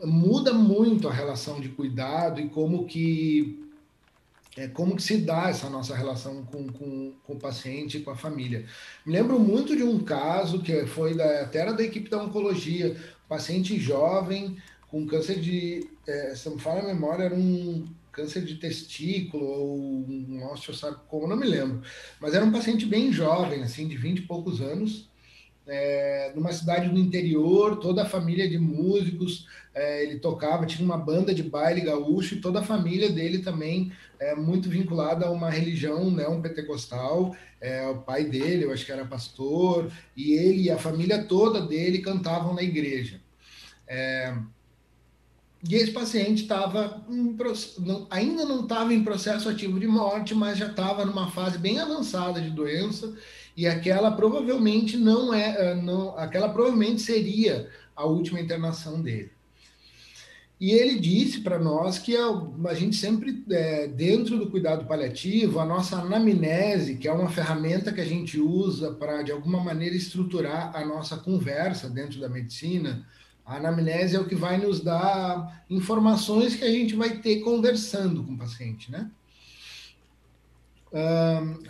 muda 0.02 0.54
muito 0.54 1.10
a 1.10 1.14
relação 1.14 1.60
de 1.60 1.68
cuidado 1.68 2.40
e 2.40 2.48
como 2.48 2.86
que 2.86 3.63
é, 4.58 4.68
como 4.68 4.96
que 4.96 5.04
se 5.04 5.18
dá 5.18 5.50
essa 5.50 5.70
nossa 5.70 5.96
relação 5.96 6.44
com, 6.46 6.68
com, 6.68 7.14
com 7.24 7.34
o 7.34 7.40
paciente 7.40 7.98
e 7.98 8.02
com 8.02 8.12
a 8.12 8.16
família. 8.16 8.66
Me 9.06 9.14
lembro 9.14 9.40
muito 9.40 9.76
de 9.76 9.84
um 9.84 10.00
caso 10.00 10.62
que 10.62 10.86
foi 10.86 11.16
da, 11.16 11.42
até 11.42 11.60
era 11.60 11.74
da 11.74 11.84
equipe 11.84 12.10
da 12.10 12.22
oncologia, 12.22 12.96
paciente 13.28 13.80
jovem 13.80 14.58
com 14.90 15.08
câncer 15.08 15.40
de, 15.40 15.90
é, 16.08 16.36
se 16.36 16.48
não 16.48 16.56
me 16.56 16.62
fala 16.62 16.82
a 16.82 16.94
memória, 16.94 17.24
era 17.24 17.36
um 17.36 17.88
câncer 18.12 18.46
de 18.46 18.56
testículo 18.56 19.44
ou 19.44 19.80
um 19.80 20.46
osteosarcoma, 20.52 21.30
não 21.30 21.36
me 21.36 21.48
lembro, 21.48 21.82
mas 22.22 22.36
era 22.36 22.46
um 22.46 22.52
paciente 22.52 22.86
bem 22.86 23.12
jovem, 23.12 23.64
assim, 23.64 23.88
de 23.88 23.98
20 23.98 24.20
e 24.20 24.22
poucos 24.22 24.62
anos, 24.62 25.10
é, 25.68 26.32
numa 26.36 26.52
cidade 26.52 26.90
do 26.90 27.00
interior, 27.00 27.78
toda 27.78 28.04
a 28.04 28.10
família 28.10 28.50
de 28.50 28.58
músicos, 28.58 29.48
é, 29.74 30.04
ele 30.04 30.20
tocava, 30.20 30.66
tinha 30.66 30.86
uma 30.86 30.98
banda 30.98 31.34
de 31.34 31.42
baile 31.42 31.82
gaúcho 31.82 32.36
e 32.36 32.42
toda 32.42 32.60
a 32.60 32.64
família 32.64 33.10
dele 33.10 33.40
também 33.40 33.92
é 34.20 34.36
muito 34.36 34.70
vinculada 34.70 35.26
a 35.26 35.32
uma 35.32 35.50
religião, 35.50 36.12
né, 36.12 36.28
um 36.28 36.42
pentecostal. 36.42 37.36
É, 37.60 37.88
o 37.88 38.00
pai 38.00 38.26
dele, 38.26 38.66
eu 38.66 38.74
acho 38.74 38.86
que 38.86 38.92
era 38.92 39.06
pastor, 39.06 39.92
e 40.16 40.34
ele 40.34 40.64
e 40.64 40.72
a 40.72 40.78
família 40.78 41.24
toda 41.24 41.62
dele 41.62 42.00
cantavam 42.00 42.54
na 42.54 42.62
igreja. 42.62 43.22
É, 43.88 44.36
e 45.68 45.76
esse 45.76 45.92
paciente 45.92 46.44
estava 46.44 47.06
ainda 48.10 48.44
não 48.44 48.64
estava 48.64 48.94
em 48.94 49.02
processo 49.02 49.48
ativo 49.48 49.80
de 49.80 49.88
morte, 49.88 50.36
mas 50.36 50.58
já 50.58 50.68
estava 50.68 51.06
numa 51.06 51.32
fase 51.32 51.58
bem 51.58 51.80
avançada 51.80 52.42
de 52.42 52.50
doença 52.50 53.16
e 53.56 53.68
aquela 53.68 54.12
provavelmente 54.12 54.98
não 54.98 55.34
é, 55.34 55.72
eh, 55.72 55.76
não, 55.76 56.18
aquela 56.18 56.50
provavelmente 56.50 57.02
seria 57.02 57.70
a 57.96 58.06
última 58.06 58.40
internação 58.40 59.02
dele. 59.02 59.32
E 60.60 60.72
ele 60.72 60.98
disse 60.98 61.42
para 61.42 61.60
nós 61.60 62.00
que 62.00 62.16
a, 62.16 62.26
a 62.70 62.74
gente 62.74 62.96
sempre, 62.96 63.44
é, 63.50 63.86
dentro 63.88 64.38
do 64.38 64.50
cuidado 64.50 64.86
paliativo, 64.86 65.60
a 65.60 65.66
nossa 65.66 65.98
anamnese, 65.98 66.96
que 66.96 67.08
é 67.08 67.12
uma 67.12 67.30
ferramenta 67.30 67.92
que 67.92 68.00
a 68.00 68.06
gente 68.06 68.40
usa 68.40 68.94
para, 68.94 69.24
de 69.24 69.32
alguma 69.32 69.62
maneira, 69.62 69.96
estruturar 69.96 70.72
a 70.74 70.86
nossa 70.86 71.18
conversa 71.18 71.90
dentro 71.90 72.20
da 72.20 72.30
medicina, 72.30 73.06
a 73.46 73.58
anamnese 73.58 74.16
é 74.16 74.20
o 74.20 74.26
que 74.26 74.36
vai 74.36 74.58
nos 74.58 74.80
dar 74.80 75.66
informações 75.70 76.56
que 76.56 76.64
a 76.64 76.72
gente 76.72 76.96
vai 76.96 77.18
ter 77.18 77.42
conversando 77.42 78.24
com 78.24 78.34
o 78.34 78.38
paciente, 78.38 78.90
né? 78.90 79.12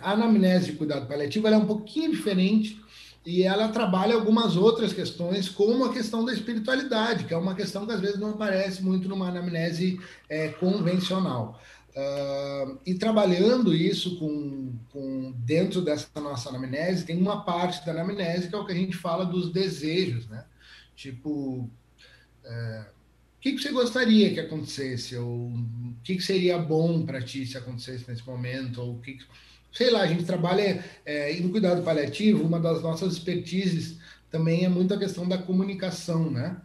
A 0.00 0.12
anamnese 0.12 0.66
de 0.66 0.72
cuidado 0.72 1.06
paliativo 1.06 1.48
é 1.48 1.56
um 1.56 1.66
pouquinho 1.66 2.10
diferente 2.10 2.78
e 3.24 3.42
ela 3.42 3.68
trabalha 3.68 4.14
algumas 4.14 4.54
outras 4.54 4.92
questões, 4.92 5.48
como 5.48 5.84
a 5.84 5.92
questão 5.92 6.24
da 6.24 6.32
espiritualidade, 6.32 7.24
que 7.24 7.32
é 7.32 7.36
uma 7.36 7.54
questão 7.54 7.86
que 7.86 7.92
às 7.92 8.00
vezes 8.00 8.18
não 8.18 8.30
aparece 8.30 8.82
muito 8.82 9.08
numa 9.08 9.28
anamnese 9.28 9.98
é, 10.28 10.48
convencional. 10.48 11.58
Uh, 11.96 12.76
e 12.84 12.94
trabalhando 12.94 13.72
isso 13.72 14.18
com, 14.18 14.72
com, 14.92 15.32
dentro 15.38 15.80
dessa 15.80 16.08
nossa 16.16 16.50
anamnese, 16.50 17.06
tem 17.06 17.16
uma 17.16 17.44
parte 17.44 17.86
da 17.86 17.92
anamnese 17.92 18.48
que 18.48 18.54
é 18.54 18.58
o 18.58 18.66
que 18.66 18.72
a 18.72 18.76
gente 18.76 18.96
fala 18.96 19.24
dos 19.24 19.52
desejos, 19.52 20.26
né? 20.26 20.44
Tipo, 20.96 21.70
é, 22.44 22.86
que, 23.44 23.52
que 23.52 23.62
você 23.62 23.72
gostaria 23.72 24.32
que 24.32 24.40
acontecesse? 24.40 25.16
Ou 25.16 25.48
o 25.48 25.94
que, 26.02 26.16
que 26.16 26.22
seria 26.22 26.56
bom 26.56 27.04
para 27.04 27.20
ti 27.20 27.44
se 27.44 27.58
acontecesse 27.58 28.08
nesse 28.08 28.26
momento? 28.26 28.80
Ou 28.80 28.98
que, 29.00 29.18
sei 29.70 29.90
lá, 29.90 30.00
a 30.00 30.06
gente 30.06 30.24
trabalha 30.24 30.82
é, 31.04 31.30
em 31.30 31.46
cuidado 31.50 31.82
paliativo, 31.82 32.42
uma 32.42 32.58
das 32.58 32.82
nossas 32.82 33.12
expertises 33.12 33.98
também 34.30 34.64
é 34.64 34.68
muito 34.68 34.94
a 34.94 34.98
questão 34.98 35.28
da 35.28 35.36
comunicação, 35.36 36.30
né? 36.30 36.56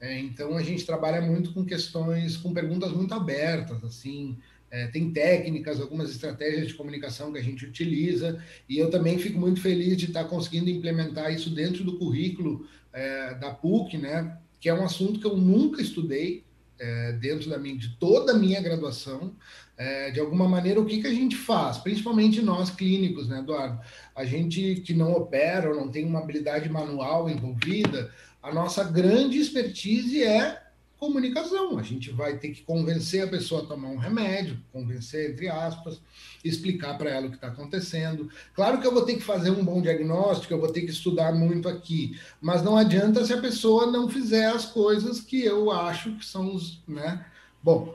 É, 0.00 0.18
então 0.18 0.56
a 0.56 0.62
gente 0.62 0.84
trabalha 0.84 1.22
muito 1.22 1.52
com 1.52 1.64
questões, 1.64 2.36
com 2.36 2.52
perguntas 2.52 2.90
muito 2.90 3.14
abertas, 3.14 3.84
assim. 3.84 4.36
É, 4.72 4.88
tem 4.88 5.12
técnicas, 5.12 5.80
algumas 5.80 6.10
estratégias 6.10 6.66
de 6.66 6.74
comunicação 6.74 7.32
que 7.32 7.38
a 7.38 7.42
gente 7.42 7.64
utiliza, 7.64 8.42
e 8.68 8.76
eu 8.76 8.90
também 8.90 9.20
fico 9.20 9.38
muito 9.38 9.60
feliz 9.60 9.96
de 9.96 10.06
estar 10.06 10.24
conseguindo 10.24 10.68
implementar 10.68 11.32
isso 11.32 11.48
dentro 11.48 11.84
do 11.84 11.96
currículo 11.96 12.66
é, 12.92 13.34
da 13.34 13.52
PUC, 13.52 13.98
né? 13.98 14.36
Que 14.64 14.70
é 14.70 14.72
um 14.72 14.82
assunto 14.82 15.20
que 15.20 15.26
eu 15.26 15.36
nunca 15.36 15.82
estudei 15.82 16.42
é, 16.78 17.12
dentro 17.12 17.50
da 17.50 17.58
minha, 17.58 17.76
de 17.76 17.98
toda 17.98 18.32
a 18.32 18.34
minha 18.34 18.62
graduação. 18.62 19.36
É, 19.76 20.10
de 20.10 20.18
alguma 20.18 20.48
maneira, 20.48 20.80
o 20.80 20.86
que, 20.86 21.02
que 21.02 21.06
a 21.06 21.12
gente 21.12 21.36
faz, 21.36 21.76
principalmente 21.76 22.40
nós 22.40 22.70
clínicos, 22.70 23.28
né, 23.28 23.40
Eduardo? 23.40 23.78
A 24.16 24.24
gente 24.24 24.76
que 24.76 24.94
não 24.94 25.12
opera 25.12 25.68
ou 25.68 25.76
não 25.76 25.90
tem 25.90 26.06
uma 26.06 26.20
habilidade 26.20 26.70
manual 26.70 27.28
envolvida, 27.28 28.10
a 28.42 28.54
nossa 28.54 28.84
grande 28.84 29.36
expertise 29.38 30.22
é 30.24 30.62
comunicação. 30.98 31.78
A 31.78 31.82
gente 31.82 32.10
vai 32.10 32.38
ter 32.38 32.50
que 32.50 32.62
convencer 32.62 33.24
a 33.24 33.28
pessoa 33.28 33.62
a 33.62 33.66
tomar 33.66 33.88
um 33.88 33.96
remédio, 33.96 34.58
convencer, 34.72 35.30
entre 35.30 35.48
aspas, 35.48 36.00
explicar 36.44 36.96
para 36.96 37.10
ela 37.10 37.26
o 37.26 37.30
que 37.30 37.36
está 37.36 37.48
acontecendo. 37.48 38.28
Claro 38.54 38.80
que 38.80 38.86
eu 38.86 38.92
vou 38.92 39.04
ter 39.04 39.14
que 39.14 39.22
fazer 39.22 39.50
um 39.50 39.64
bom 39.64 39.80
diagnóstico, 39.80 40.52
eu 40.52 40.60
vou 40.60 40.72
ter 40.72 40.82
que 40.82 40.90
estudar 40.90 41.32
muito 41.32 41.68
aqui, 41.68 42.18
mas 42.40 42.62
não 42.62 42.76
adianta 42.76 43.24
se 43.24 43.32
a 43.32 43.40
pessoa 43.40 43.90
não 43.90 44.08
fizer 44.08 44.46
as 44.46 44.66
coisas 44.66 45.20
que 45.20 45.44
eu 45.44 45.70
acho 45.70 46.16
que 46.16 46.24
são 46.24 46.54
os. 46.54 46.82
Né? 46.86 47.24
Bom, 47.62 47.94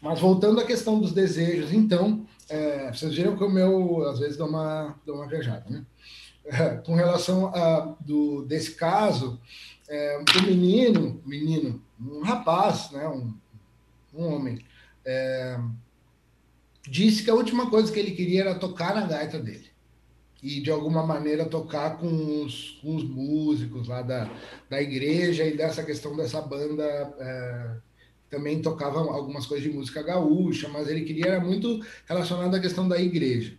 mas 0.00 0.20
voltando 0.20 0.60
à 0.60 0.64
questão 0.64 1.00
dos 1.00 1.12
desejos, 1.12 1.72
então, 1.72 2.26
é, 2.48 2.92
vocês 2.92 3.14
viram 3.14 3.36
que 3.36 3.44
o 3.44 3.50
meu, 3.50 4.08
às 4.08 4.18
vezes, 4.18 4.36
dá 4.36 4.44
uma, 4.44 4.94
dá 5.04 5.12
uma 5.12 5.26
viajada, 5.26 5.64
né? 5.68 5.84
É, 6.44 6.76
com 6.76 6.94
relação 6.94 7.48
a 7.48 7.94
do, 8.00 8.42
desse 8.46 8.70
caso, 8.70 9.38
é, 9.88 10.18
o 10.18 10.42
menino, 10.46 11.20
menino, 11.24 11.82
um 12.00 12.20
rapaz, 12.20 12.90
né, 12.90 13.08
um, 13.08 13.34
um 14.14 14.24
homem, 14.26 14.58
é, 15.04 15.58
disse 16.86 17.22
que 17.22 17.30
a 17.30 17.34
última 17.34 17.70
coisa 17.70 17.92
que 17.92 17.98
ele 17.98 18.12
queria 18.12 18.42
era 18.42 18.54
tocar 18.54 18.94
na 18.94 19.06
gaita 19.06 19.38
dele. 19.38 19.68
e 20.42 20.60
de 20.60 20.70
alguma 20.70 21.04
maneira 21.04 21.46
tocar 21.46 21.98
com 21.98 22.44
os, 22.44 22.78
com 22.80 22.94
os 22.94 23.04
músicos 23.04 23.88
lá 23.88 24.02
da, 24.02 24.30
da 24.70 24.80
igreja 24.80 25.44
e 25.44 25.56
dessa 25.56 25.82
questão 25.82 26.16
dessa 26.16 26.40
banda 26.40 26.84
é, 27.18 27.76
também 28.30 28.62
tocava 28.62 29.00
algumas 29.00 29.46
coisas 29.46 29.68
de 29.68 29.76
música 29.76 30.02
gaúcha, 30.02 30.68
mas 30.68 30.88
ele 30.88 31.02
queria 31.02 31.26
era 31.26 31.40
muito 31.40 31.80
relacionado 32.06 32.54
à 32.54 32.60
questão 32.60 32.88
da 32.88 33.00
igreja. 33.00 33.54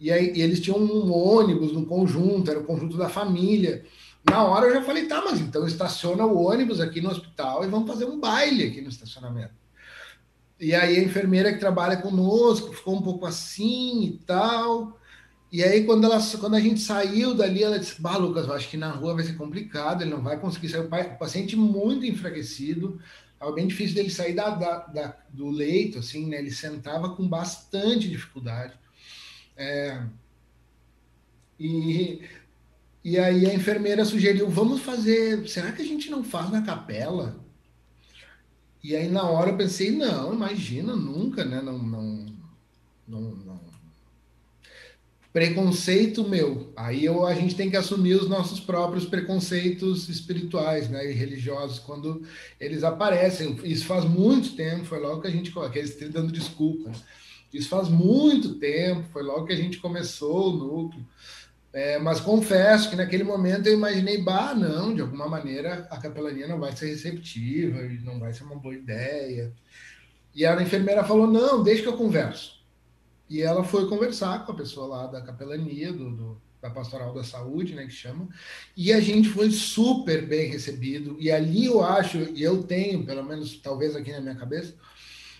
E 0.00 0.10
aí 0.10 0.32
e 0.34 0.42
eles 0.42 0.60
tinham 0.60 0.78
um 0.78 1.12
ônibus 1.12 1.72
no 1.72 1.86
conjunto, 1.86 2.50
era 2.50 2.60
o 2.60 2.64
conjunto 2.64 2.96
da 2.96 3.08
família. 3.08 3.84
Na 4.28 4.44
hora 4.44 4.66
eu 4.66 4.74
já 4.74 4.82
falei, 4.82 5.06
tá, 5.06 5.22
mas 5.24 5.40
então 5.40 5.66
estaciona 5.66 6.24
o 6.24 6.44
ônibus 6.44 6.80
aqui 6.80 7.00
no 7.00 7.10
hospital 7.10 7.64
e 7.64 7.68
vamos 7.68 7.90
fazer 7.90 8.04
um 8.04 8.20
baile 8.20 8.64
aqui 8.64 8.80
no 8.80 8.88
estacionamento. 8.88 9.54
E 10.60 10.74
aí 10.74 10.96
a 10.96 11.02
enfermeira 11.02 11.52
que 11.52 11.58
trabalha 11.58 11.96
conosco 11.96 12.72
ficou 12.72 12.96
um 12.96 13.02
pouco 13.02 13.26
assim 13.26 14.04
e 14.04 14.18
tal. 14.24 14.98
E 15.50 15.62
aí, 15.62 15.84
quando, 15.84 16.04
ela, 16.04 16.18
quando 16.40 16.54
a 16.54 16.60
gente 16.60 16.80
saiu 16.80 17.34
dali, 17.34 17.62
ela 17.62 17.78
disse: 17.78 18.00
Bah, 18.00 18.16
Lucas, 18.16 18.46
eu 18.46 18.54
acho 18.54 18.70
que 18.70 18.76
na 18.78 18.90
rua 18.90 19.14
vai 19.14 19.24
ser 19.24 19.34
complicado, 19.34 20.00
ele 20.00 20.10
não 20.10 20.22
vai 20.22 20.40
conseguir 20.40 20.70
sair. 20.70 20.80
O 20.80 21.18
paciente 21.18 21.56
muito 21.56 22.06
enfraquecido, 22.06 22.98
é 23.38 23.52
bem 23.52 23.66
difícil 23.66 23.94
dele 23.94 24.08
sair 24.08 24.34
da, 24.34 24.50
da, 24.50 24.78
da, 24.86 25.16
do 25.28 25.50
leito, 25.50 25.98
assim, 25.98 26.26
né? 26.26 26.38
Ele 26.38 26.50
sentava 26.50 27.14
com 27.14 27.28
bastante 27.28 28.08
dificuldade. 28.08 28.72
É, 29.54 30.02
e, 31.60 32.22
e 33.04 33.18
aí 33.18 33.46
a 33.46 33.54
enfermeira 33.54 34.04
sugeriu: 34.04 34.48
vamos 34.48 34.80
fazer. 34.82 35.48
Será 35.48 35.72
que 35.72 35.82
a 35.82 35.86
gente 35.86 36.10
não 36.10 36.22
faz 36.22 36.50
na 36.50 36.62
capela? 36.62 37.40
E 38.82 38.96
aí 38.96 39.08
na 39.08 39.24
hora 39.24 39.50
eu 39.50 39.56
pensei: 39.56 39.90
não, 39.90 40.32
imagina, 40.32 40.94
nunca, 40.94 41.44
né? 41.44 41.60
Não, 41.60 41.78
não, 41.78 42.26
não, 43.06 43.20
não 43.20 43.72
preconceito 45.32 46.28
meu. 46.28 46.72
Aí 46.76 47.04
eu, 47.04 47.24
a 47.24 47.34
gente 47.34 47.54
tem 47.54 47.70
que 47.70 47.76
assumir 47.76 48.14
os 48.14 48.28
nossos 48.28 48.60
próprios 48.60 49.06
preconceitos 49.06 50.08
espirituais 50.08 50.88
né, 50.90 51.10
e 51.10 51.14
religiosos 51.14 51.78
quando 51.78 52.22
eles 52.60 52.84
aparecem. 52.84 53.58
Isso 53.64 53.86
faz 53.86 54.04
muito 54.04 54.54
tempo, 54.54 54.84
foi 54.84 55.00
logo 55.00 55.22
que 55.22 55.28
a 55.28 55.30
gente. 55.30 55.52
Aqueles 55.58 55.96
dando 56.10 56.32
desculpa. 56.32 56.90
Né? 56.90 56.96
Isso 57.52 57.68
faz 57.68 57.88
muito 57.88 58.54
tempo, 58.54 59.08
foi 59.12 59.22
logo 59.22 59.46
que 59.46 59.52
a 59.52 59.56
gente 59.56 59.78
começou 59.78 60.50
o 60.50 60.56
núcleo. 60.56 61.04
É, 61.72 61.98
mas 61.98 62.20
confesso 62.20 62.90
que 62.90 62.96
naquele 62.96 63.24
momento 63.24 63.66
eu 63.66 63.72
imaginei, 63.72 64.22
bah, 64.22 64.54
não, 64.54 64.94
de 64.94 65.00
alguma 65.00 65.26
maneira 65.26 65.88
a 65.90 65.96
capelania 65.96 66.46
não 66.46 66.60
vai 66.60 66.76
ser 66.76 66.88
receptiva, 66.88 67.80
não 68.04 68.20
vai 68.20 68.32
ser 68.32 68.44
uma 68.44 68.56
boa 68.56 68.74
ideia. 68.74 69.52
E 70.34 70.44
a 70.44 70.60
enfermeira 70.60 71.02
falou: 71.04 71.26
não, 71.26 71.62
deixa 71.62 71.82
que 71.82 71.88
eu 71.88 71.96
converso. 71.96 72.62
E 73.28 73.40
ela 73.40 73.64
foi 73.64 73.88
conversar 73.88 74.44
com 74.44 74.52
a 74.52 74.56
pessoa 74.56 74.86
lá 74.86 75.06
da 75.06 75.22
capelania, 75.22 75.90
do, 75.90 76.10
do, 76.14 76.42
da 76.60 76.68
Pastoral 76.68 77.14
da 77.14 77.24
Saúde, 77.24 77.74
né, 77.74 77.86
que 77.86 77.92
chama, 77.92 78.28
e 78.76 78.92
a 78.92 79.00
gente 79.00 79.30
foi 79.30 79.50
super 79.50 80.26
bem 80.26 80.50
recebido. 80.50 81.16
E 81.18 81.30
ali 81.30 81.64
eu 81.64 81.82
acho, 81.82 82.18
e 82.18 82.42
eu 82.42 82.62
tenho, 82.62 83.06
pelo 83.06 83.24
menos 83.24 83.56
talvez 83.56 83.96
aqui 83.96 84.12
na 84.12 84.20
minha 84.20 84.34
cabeça, 84.34 84.74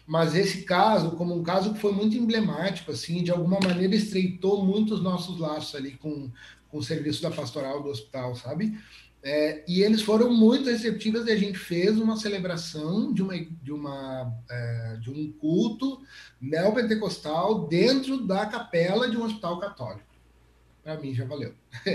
mas 0.06 0.34
esse 0.34 0.62
caso, 0.64 1.12
como 1.12 1.34
um 1.34 1.42
caso 1.42 1.72
que 1.72 1.80
foi 1.80 1.92
muito 1.92 2.16
emblemático, 2.16 2.90
assim, 2.90 3.22
de 3.22 3.30
alguma 3.30 3.60
maneira 3.60 3.94
estreitou 3.94 4.64
muito 4.64 4.94
os 4.94 5.02
nossos 5.02 5.38
laços 5.38 5.74
ali 5.74 5.92
com, 5.92 6.30
com 6.68 6.78
o 6.78 6.82
serviço 6.82 7.22
da 7.22 7.30
pastoral 7.30 7.82
do 7.82 7.88
hospital, 7.88 8.34
sabe? 8.34 8.76
É, 9.24 9.62
e 9.68 9.82
eles 9.82 10.02
foram 10.02 10.32
muito 10.32 10.68
receptivos 10.68 11.26
e 11.26 11.30
a 11.30 11.36
gente 11.36 11.56
fez 11.56 11.96
uma 11.96 12.16
celebração 12.16 13.12
de, 13.12 13.22
uma, 13.22 13.38
de, 13.38 13.70
uma, 13.70 14.36
é, 14.50 14.96
de 15.00 15.10
um 15.10 15.30
culto 15.32 16.02
neopentecostal 16.40 17.68
dentro 17.68 18.26
da 18.26 18.44
capela 18.46 19.08
de 19.08 19.16
um 19.16 19.22
hospital 19.22 19.60
católico. 19.60 20.08
Para 20.82 20.98
mim 20.98 21.14
já 21.14 21.24
valeu. 21.24 21.54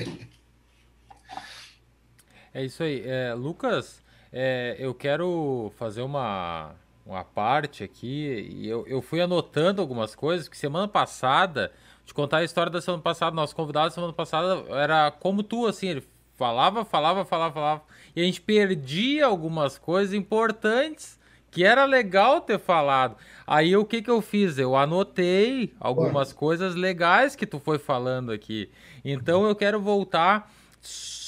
é 2.54 2.64
isso 2.64 2.82
aí. 2.82 3.04
É, 3.06 3.34
Lucas, 3.34 4.02
é, 4.32 4.78
eu 4.80 4.94
quero 4.94 5.70
fazer 5.76 6.04
uma, 6.04 6.76
uma 7.08 7.24
parte 7.24 7.84
aqui 7.84 8.50
e 8.52 8.68
eu, 8.68 8.86
eu 8.86 9.02
fui 9.02 9.22
anotando 9.22 9.82
algumas 9.82 10.14
coisas, 10.14 10.50
que 10.50 10.58
semana 10.58 10.88
passada, 10.88 11.72
te 12.06 12.14
contar 12.14 12.38
a 12.38 12.44
história 12.44 12.72
da 12.72 12.82
semana 12.82 13.02
passada, 13.02 13.36
nosso 13.36 13.56
convidado 13.56 13.88
da 13.88 13.96
semana 13.96 14.14
passada 14.14 14.64
era 14.72 15.10
como 15.12 15.42
tu, 15.42 15.66
assim, 15.66 15.88
ele 15.88 16.04
falava, 16.36 16.84
falava, 16.84 17.24
falava, 17.24 17.54
falava. 17.54 17.82
E 18.16 18.22
a 18.22 18.24
gente 18.26 18.42
perdia 18.42 19.26
algumas 19.26 19.78
coisas 19.78 20.14
importantes 20.14 21.18
que 21.50 21.64
era 21.64 21.86
legal 21.86 22.42
ter 22.42 22.60
falado. 22.60 23.16
Aí 23.46 23.76
o 23.76 23.86
que 23.86 24.02
que 24.02 24.12
eu 24.12 24.22
fiz? 24.22 24.58
Eu 24.58 24.76
anotei 24.76 25.74
algumas 25.80 26.34
coisas 26.34 26.76
legais 26.76 27.36
que 27.36 27.48
tu 27.48 27.58
foi 27.58 27.80
falando 27.80 28.32
aqui. 28.34 28.70
Então 29.04 29.48
eu 29.48 29.56
quero 29.56 29.80
voltar 29.80 30.52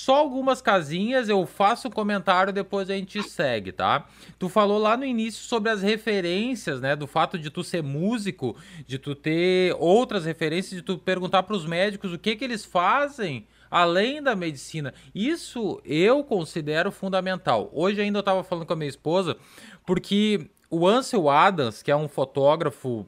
só 0.09 0.15
algumas 0.15 0.59
casinhas, 0.59 1.29
eu 1.29 1.45
faço 1.45 1.87
o 1.87 1.91
comentário, 1.91 2.51
depois 2.51 2.89
a 2.89 2.95
gente 2.95 3.21
segue, 3.21 3.71
tá? 3.71 4.07
Tu 4.39 4.49
falou 4.49 4.79
lá 4.79 4.97
no 4.97 5.05
início 5.05 5.43
sobre 5.43 5.69
as 5.69 5.83
referências, 5.83 6.81
né? 6.81 6.95
Do 6.95 7.05
fato 7.05 7.37
de 7.37 7.51
tu 7.51 7.63
ser 7.63 7.83
músico, 7.83 8.55
de 8.87 8.97
tu 8.97 9.13
ter 9.13 9.75
outras 9.77 10.25
referências, 10.25 10.73
de 10.73 10.81
tu 10.81 10.97
perguntar 10.97 11.43
para 11.43 11.55
os 11.55 11.63
médicos 11.63 12.11
o 12.11 12.17
que 12.17 12.35
que 12.35 12.43
eles 12.43 12.65
fazem 12.65 13.45
além 13.69 14.19
da 14.19 14.35
medicina. 14.35 14.95
Isso 15.13 15.79
eu 15.85 16.23
considero 16.23 16.91
fundamental. 16.91 17.69
Hoje 17.71 18.01
ainda 18.01 18.17
eu 18.17 18.21
estava 18.21 18.43
falando 18.43 18.65
com 18.65 18.73
a 18.73 18.77
minha 18.77 18.89
esposa, 18.89 19.37
porque 19.85 20.49
o 20.71 20.87
Ansel 20.87 21.29
Adams, 21.29 21.83
que 21.83 21.91
é 21.91 21.95
um 21.95 22.07
fotógrafo 22.07 23.07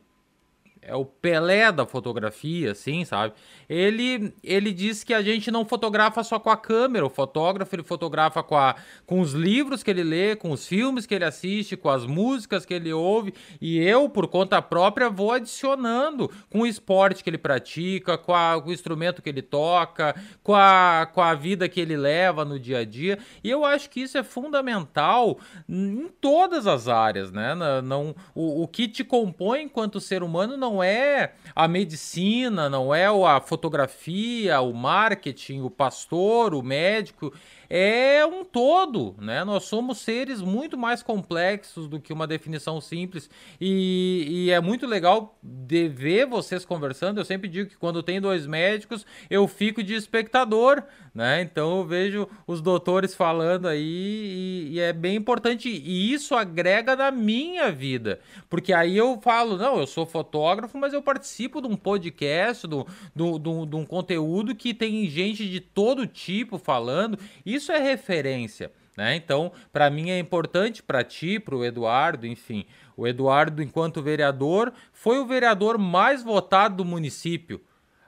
é 0.82 0.96
o 0.96 1.06
Pelé 1.06 1.72
da 1.72 1.86
fotografia, 1.86 2.72
assim, 2.72 3.06
sabe? 3.06 3.34
Ele, 3.70 4.34
ele 4.44 4.74
diz 4.74 5.04
que 5.04 5.14
a 5.14 5.22
gente 5.22 5.52
não 5.52 5.64
fotografa 5.64 6.24
só 6.24 6.40
com 6.40 6.50
a 6.50 6.58
câmera, 6.58 7.06
o 7.06 7.10
fotógrafo 7.10 7.76
ele 7.76 7.84
fotografa 7.84 8.42
com, 8.42 8.58
a, 8.58 8.76
com 9.06 9.20
os 9.20 9.34
livros 9.34 9.84
que 9.84 9.92
ele 9.92 10.04
lê, 10.04 10.36
com 10.36 10.50
os 10.52 10.68
filmes 10.68 11.06
que 11.06 11.14
ele 11.14 11.24
assiste, 11.24 11.78
com 11.78 11.88
as 11.88 12.06
músicas 12.06 12.66
que 12.66 12.74
ele 12.74 12.92
ouve, 12.92 13.34
e 13.62 13.78
eu, 13.78 14.10
por 14.10 14.28
conta 14.28 14.60
própria, 14.60 15.08
vou 15.08 15.32
adicionando 15.32 16.32
com 16.50 16.62
o 16.62 16.68
esporte 16.68 17.24
que 17.24 17.30
ele 17.30 17.38
pratica, 17.38 18.18
com, 18.18 18.34
a, 18.34 18.60
com 18.60 18.70
o 18.70 18.74
instrumento 18.74 19.22
que 19.22 19.30
ele 19.30 19.44
toca, 19.44 20.16
com 20.42 20.56
a, 20.56 21.08
com 21.14 21.22
a 21.22 21.36
vida 21.36 21.70
que 21.70 21.80
ele 21.80 21.96
leva 21.96 22.44
no 22.44 22.60
dia 22.60 22.80
a 22.80 22.86
dia, 22.86 23.20
e 23.44 23.50
eu 23.50 23.64
acho 23.64 23.88
que 23.88 24.02
isso 24.02 24.18
é 24.18 24.24
fundamental 24.24 25.38
em 25.70 26.10
todas 26.20 26.66
as 26.66 26.88
áreas, 26.88 27.32
né? 27.32 27.54
Não, 27.84 28.16
o, 28.34 28.64
o 28.64 28.68
que 28.68 28.88
te 28.88 29.04
compõe 29.04 29.62
enquanto 29.62 30.00
ser 30.00 30.24
humano 30.24 30.58
não 30.58 30.71
não 30.72 30.82
é 30.82 31.34
a 31.54 31.68
medicina, 31.68 32.70
não 32.70 32.96
é 32.96 33.08
a 33.08 33.42
fotografia, 33.42 34.62
o 34.62 34.74
marketing, 34.74 35.62
o 35.62 35.70
pastor, 35.70 36.56
o 36.56 36.64
médico, 36.64 37.34
é 37.74 38.26
um 38.26 38.44
todo, 38.44 39.16
né? 39.18 39.46
Nós 39.46 39.64
somos 39.64 40.00
seres 40.00 40.42
muito 40.42 40.78
mais 40.78 41.02
complexos 41.02 41.88
do 41.88 42.02
que 42.02 42.12
uma 42.12 42.28
definição 42.28 42.82
simples 42.82 43.30
e, 43.62 44.26
e, 44.30 44.52
é 44.52 44.60
muito 44.60 44.86
legal 44.86 45.40
de 45.42 45.88
ver 45.88 46.26
vocês 46.26 46.66
conversando. 46.66 47.22
Eu 47.22 47.24
sempre 47.24 47.48
digo 47.48 47.70
que 47.70 47.78
quando 47.78 48.04
tem 48.04 48.20
dois 48.20 48.46
médicos 48.46 49.06
eu 49.30 49.48
fico 49.48 49.82
de 49.82 49.94
espectador, 49.94 50.84
né? 51.16 51.42
Então 51.42 51.78
eu 51.78 51.86
vejo 51.86 52.28
os 52.46 52.60
doutores 52.60 53.16
falando 53.16 53.70
aí 53.70 53.82
e, 53.82 54.70
e 54.74 54.80
é 54.82 54.92
bem 54.92 55.16
importante 55.16 55.70
e 55.70 56.12
isso 56.12 56.36
agrega 56.36 56.94
na 56.94 57.10
minha 57.10 57.72
vida, 57.72 58.20
porque 58.50 58.74
aí 58.74 58.98
eu 58.98 59.18
falo, 59.22 59.56
não, 59.58 59.80
eu 59.80 59.88
sou 59.88 60.06
fotógrafo, 60.06 60.78
mas 60.78 60.92
eu 60.92 61.02
participo 61.02 61.62
de 61.62 61.68
um 61.68 61.78
podcast, 61.78 62.68
de 62.68 62.76
um 62.76 63.86
conteúdo 63.86 64.54
que 64.54 64.74
tem 64.74 65.08
gente 65.08 65.50
de 65.50 65.62
todo 65.62 66.06
tipo 66.06 66.58
falando. 66.58 67.18
Isso 67.46 67.61
isso 67.62 67.72
é 67.72 67.80
referência. 67.80 68.72
Né? 68.98 69.16
Então, 69.16 69.52
para 69.72 69.90
mim 69.90 70.10
é 70.10 70.20
importante, 70.20 70.84
para 70.84 71.04
ti, 71.04 71.40
para 71.40 71.56
o 71.56 71.64
Eduardo, 71.64 72.28
enfim. 72.28 72.66
O 72.98 73.08
Eduardo, 73.08 73.64
enquanto 73.64 74.02
vereador, 74.02 74.74
foi 74.92 75.20
o 75.20 75.26
vereador 75.26 75.78
mais 75.78 76.24
votado 76.24 76.78
do 76.78 76.86
município. 76.86 77.62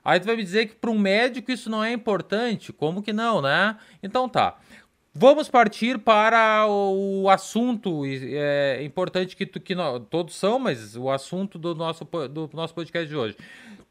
Aí 0.03 0.19
tu 0.19 0.25
vai 0.25 0.35
me 0.35 0.43
dizer 0.43 0.67
que 0.67 0.75
para 0.75 0.91
um 0.91 0.99
médico 0.99 1.51
isso 1.51 1.69
não 1.69 1.83
é 1.83 1.93
importante? 1.93 2.73
Como 2.73 3.01
que 3.01 3.13
não, 3.13 3.41
né? 3.41 3.77
Então 4.01 4.27
tá. 4.27 4.57
Vamos 5.15 5.47
partir 5.47 5.99
para 5.99 6.65
o 6.67 7.29
assunto 7.29 8.01
é, 8.05 8.83
importante 8.83 9.35
que, 9.35 9.45
tu, 9.45 9.59
que 9.61 9.75
nós, 9.75 10.01
todos 10.09 10.35
são, 10.35 10.57
mas 10.57 10.97
o 10.97 11.09
assunto 11.09 11.59
do 11.59 11.75
nosso, 11.75 12.03
do 12.03 12.49
nosso 12.51 12.73
podcast 12.73 13.07
de 13.07 13.15
hoje. 13.15 13.37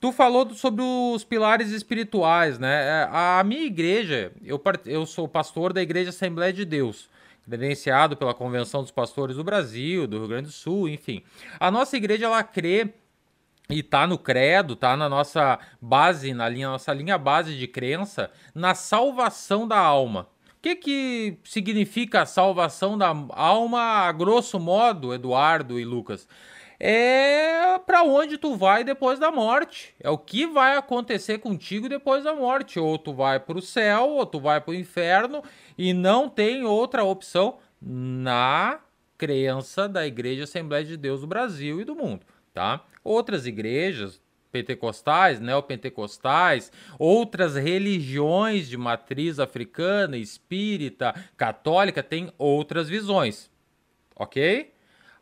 Tu 0.02 0.10
falou 0.10 0.52
sobre 0.52 0.82
os 0.82 1.22
pilares 1.22 1.70
espirituais, 1.70 2.58
né? 2.58 3.04
É, 3.04 3.08
a 3.08 3.40
minha 3.44 3.62
igreja, 3.62 4.32
eu, 4.44 4.60
eu 4.84 5.06
sou 5.06 5.28
pastor 5.28 5.72
da 5.72 5.80
Igreja 5.80 6.10
Assembleia 6.10 6.52
de 6.52 6.64
Deus, 6.64 7.08
credenciado 7.44 8.16
pela 8.16 8.34
Convenção 8.34 8.82
dos 8.82 8.90
Pastores 8.90 9.36
do 9.36 9.44
Brasil, 9.44 10.08
do 10.08 10.18
Rio 10.18 10.26
Grande 10.26 10.48
do 10.48 10.52
Sul, 10.52 10.88
enfim. 10.88 11.22
A 11.60 11.70
nossa 11.70 11.96
igreja, 11.96 12.26
ela 12.26 12.42
crê 12.42 12.92
e 13.70 13.80
tá 13.80 14.04
no 14.04 14.18
credo, 14.18 14.74
tá 14.74 14.96
na 14.96 15.08
nossa 15.08 15.60
base, 15.80 16.34
na 16.34 16.48
linha, 16.48 16.66
nossa 16.66 16.92
linha 16.92 17.16
base 17.16 17.56
de 17.56 17.68
crença, 17.68 18.28
na 18.52 18.74
salvação 18.74 19.68
da 19.68 19.78
alma. 19.78 20.26
que, 20.60 20.74
que 20.74 21.38
significa 21.44 22.22
a 22.22 22.26
salvação 22.26 22.98
da 22.98 23.14
alma, 23.28 23.80
a 24.08 24.10
grosso 24.10 24.58
modo, 24.58 25.14
Eduardo 25.14 25.78
e 25.78 25.84
Lucas? 25.84 26.26
É 26.84 27.78
para 27.86 28.02
onde 28.02 28.36
tu 28.36 28.56
vai 28.56 28.82
depois 28.82 29.16
da 29.20 29.30
morte. 29.30 29.94
É 30.00 30.10
o 30.10 30.18
que 30.18 30.48
vai 30.48 30.76
acontecer 30.76 31.38
contigo 31.38 31.88
depois 31.88 32.24
da 32.24 32.34
morte. 32.34 32.80
Ou 32.80 32.98
tu 32.98 33.12
vai 33.12 33.38
para 33.38 33.56
o 33.56 33.62
céu, 33.62 34.10
ou 34.10 34.26
tu 34.26 34.40
vai 34.40 34.60
para 34.60 34.72
o 34.72 34.74
inferno, 34.74 35.44
e 35.78 35.94
não 35.94 36.28
tem 36.28 36.64
outra 36.64 37.04
opção 37.04 37.58
na 37.80 38.80
crença 39.16 39.88
da 39.88 40.04
Igreja 40.04 40.42
Assembleia 40.42 40.84
de 40.84 40.96
Deus 40.96 41.20
do 41.20 41.26
Brasil 41.28 41.80
e 41.80 41.84
do 41.84 41.94
mundo, 41.94 42.26
tá? 42.52 42.84
Outras 43.04 43.46
igrejas 43.46 44.20
pentecostais, 44.50 45.38
neopentecostais, 45.38 46.72
outras 46.98 47.54
religiões 47.54 48.68
de 48.68 48.76
matriz 48.76 49.38
africana, 49.38 50.16
espírita, 50.16 51.14
católica 51.36 52.02
têm 52.02 52.32
outras 52.36 52.88
visões. 52.88 53.48
OK? 54.16 54.72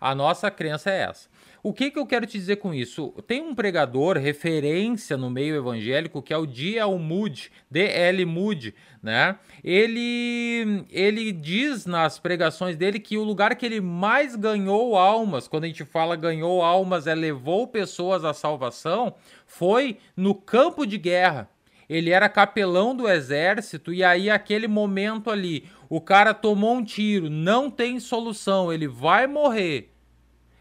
A 0.01 0.15
nossa 0.15 0.51
crença 0.51 0.91
é 0.91 1.03
essa. 1.03 1.30
O 1.63 1.75
que, 1.75 1.91
que 1.91 1.99
eu 1.99 2.07
quero 2.07 2.25
te 2.25 2.39
dizer 2.39 2.57
com 2.57 2.73
isso? 2.73 3.13
Tem 3.27 3.43
um 3.43 3.55
pregador, 3.55 4.17
referência 4.17 5.15
no 5.17 5.29
meio 5.29 5.55
evangélico, 5.55 6.23
que 6.23 6.33
é 6.33 6.37
o 6.37 6.47
D.L. 6.47 6.99
Moody, 6.99 7.51
D.L. 7.71 8.25
Moody, 8.25 8.75
né? 9.03 9.39
Ele, 9.63 10.87
ele 10.91 11.33
diz 11.33 11.85
nas 11.85 12.19
pregações 12.19 12.77
dele 12.77 12.99
que 12.99 13.19
o 13.19 13.23
lugar 13.23 13.55
que 13.57 13.67
ele 13.67 13.81
mais 13.81 14.35
ganhou 14.37 14.97
almas, 14.97 15.47
quando 15.47 15.65
a 15.65 15.67
gente 15.67 15.85
fala 15.85 16.17
ganhou 16.17 16.63
almas, 16.63 17.07
é 17.07 17.15
levou 17.15 17.67
pessoas 17.67 18.25
à 18.25 18.33
salvação, 18.33 19.15
foi 19.47 19.99
no 20.17 20.35
campo 20.35 20.87
de 20.87 20.97
guerra. 20.97 21.51
Ele 21.91 22.09
era 22.09 22.29
capelão 22.29 22.97
do 22.97 23.07
exército 23.07 23.93
e 23.93 24.03
aí 24.03 24.31
aquele 24.31 24.69
momento 24.69 25.29
ali, 25.29 25.69
o 25.91 26.01
cara 26.01 26.33
tomou 26.33 26.77
um 26.77 26.85
tiro, 26.85 27.29
não 27.29 27.71
tem 27.71 28.01
solução, 28.01 28.73
ele 28.73 28.89
vai 28.89 29.27
morrer 29.27 29.90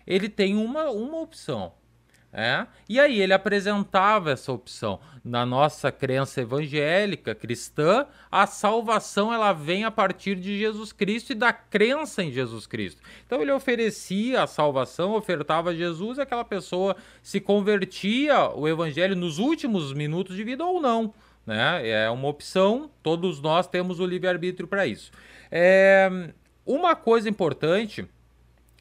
ele 0.09 0.27
tem 0.27 0.57
uma, 0.57 0.89
uma 0.89 1.21
opção. 1.21 1.71
É? 2.31 2.67
E 2.87 2.99
aí 2.99 3.19
ele 3.19 3.33
apresentava 3.33 4.31
essa 4.31 4.51
opção. 4.51 4.99
Na 5.23 5.47
nossa 5.47 5.91
crença 5.91 6.41
evangélica 6.41 7.33
cristã, 7.33 8.05
a 8.31 8.45
salvação 8.45 9.33
ela 9.33 9.51
vem 9.51 9.83
a 9.83 9.89
partir 9.89 10.35
de 10.35 10.59
Jesus 10.59 10.91
Cristo 10.91 11.31
e 11.31 11.35
da 11.35 11.51
crença 11.51 12.23
em 12.23 12.31
Jesus 12.31 12.67
Cristo. 12.67 13.01
Então 13.25 13.41
ele 13.41 13.51
oferecia 13.51 14.43
a 14.43 14.47
salvação, 14.47 15.15
ofertava 15.15 15.75
Jesus, 15.75 16.19
aquela 16.19 16.45
pessoa 16.45 16.95
se 17.23 17.39
convertia 17.39 18.51
o 18.55 18.67
evangelho 18.67 19.15
nos 19.15 19.39
últimos 19.39 19.91
minutos 19.91 20.35
de 20.35 20.43
vida 20.43 20.63
ou 20.63 20.79
não. 20.79 21.11
Né? 21.47 21.89
É 21.89 22.11
uma 22.11 22.27
opção, 22.27 22.91
todos 23.01 23.41
nós 23.41 23.67
temos 23.67 23.99
o 23.99 24.05
livre-arbítrio 24.05 24.67
para 24.67 24.85
isso. 24.85 25.09
É, 25.49 26.31
uma 26.63 26.95
coisa 26.95 27.27
importante 27.27 28.07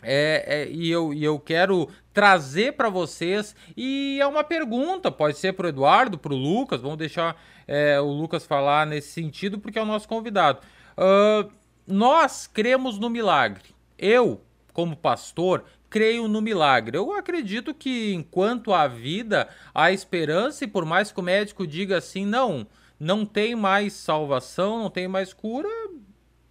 é, 0.02 0.44
é, 0.46 0.68
e, 0.70 0.90
eu, 0.90 1.12
e 1.12 1.24
eu 1.24 1.38
quero 1.38 1.88
trazer 2.12 2.74
para 2.74 2.88
vocês. 2.88 3.54
E 3.76 4.18
é 4.20 4.26
uma 4.26 4.44
pergunta, 4.44 5.10
pode 5.10 5.36
ser 5.36 5.52
para 5.54 5.66
o 5.66 5.68
Eduardo, 5.68 6.18
para 6.18 6.32
o 6.32 6.36
Lucas. 6.36 6.80
Vamos 6.80 6.98
deixar 6.98 7.40
é, 7.66 8.00
o 8.00 8.06
Lucas 8.06 8.44
falar 8.44 8.86
nesse 8.86 9.10
sentido, 9.10 9.58
porque 9.58 9.78
é 9.78 9.82
o 9.82 9.86
nosso 9.86 10.08
convidado. 10.08 10.60
Uh, 10.96 11.50
nós 11.86 12.46
cremos 12.46 12.98
no 12.98 13.10
milagre. 13.10 13.74
Eu, 13.98 14.40
como 14.72 14.96
pastor, 14.96 15.64
creio 15.90 16.28
no 16.28 16.40
milagre. 16.40 16.96
Eu 16.96 17.12
acredito 17.12 17.74
que 17.74 18.12
enquanto 18.14 18.72
há 18.72 18.86
vida, 18.86 19.48
há 19.74 19.90
esperança, 19.90 20.64
e 20.64 20.68
por 20.68 20.84
mais 20.84 21.10
que 21.10 21.20
o 21.20 21.22
médico 21.22 21.66
diga 21.66 21.98
assim, 21.98 22.24
não, 22.24 22.66
não 22.98 23.24
tem 23.24 23.54
mais 23.54 23.94
salvação, 23.94 24.78
não 24.78 24.90
tem 24.90 25.08
mais 25.08 25.32
cura. 25.32 25.68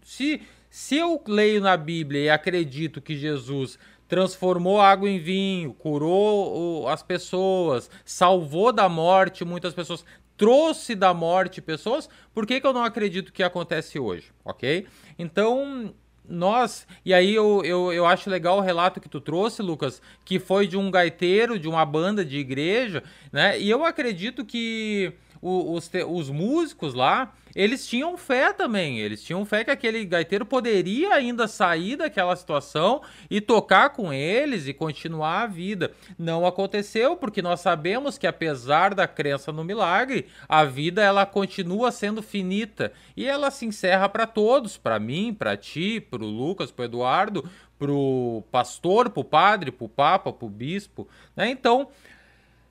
Se 0.02 0.42
se 0.78 0.96
eu 0.96 1.20
leio 1.28 1.60
na 1.60 1.76
Bíblia 1.76 2.22
e 2.22 2.30
acredito 2.30 3.02
que 3.02 3.18
Jesus 3.18 3.80
transformou 4.08 4.80
água 4.80 5.10
em 5.10 5.18
vinho, 5.18 5.74
curou 5.74 6.88
as 6.88 7.02
pessoas, 7.02 7.90
salvou 8.06 8.72
da 8.72 8.88
morte 8.88 9.44
muitas 9.44 9.74
pessoas, 9.74 10.06
trouxe 10.38 10.94
da 10.94 11.16
morte 11.16 11.64
pessoas, 11.64 12.08
por 12.32 12.46
que, 12.46 12.62
que 12.62 12.68
eu 12.68 12.74
não 12.74 12.84
acredito 12.84 13.34
que 13.34 13.42
acontece 13.42 13.98
hoje? 13.98 14.32
Ok? 14.46 14.86
Então, 15.18 15.96
nós. 16.30 16.86
E 17.04 17.12
aí 17.12 17.34
eu, 17.34 17.64
eu, 17.66 17.92
eu 17.92 18.06
acho 18.06 18.30
legal 18.30 18.60
o 18.60 18.62
relato 18.62 19.02
que 19.02 19.10
tu 19.10 19.20
trouxe, 19.20 19.64
Lucas, 19.64 20.00
que 20.24 20.38
foi 20.38 20.68
de 20.68 20.78
um 20.78 20.92
gaiteiro, 20.92 21.58
de 21.58 21.68
uma 21.68 21.86
banda 21.88 22.24
de 22.24 22.38
igreja, 22.38 23.04
né? 23.32 23.60
E 23.60 23.68
eu 23.68 23.84
acredito 23.84 24.46
que 24.46 25.12
os, 25.42 25.90
os 26.08 26.30
músicos 26.30 26.94
lá, 26.94 27.34
eles 27.56 27.88
tinham 27.88 28.16
fé 28.16 28.54
também. 28.54 29.00
Eles 29.00 29.24
tinham 29.24 29.44
fé 29.44 29.64
que 29.64 29.72
aquele 29.72 30.06
gaiteiro 30.06 30.46
poderia 30.46 31.14
ainda 31.16 31.48
sair 31.48 31.96
daquela 31.96 32.36
situação 32.36 33.02
e 33.30 33.42
tocar 33.42 33.90
com 33.90 34.14
eles 34.14 34.68
e 34.68 34.74
continuar 34.74 35.42
a 35.42 35.48
vida. 35.48 35.92
Não 36.20 36.46
aconteceu, 36.46 37.16
porque 37.16 37.42
nós 37.42 37.60
sabemos 37.60 38.16
que 38.16 38.28
apesar 38.28 38.94
da 38.94 39.08
crença 39.08 39.52
no 39.52 39.64
milagre, 39.64 40.28
a 40.48 40.64
vida 40.64 41.02
ela 41.02 41.26
continua 41.26 41.92
sendo 41.92 42.22
finita 42.22 42.94
e 43.16 43.26
ela 43.26 43.50
se 43.50 43.66
encerra 43.66 44.08
para 44.08 44.28
todos, 44.28 44.78
para 44.78 45.00
mim, 45.00 45.34
para 45.34 45.58
ti, 45.58 46.00
para 46.00 46.24
o 46.24 46.28
Lucas, 46.28 46.72
para 46.72 46.84
o 46.84 46.86
Eduardo, 46.86 47.50
para 47.80 47.92
o 47.92 48.44
pastor, 48.52 49.10
para 49.10 49.22
o 49.22 49.24
padre, 49.24 49.72
para 49.72 49.86
o 49.86 49.90
papa, 49.90 50.32
para 50.32 50.46
o 50.46 50.50
bispo. 50.50 51.08
Né? 51.36 51.50
Então, 51.50 51.88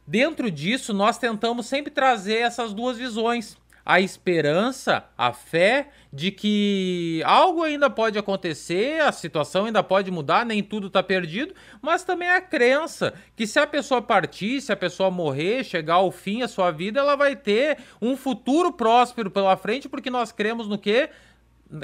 Dentro 0.07 0.51
disso, 0.51 0.95
nós 0.95 1.19
tentamos 1.19 1.67
sempre 1.67 1.91
trazer 1.91 2.39
essas 2.39 2.73
duas 2.73 2.97
visões. 2.97 3.57
A 3.85 4.01
esperança, 4.01 5.05
a 5.17 5.33
fé 5.33 5.91
de 6.13 6.33
que 6.33 7.23
algo 7.25 7.63
ainda 7.63 7.89
pode 7.89 8.19
acontecer, 8.19 9.01
a 9.01 9.13
situação 9.13 9.67
ainda 9.67 9.81
pode 9.81 10.11
mudar, 10.11 10.45
nem 10.45 10.61
tudo 10.61 10.89
está 10.89 11.05
perdido, 11.05 11.55
mas 11.81 12.03
também 12.03 12.29
a 12.29 12.41
crença 12.41 13.15
que 13.37 13.47
se 13.47 13.61
a 13.61 13.67
pessoa 13.67 14.03
partir, 14.03 14.61
se 14.61 14.73
a 14.73 14.77
pessoa 14.77 15.09
morrer, 15.09 15.63
chegar 15.63 15.95
ao 15.95 16.11
fim 16.11 16.43
a 16.43 16.49
sua 16.49 16.73
vida, 16.73 16.99
ela 16.99 17.15
vai 17.15 17.37
ter 17.37 17.79
um 18.03 18.17
futuro 18.17 18.73
próspero 18.73 19.31
pela 19.31 19.57
frente, 19.57 19.89
porque 19.89 20.11
nós 20.11 20.33
cremos 20.33 20.67
no 20.67 20.79
que? 20.79 21.09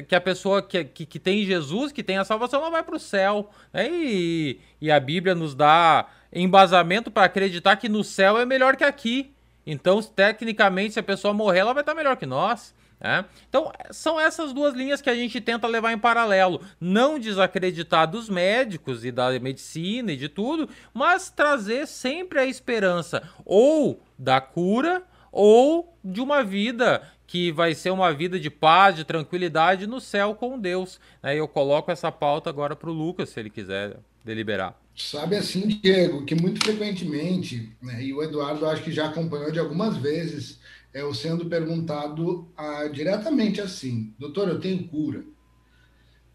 Que 0.07 0.15
a 0.15 0.21
pessoa 0.21 0.63
que, 0.63 0.85
que, 0.85 1.07
que, 1.07 1.19
tem 1.19 1.45
Jesus, 1.45 1.93
que 1.93 2.03
tem 2.03 2.19
a 2.19 2.25
salvação, 2.25 2.61
ela 2.61 2.71
vai 2.71 2.83
para 2.83 2.97
o 2.97 3.01
céu. 3.01 3.51
Né? 3.73 3.89
E, 3.91 4.61
e 4.81 4.91
a 4.91 5.01
Bíblia 5.01 5.35
nos 5.35 5.55
dá 5.55 6.07
embasamento 6.33 7.11
para 7.11 7.25
acreditar 7.25 7.77
que 7.77 7.89
no 7.89 8.05
céu 8.05 8.39
é 8.39 8.47
melhor 8.47 8.77
que 8.77 8.85
aqui. 8.85 9.33
Então, 9.67 10.03
tecnicamente, 10.03 10.95
se 10.95 11.01
a 11.01 11.03
pessoa 11.03 11.35
morrer, 11.35 11.61
ela 11.61 11.73
vai 11.73 11.83
estar 11.83 11.95
melhor 11.95 12.17
que 12.17 12.27
nós. 12.27 12.75
Né? 13.01 13.25
Então, 13.49 13.73
são 13.91 14.19
essas 14.19 14.53
duas 14.53 14.75
linhas 14.75 15.01
que 15.01 15.11
a 15.11 15.15
gente 15.15 15.41
tenta 15.41 15.67
levar 15.67 15.93
em 15.93 15.99
paralelo. 15.99 16.61
Não 16.81 17.19
desacreditar 17.19 18.09
dos 18.09 18.29
médicos 18.29 19.05
e 19.05 19.11
da 19.11 19.39
medicina 19.41 20.13
e 20.13 20.17
de 20.17 20.29
tudo, 20.29 20.69
mas 20.95 21.29
trazer 21.29 21.87
sempre 21.87 22.39
a 22.39 22.47
esperança 22.47 23.29
ou 23.45 24.01
da 24.17 24.41
cura 24.41 25.03
ou 25.33 25.99
de 26.05 26.21
uma 26.21 26.45
vida 26.45 27.03
que 27.27 27.51
vai 27.51 27.75
ser 27.75 27.91
uma 27.91 28.13
vida 28.13 28.39
de 28.39 28.51
paz, 28.51 28.95
de 28.95 29.05
tranquilidade 29.05 29.87
no 29.87 29.99
céu 29.99 30.35
com 30.35 30.59
Deus. 30.59 31.01
Né? 31.23 31.35
Eu 31.35 31.49
coloco 31.49 31.91
essa 31.91 32.13
pauta 32.13 32.51
agora 32.51 32.77
para 32.77 32.91
o 32.91 32.93
Lucas, 32.93 33.31
se 33.31 33.41
ele 33.41 33.49
quiser 33.49 33.97
deliberar. 34.23 34.79
Sabe 34.95 35.37
assim, 35.37 35.67
Diego, 35.67 36.27
que 36.27 36.35
muito 36.35 36.63
frequentemente, 36.63 37.75
né, 37.81 38.05
e 38.05 38.13
o 38.13 38.23
Eduardo 38.23 38.67
acho 38.67 38.83
que 38.83 38.93
já 38.93 39.07
acompanhou 39.07 39.51
de 39.51 39.59
algumas 39.59 39.97
vezes, 39.97 40.61
é 40.93 41.01
eu 41.01 41.15
sendo 41.15 41.47
perguntado 41.47 42.47
ah, 42.55 42.87
diretamente 42.93 43.61
assim, 43.61 44.15
doutor, 44.19 44.49
eu 44.49 44.61
tenho 44.61 44.87
cura. 44.89 45.25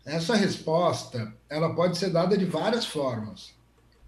Essa 0.04 0.36
resposta, 0.36 1.32
ela 1.48 1.76
pode 1.76 1.98
ser 1.98 2.10
dada 2.10 2.36
de 2.36 2.46
várias 2.46 2.86
formas. 2.86 3.54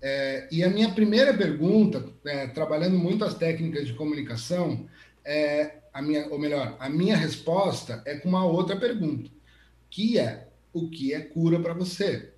É, 0.02 0.48
e 0.52 0.64
a 0.64 0.70
minha 0.70 0.90
primeira 0.92 1.34
pergunta, 1.34 2.06
é, 2.26 2.48
trabalhando 2.48 2.98
muito 2.98 3.26
as 3.26 3.34
técnicas 3.34 3.88
de 3.88 3.94
comunicação, 3.94 4.88
é 5.26 5.80
a 5.94 6.02
minha, 6.02 6.28
ou 6.28 6.40
melhor, 6.40 6.78
a 6.80 6.90
minha 6.90 7.18
resposta 7.18 8.02
é 8.06 8.16
com 8.16 8.30
uma 8.30 8.46
outra 8.46 8.78
pergunta, 8.78 9.30
que 9.90 10.18
é 10.18 10.48
o 10.72 10.90
que 10.90 11.14
é 11.14 11.20
cura 11.20 11.60
para 11.60 11.74
você? 11.74 12.32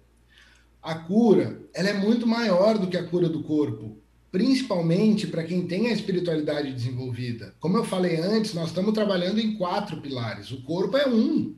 A 0.81 0.95
cura, 0.95 1.61
ela 1.73 1.89
é 1.89 1.93
muito 1.93 2.25
maior 2.25 2.77
do 2.77 2.87
que 2.87 2.97
a 2.97 3.03
cura 3.03 3.29
do 3.29 3.43
corpo, 3.43 3.97
principalmente 4.31 5.27
para 5.27 5.43
quem 5.43 5.67
tem 5.67 5.87
a 5.87 5.93
espiritualidade 5.93 6.73
desenvolvida. 6.73 7.53
Como 7.59 7.77
eu 7.77 7.83
falei 7.83 8.15
antes, 8.19 8.53
nós 8.53 8.69
estamos 8.69 8.93
trabalhando 8.93 9.39
em 9.39 9.57
quatro 9.57 10.01
pilares. 10.01 10.51
O 10.51 10.63
corpo 10.63 10.97
é 10.97 11.07
um. 11.07 11.55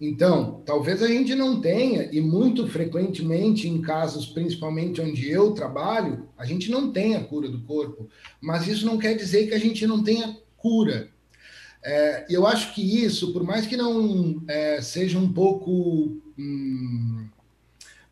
Então, 0.00 0.62
talvez 0.64 1.02
a 1.02 1.08
gente 1.08 1.34
não 1.34 1.60
tenha, 1.60 2.08
e 2.10 2.22
muito 2.22 2.66
frequentemente 2.66 3.68
em 3.68 3.82
casos, 3.82 4.24
principalmente 4.24 4.98
onde 4.98 5.30
eu 5.30 5.52
trabalho, 5.52 6.26
a 6.38 6.46
gente 6.46 6.70
não 6.70 6.90
tem 6.90 7.16
a 7.16 7.22
cura 7.22 7.50
do 7.50 7.60
corpo, 7.60 8.08
mas 8.40 8.66
isso 8.66 8.86
não 8.86 8.96
quer 8.96 9.14
dizer 9.14 9.48
que 9.48 9.54
a 9.54 9.58
gente 9.58 9.86
não 9.86 10.02
tenha 10.02 10.38
cura. 10.56 11.10
É, 11.84 12.24
eu 12.30 12.46
acho 12.46 12.74
que 12.74 13.04
isso, 13.04 13.30
por 13.32 13.42
mais 13.42 13.66
que 13.66 13.76
não 13.76 14.42
é, 14.48 14.80
seja 14.80 15.18
um 15.18 15.30
pouco. 15.30 16.16
Hum, 16.38 17.26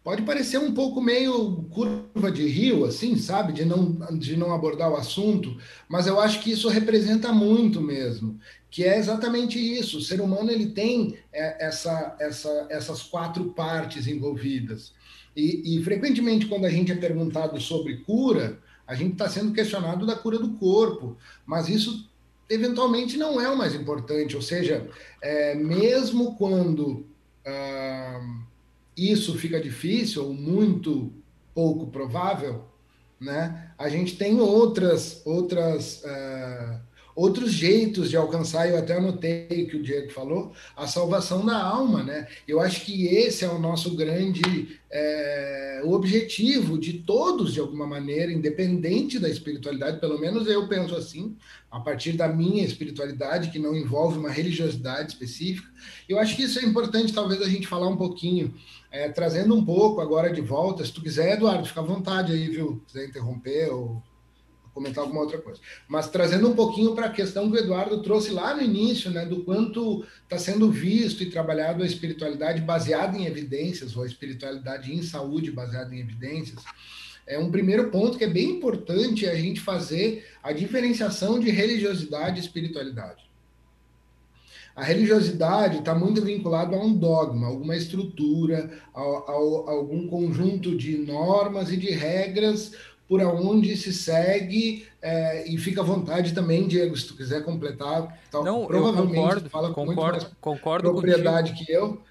pode 0.04 0.22
parecer 0.22 0.58
um 0.58 0.72
pouco 0.72 1.00
meio 1.00 1.64
curva 1.70 2.30
de 2.30 2.46
rio, 2.46 2.84
assim, 2.84 3.16
sabe? 3.16 3.52
De 3.52 3.64
não, 3.64 3.92
de 4.18 4.36
não 4.36 4.52
abordar 4.52 4.90
o 4.90 4.96
assunto, 4.96 5.56
mas 5.88 6.06
eu 6.06 6.20
acho 6.20 6.40
que 6.40 6.50
isso 6.50 6.68
representa 6.68 7.32
muito 7.32 7.80
mesmo 7.80 8.38
que 8.70 8.84
é 8.84 8.98
exatamente 8.98 9.58
isso. 9.58 9.98
O 9.98 10.02
ser 10.02 10.20
humano 10.20 10.50
ele 10.50 10.66
tem 10.66 11.18
é, 11.32 11.66
essa, 11.66 12.16
essa, 12.20 12.66
essas 12.70 13.02
quatro 13.02 13.46
partes 13.46 14.06
envolvidas. 14.06 14.92
E, 15.36 15.76
e, 15.76 15.82
frequentemente, 15.84 16.46
quando 16.46 16.64
a 16.64 16.70
gente 16.70 16.90
é 16.90 16.96
perguntado 16.96 17.60
sobre 17.60 17.98
cura, 17.98 18.58
a 18.86 18.94
gente 18.94 19.12
está 19.12 19.28
sendo 19.28 19.52
questionado 19.52 20.04
da 20.04 20.16
cura 20.16 20.38
do 20.38 20.50
corpo, 20.54 21.16
mas 21.46 21.68
isso 21.68 22.08
eventualmente 22.50 23.16
não 23.16 23.40
é 23.40 23.48
o 23.48 23.56
mais 23.56 23.74
importante. 23.74 24.34
Ou 24.34 24.42
seja, 24.42 24.88
é, 25.22 25.54
mesmo 25.54 26.34
quando 26.36 27.06
ah, 27.46 28.20
isso 28.96 29.38
fica 29.38 29.60
difícil 29.60 30.26
ou 30.26 30.34
muito 30.34 31.12
pouco 31.54 31.86
provável, 31.86 32.64
né, 33.18 33.72
a 33.78 33.88
gente 33.88 34.16
tem 34.16 34.38
outras 34.40 35.22
outras 35.24 36.02
uh, 36.04 36.80
outros 37.18 37.52
jeitos 37.52 38.10
de 38.10 38.16
alcançar, 38.16 38.70
eu 38.70 38.78
até 38.78 38.96
anotei 38.96 39.64
o 39.64 39.66
que 39.66 39.76
o 39.76 39.82
Diego 39.82 40.08
falou, 40.12 40.52
a 40.76 40.86
salvação 40.86 41.44
da 41.44 41.60
alma, 41.60 42.04
né? 42.04 42.28
Eu 42.46 42.60
acho 42.60 42.84
que 42.84 43.08
esse 43.08 43.44
é 43.44 43.48
o 43.48 43.58
nosso 43.58 43.96
grande 43.96 44.78
é, 44.88 45.82
objetivo 45.84 46.78
de 46.78 46.92
todos, 47.00 47.52
de 47.52 47.58
alguma 47.58 47.88
maneira, 47.88 48.32
independente 48.32 49.18
da 49.18 49.28
espiritualidade, 49.28 49.98
pelo 49.98 50.20
menos 50.20 50.46
eu 50.46 50.68
penso 50.68 50.94
assim, 50.94 51.36
a 51.68 51.80
partir 51.80 52.12
da 52.12 52.28
minha 52.28 52.64
espiritualidade, 52.64 53.50
que 53.50 53.58
não 53.58 53.74
envolve 53.74 54.16
uma 54.16 54.30
religiosidade 54.30 55.10
específica. 55.10 55.68
Eu 56.08 56.20
acho 56.20 56.36
que 56.36 56.44
isso 56.44 56.60
é 56.60 56.62
importante, 56.62 57.12
talvez, 57.12 57.42
a 57.42 57.48
gente 57.48 57.66
falar 57.66 57.88
um 57.88 57.96
pouquinho, 57.96 58.54
é, 58.92 59.08
trazendo 59.08 59.56
um 59.56 59.64
pouco 59.64 60.00
agora 60.00 60.32
de 60.32 60.40
volta, 60.40 60.84
se 60.84 60.92
tu 60.92 61.02
quiser, 61.02 61.34
Eduardo, 61.34 61.66
fica 61.66 61.80
à 61.80 61.84
vontade 61.84 62.32
aí, 62.32 62.48
viu? 62.48 62.80
Se 62.86 62.92
quiser 62.92 63.08
interromper 63.08 63.70
ou 63.72 64.00
comentar 64.78 65.02
alguma 65.02 65.20
outra 65.20 65.38
coisa. 65.38 65.60
Mas 65.88 66.08
trazendo 66.08 66.48
um 66.48 66.54
pouquinho 66.54 66.94
para 66.94 67.06
a 67.06 67.12
questão 67.12 67.50
que 67.50 67.56
o 67.56 67.60
Eduardo 67.60 68.00
trouxe 68.02 68.30
lá 68.30 68.54
no 68.54 68.62
início, 68.62 69.10
né, 69.10 69.26
do 69.26 69.42
quanto 69.42 70.04
está 70.22 70.38
sendo 70.38 70.70
visto 70.70 71.22
e 71.22 71.30
trabalhado 71.30 71.82
a 71.82 71.86
espiritualidade 71.86 72.60
baseada 72.60 73.18
em 73.18 73.26
evidências, 73.26 73.96
ou 73.96 74.04
a 74.04 74.06
espiritualidade 74.06 74.94
em 74.94 75.02
saúde 75.02 75.50
baseada 75.50 75.94
em 75.94 75.98
evidências. 75.98 76.62
É 77.26 77.38
um 77.38 77.50
primeiro 77.50 77.90
ponto 77.90 78.16
que 78.16 78.24
é 78.24 78.30
bem 78.30 78.52
importante 78.52 79.28
a 79.28 79.34
gente 79.34 79.60
fazer 79.60 80.26
a 80.42 80.52
diferenciação 80.52 81.38
de 81.38 81.50
religiosidade 81.50 82.38
e 82.38 82.40
espiritualidade. 82.40 83.28
A 84.74 84.84
religiosidade 84.84 85.80
está 85.80 85.92
muito 85.92 86.22
vinculada 86.22 86.76
a 86.76 86.80
um 86.80 86.94
dogma, 86.94 87.48
alguma 87.48 87.76
estrutura, 87.76 88.70
a, 88.94 89.00
a, 89.00 89.02
a, 89.02 89.72
algum 89.72 90.06
conjunto 90.06 90.76
de 90.76 90.96
normas 90.98 91.72
e 91.72 91.76
de 91.76 91.90
regras 91.90 92.72
por 93.08 93.22
onde 93.22 93.74
se 93.76 93.92
segue 93.92 94.86
é, 95.00 95.48
e 95.48 95.56
fica 95.56 95.80
à 95.80 95.84
vontade 95.84 96.34
também, 96.34 96.68
Diego, 96.68 96.96
se 96.96 97.06
tu 97.06 97.16
quiser 97.16 97.42
completar. 97.42 98.20
Tal, 98.30 98.44
Não, 98.44 98.66
provavelmente 98.66 99.16
eu 99.16 99.22
concordo, 99.22 99.50
fala 99.50 99.68
com 99.68 99.86
concordo, 99.86 100.10
muito 100.10 100.22
mais 100.22 100.36
concordo 100.40 100.92
propriedade 100.92 101.50
contigo. 101.52 101.66
que 101.66 101.72
eu. 101.72 102.02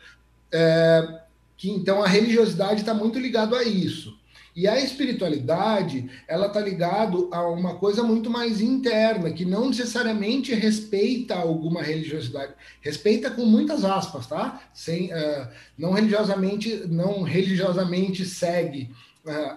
É, 0.52 1.22
que 1.56 1.70
então 1.70 2.04
a 2.04 2.08
religiosidade 2.08 2.82
está 2.82 2.94
muito 2.94 3.20
ligado 3.20 3.56
a 3.56 3.64
isso. 3.64 4.18
E 4.56 4.68
a 4.68 4.80
espiritualidade, 4.80 6.10
ela 6.28 6.48
está 6.48 6.60
ligado 6.60 7.30
a 7.32 7.48
uma 7.48 7.76
coisa 7.76 8.02
muito 8.02 8.28
mais 8.28 8.60
interna, 8.60 9.32
que 9.32 9.46
não 9.46 9.68
necessariamente 9.68 10.52
respeita 10.56 11.36
alguma 11.36 11.84
religiosidade. 11.84 12.54
Respeita 12.82 13.30
com 13.30 13.46
muitas 13.46 13.86
aspas, 13.86 14.26
tá? 14.26 14.60
Sem, 14.74 15.14
uh, 15.14 15.48
não 15.78 15.92
religiosamente, 15.92 16.88
não 16.88 17.22
religiosamente 17.22 18.26
segue 18.26 18.90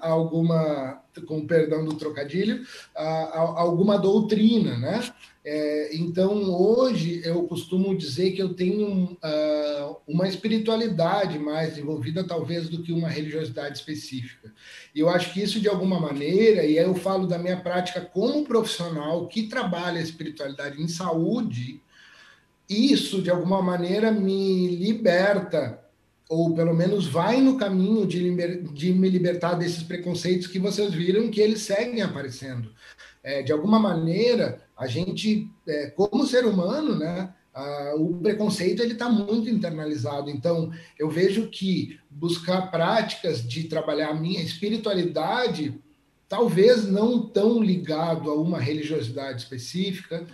alguma 0.00 1.00
com 1.26 1.46
perdão 1.46 1.84
do 1.84 1.96
trocadilho, 1.96 2.64
alguma 2.94 3.98
doutrina, 3.98 4.78
né? 4.78 5.02
É, 5.42 5.96
então, 5.96 6.42
hoje, 6.54 7.22
eu 7.24 7.44
costumo 7.44 7.96
dizer 7.96 8.32
que 8.32 8.42
eu 8.42 8.52
tenho 8.52 9.04
uh, 9.14 9.96
uma 10.06 10.28
espiritualidade 10.28 11.38
mais 11.38 11.70
desenvolvida, 11.70 12.22
talvez, 12.22 12.68
do 12.68 12.82
que 12.82 12.92
uma 12.92 13.08
religiosidade 13.08 13.78
específica. 13.78 14.52
E 14.94 15.00
eu 15.00 15.08
acho 15.08 15.32
que 15.32 15.42
isso, 15.42 15.58
de 15.58 15.68
alguma 15.68 15.98
maneira, 15.98 16.64
e 16.64 16.78
aí 16.78 16.84
eu 16.84 16.94
falo 16.94 17.26
da 17.26 17.38
minha 17.38 17.56
prática 17.56 18.02
como 18.02 18.44
profissional 18.44 19.26
que 19.28 19.44
trabalha 19.44 19.98
a 19.98 20.02
espiritualidade 20.02 20.80
em 20.80 20.88
saúde, 20.88 21.82
isso, 22.68 23.22
de 23.22 23.30
alguma 23.30 23.62
maneira, 23.62 24.12
me 24.12 24.76
liberta 24.76 25.80
ou 26.30 26.54
pelo 26.54 26.72
menos 26.72 27.08
vai 27.08 27.40
no 27.40 27.56
caminho 27.56 28.06
de, 28.06 28.20
liber, 28.20 28.62
de 28.62 28.92
me 28.92 29.10
libertar 29.10 29.54
desses 29.54 29.82
preconceitos 29.82 30.46
que 30.46 30.60
vocês 30.60 30.94
viram 30.94 31.28
que 31.28 31.40
eles 31.40 31.62
seguem 31.62 32.02
aparecendo. 32.02 32.70
É, 33.20 33.42
de 33.42 33.50
alguma 33.50 33.80
maneira, 33.80 34.62
a 34.78 34.86
gente, 34.86 35.50
é, 35.66 35.90
como 35.90 36.24
ser 36.24 36.46
humano, 36.46 36.96
né, 36.96 37.34
a, 37.52 37.94
o 37.96 38.14
preconceito 38.18 38.80
ele 38.80 38.92
está 38.92 39.08
muito 39.08 39.50
internalizado. 39.50 40.30
Então, 40.30 40.72
eu 40.96 41.10
vejo 41.10 41.48
que 41.48 41.98
buscar 42.08 42.70
práticas 42.70 43.42
de 43.42 43.64
trabalhar 43.64 44.10
a 44.10 44.14
minha 44.14 44.40
espiritualidade, 44.40 45.82
talvez 46.28 46.86
não 46.86 47.26
tão 47.26 47.60
ligado 47.60 48.30
a 48.30 48.34
uma 48.40 48.60
religiosidade 48.60 49.42
específica, 49.42 50.24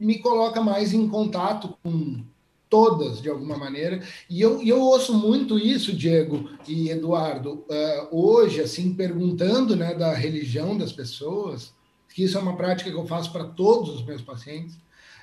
me 0.00 0.18
coloca 0.18 0.60
mais 0.60 0.92
em 0.92 1.06
contato 1.06 1.78
com 1.80 2.24
todas 2.72 3.20
de 3.20 3.28
alguma 3.28 3.58
maneira. 3.58 4.02
E 4.30 4.40
eu, 4.40 4.62
eu 4.62 4.80
ouço 4.80 5.12
muito 5.12 5.58
isso, 5.58 5.92
Diego 5.92 6.48
e 6.66 6.88
Eduardo, 6.88 7.66
uh, 7.68 8.08
hoje, 8.10 8.62
assim, 8.62 8.94
perguntando 8.94 9.76
né, 9.76 9.94
da 9.94 10.14
religião 10.14 10.78
das 10.78 10.90
pessoas, 10.90 11.74
que 12.14 12.24
isso 12.24 12.38
é 12.38 12.40
uma 12.40 12.56
prática 12.56 12.90
que 12.90 12.96
eu 12.96 13.06
faço 13.06 13.30
para 13.30 13.44
todos 13.44 13.90
os 13.90 14.02
meus 14.06 14.22
pacientes. 14.22 14.78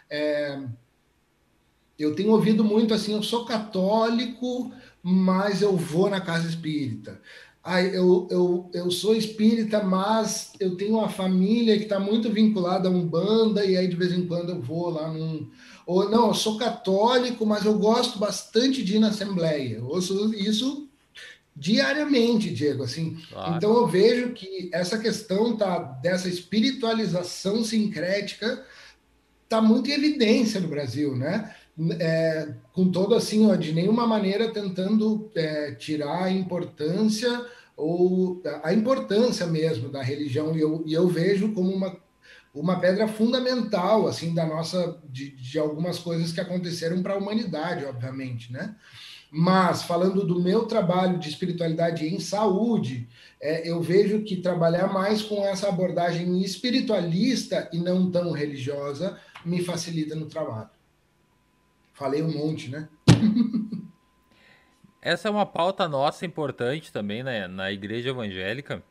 É, 0.08 0.60
eu 1.98 2.14
tenho 2.14 2.30
ouvido 2.34 2.64
muito 2.64 2.94
assim: 2.94 3.14
eu 3.14 3.24
sou 3.24 3.46
católico, 3.46 4.72
mas 5.02 5.64
eu 5.64 5.76
vou 5.76 6.08
na 6.08 6.22
casa 6.22 6.48
espírita. 6.48 7.20
Ah, 7.64 7.82
eu, 7.82 8.28
eu, 8.30 8.70
eu 8.74 8.92
sou 8.92 9.16
espírita, 9.16 9.84
mas 9.84 10.54
eu 10.60 10.78
tenho 10.78 10.98
uma 10.98 11.10
família 11.10 11.78
que 11.78 11.84
está 11.84 12.00
muito 12.00 12.32
vinculada 12.32 12.88
a 12.88 12.92
Umbanda, 12.92 13.66
e 13.66 13.76
aí 13.76 13.88
de 13.88 13.96
vez 13.96 14.14
em 14.14 14.26
quando 14.28 14.52
eu 14.52 14.62
vou 14.62 14.90
lá 14.90 15.12
num, 15.12 15.50
ou 15.90 16.08
não, 16.08 16.28
eu 16.28 16.34
sou 16.36 16.56
católico, 16.56 17.44
mas 17.48 17.66
eu 17.66 17.74
gosto 17.80 18.20
bastante 18.20 18.84
de 18.84 18.98
ir 18.98 19.00
na 19.00 19.08
Assembleia. 19.08 19.78
Eu 19.78 19.88
ouço 19.88 20.32
isso 20.36 20.88
diariamente, 21.56 22.52
Diego, 22.52 22.84
assim. 22.84 23.18
Claro. 23.28 23.56
Então 23.56 23.74
eu 23.74 23.88
vejo 23.88 24.30
que 24.34 24.70
essa 24.72 25.00
questão 25.00 25.58
tá 25.58 25.80
dessa 25.80 26.30
espiritualização 26.30 27.64
sincrética 27.64 28.64
tá 29.50 29.60
muito 29.60 29.90
em 29.90 29.94
evidência 29.94 30.60
no 30.60 30.68
Brasil, 30.68 31.16
né? 31.16 31.56
É, 32.00 32.54
com 32.72 32.92
todo 32.92 33.16
assim, 33.16 33.50
ó, 33.50 33.56
de 33.56 33.74
nenhuma 33.74 34.06
maneira 34.06 34.54
tentando 34.54 35.32
é, 35.34 35.72
tirar 35.72 36.26
a 36.26 36.32
importância 36.32 37.48
ou 37.76 38.44
a 38.62 38.72
importância 38.72 39.48
mesmo 39.48 39.90
da 39.90 40.04
religião 40.04 40.56
e 40.56 40.62
eu, 40.62 40.84
e 40.86 40.94
eu 40.94 41.08
vejo 41.08 41.52
como 41.52 41.72
uma 41.72 41.98
uma 42.54 42.80
pedra 42.80 43.08
fundamental 43.08 44.08
assim 44.08 44.34
da 44.34 44.46
nossa 44.46 45.00
de, 45.06 45.32
de 45.36 45.60
algumas 45.60 46.00
coisas 46.00 46.32
que 46.32 46.42
aconteceram 46.42 47.02
para 47.02 47.14
a 47.14 47.18
humanidade, 47.18 47.86
obviamente, 47.86 48.52
né? 48.52 48.76
Mas 49.32 49.84
falando 49.84 50.26
do 50.26 50.42
meu 50.42 50.66
trabalho 50.66 51.20
de 51.20 51.30
espiritualidade 51.30 52.08
em 52.08 52.20
saúde, 52.20 53.08
é, 53.40 53.70
eu 53.70 53.80
vejo 53.82 54.24
que 54.24 54.38
trabalhar 54.38 54.92
mais 54.92 55.22
com 55.22 55.46
essa 55.46 55.70
abordagem 55.70 56.42
espiritualista 56.42 57.70
e 57.72 57.78
não 57.78 58.10
tão 58.10 58.32
religiosa 58.32 59.20
me 59.46 59.64
facilita 59.64 60.16
no 60.16 60.26
trabalho. 60.26 60.70
Falei 61.94 62.24
um 62.24 62.32
monte, 62.32 62.72
né? 62.72 62.90
Essa 65.02 65.28
é 65.28 65.32
uma 65.32 65.46
pauta 65.46 65.88
nossa 65.88 66.26
importante 66.26 66.92
também 66.92 67.24
né, 67.24 67.48
na 67.48 67.72
igreja 67.72 68.10
evangélica. 68.10 68.84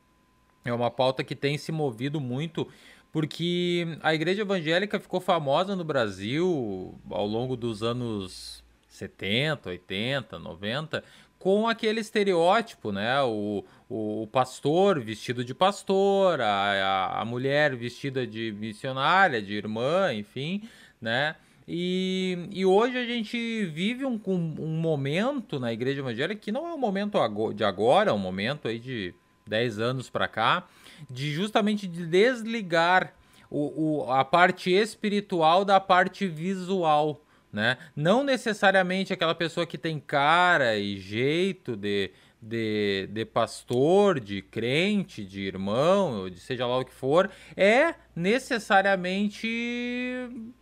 É 0.65 0.73
uma 0.73 0.91
pauta 0.91 1.23
que 1.23 1.35
tem 1.35 1.59
se 1.59 1.71
movido 1.71 2.21
muito 2.21 2.67
porque 3.13 3.99
a 4.03 4.15
igreja 4.15 4.43
evangélica 4.43 5.01
ficou 5.01 5.21
famosa 5.21 5.75
no 5.75 5.85
Brasil 5.85 6.95
ao 7.11 7.27
longo 7.27 7.57
dos 7.57 7.83
anos 7.83 8.63
70, 8.89 9.71
80, 9.71 10.39
90, 10.39 11.05
com 11.39 11.69
aquele 11.69 12.01
estereótipo, 12.01 12.91
né? 12.91 13.23
O, 13.23 13.65
o, 13.89 14.23
o 14.23 14.27
pastor 14.27 15.01
vestido 15.01 15.45
de 15.45 15.55
pastor, 15.55 16.41
a, 16.41 17.21
a, 17.21 17.25
mulher 17.25 17.77
vestida 17.77 18.27
de 18.27 18.53
missionária, 18.53 19.41
de 19.41 19.55
irmã, 19.55 20.13
enfim, 20.13 20.69
né? 21.01 21.37
E, 21.67 22.49
e 22.51 22.65
hoje 22.65 22.97
a 22.97 23.05
gente 23.05 23.67
vive 23.67 24.05
um, 24.05 24.19
um 24.27 24.81
momento 24.81 25.61
na 25.61 25.73
igreja 25.73 26.01
evangélica 26.01 26.41
que 26.41 26.51
não 26.51 26.67
é 26.67 26.73
um 26.73 26.79
momento 26.79 27.19
de 27.55 27.63
agora, 27.63 28.11
é 28.11 28.13
um 28.13 28.19
momento 28.19 28.69
aí 28.69 28.79
de 28.79 29.15
10 29.47 29.79
anos 29.79 30.11
para 30.11 30.27
cá, 30.27 30.67
de 31.11 31.33
justamente 31.33 31.87
de 31.87 32.07
desligar 32.07 33.15
o, 33.51 34.05
o, 34.05 34.13
a 34.13 34.25
parte 34.25 34.71
espiritual 34.71 35.65
da 35.65 35.81
parte 35.81 36.27
visual, 36.27 37.23
né? 37.53 37.79
Não 37.97 38.23
necessariamente 38.23 39.13
aquela 39.13 39.35
pessoa 39.35 39.67
que 39.67 39.79
tem 39.79 39.99
cara 39.99 40.77
e 40.77 40.99
jeito 40.99 41.75
de, 41.75 42.11
de, 42.41 43.09
de 43.11 43.25
pastor, 43.25 44.21
de 44.21 44.43
crente, 44.43 45.25
de 45.25 45.41
irmão, 45.41 46.29
de 46.29 46.39
seja 46.41 46.67
lá 46.67 46.79
o 46.79 46.85
que 46.85 46.93
for, 46.93 47.31
é 47.57 47.95
necessariamente 48.15 49.49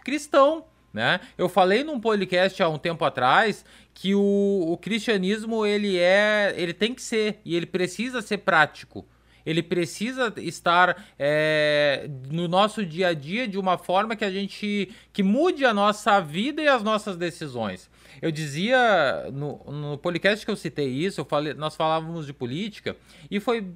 cristão, 0.05 0.65
Né? 0.93 1.21
Eu 1.37 1.49
falei 1.49 1.83
num 1.83 2.01
podcast 2.01 2.63
há 2.63 2.69
um 2.69 2.79
tempo 2.79 3.05
atrás 3.05 3.65
que 3.93 4.15
o, 4.15 4.69
o 4.69 4.77
cristianismo 4.79 5.67
ele 5.67 5.99
é, 5.99 6.55
ele 6.57 6.73
tem 6.73 6.95
que 6.95 7.03
ser 7.03 7.41
e 7.45 7.57
ele 7.57 7.67
precisa 7.67 8.23
ser 8.23 8.39
prático 8.39 9.07
ele 9.47 9.63
precisa 9.63 10.35
estar 10.39 11.07
é, 11.17 12.11
no 12.31 12.49
nosso 12.49 12.85
dia 12.85 13.09
a 13.09 13.15
dia 13.15 13.47
de 13.47 13.57
uma 13.57 13.79
forma 13.79 14.17
que 14.17 14.25
a 14.25 14.31
gente 14.31 14.91
que 15.13 15.23
mude 15.23 15.65
a 15.65 15.73
nossa 15.73 16.21
vida 16.21 16.61
e 16.61 16.67
as 16.67 16.83
nossas 16.83 17.17
decisões. 17.17 17.89
Eu 18.21 18.33
dizia 18.33 19.31
no, 19.33 19.59
no 19.71 19.99
podcast 19.99 20.45
que 20.45 20.51
eu 20.51 20.57
citei 20.57 20.89
isso, 20.89 21.21
eu 21.21 21.25
falei, 21.25 21.55
nós 21.55 21.77
falávamos 21.77 22.27
de 22.27 22.33
política 22.33 22.97
e 23.31 23.39
foi 23.39 23.67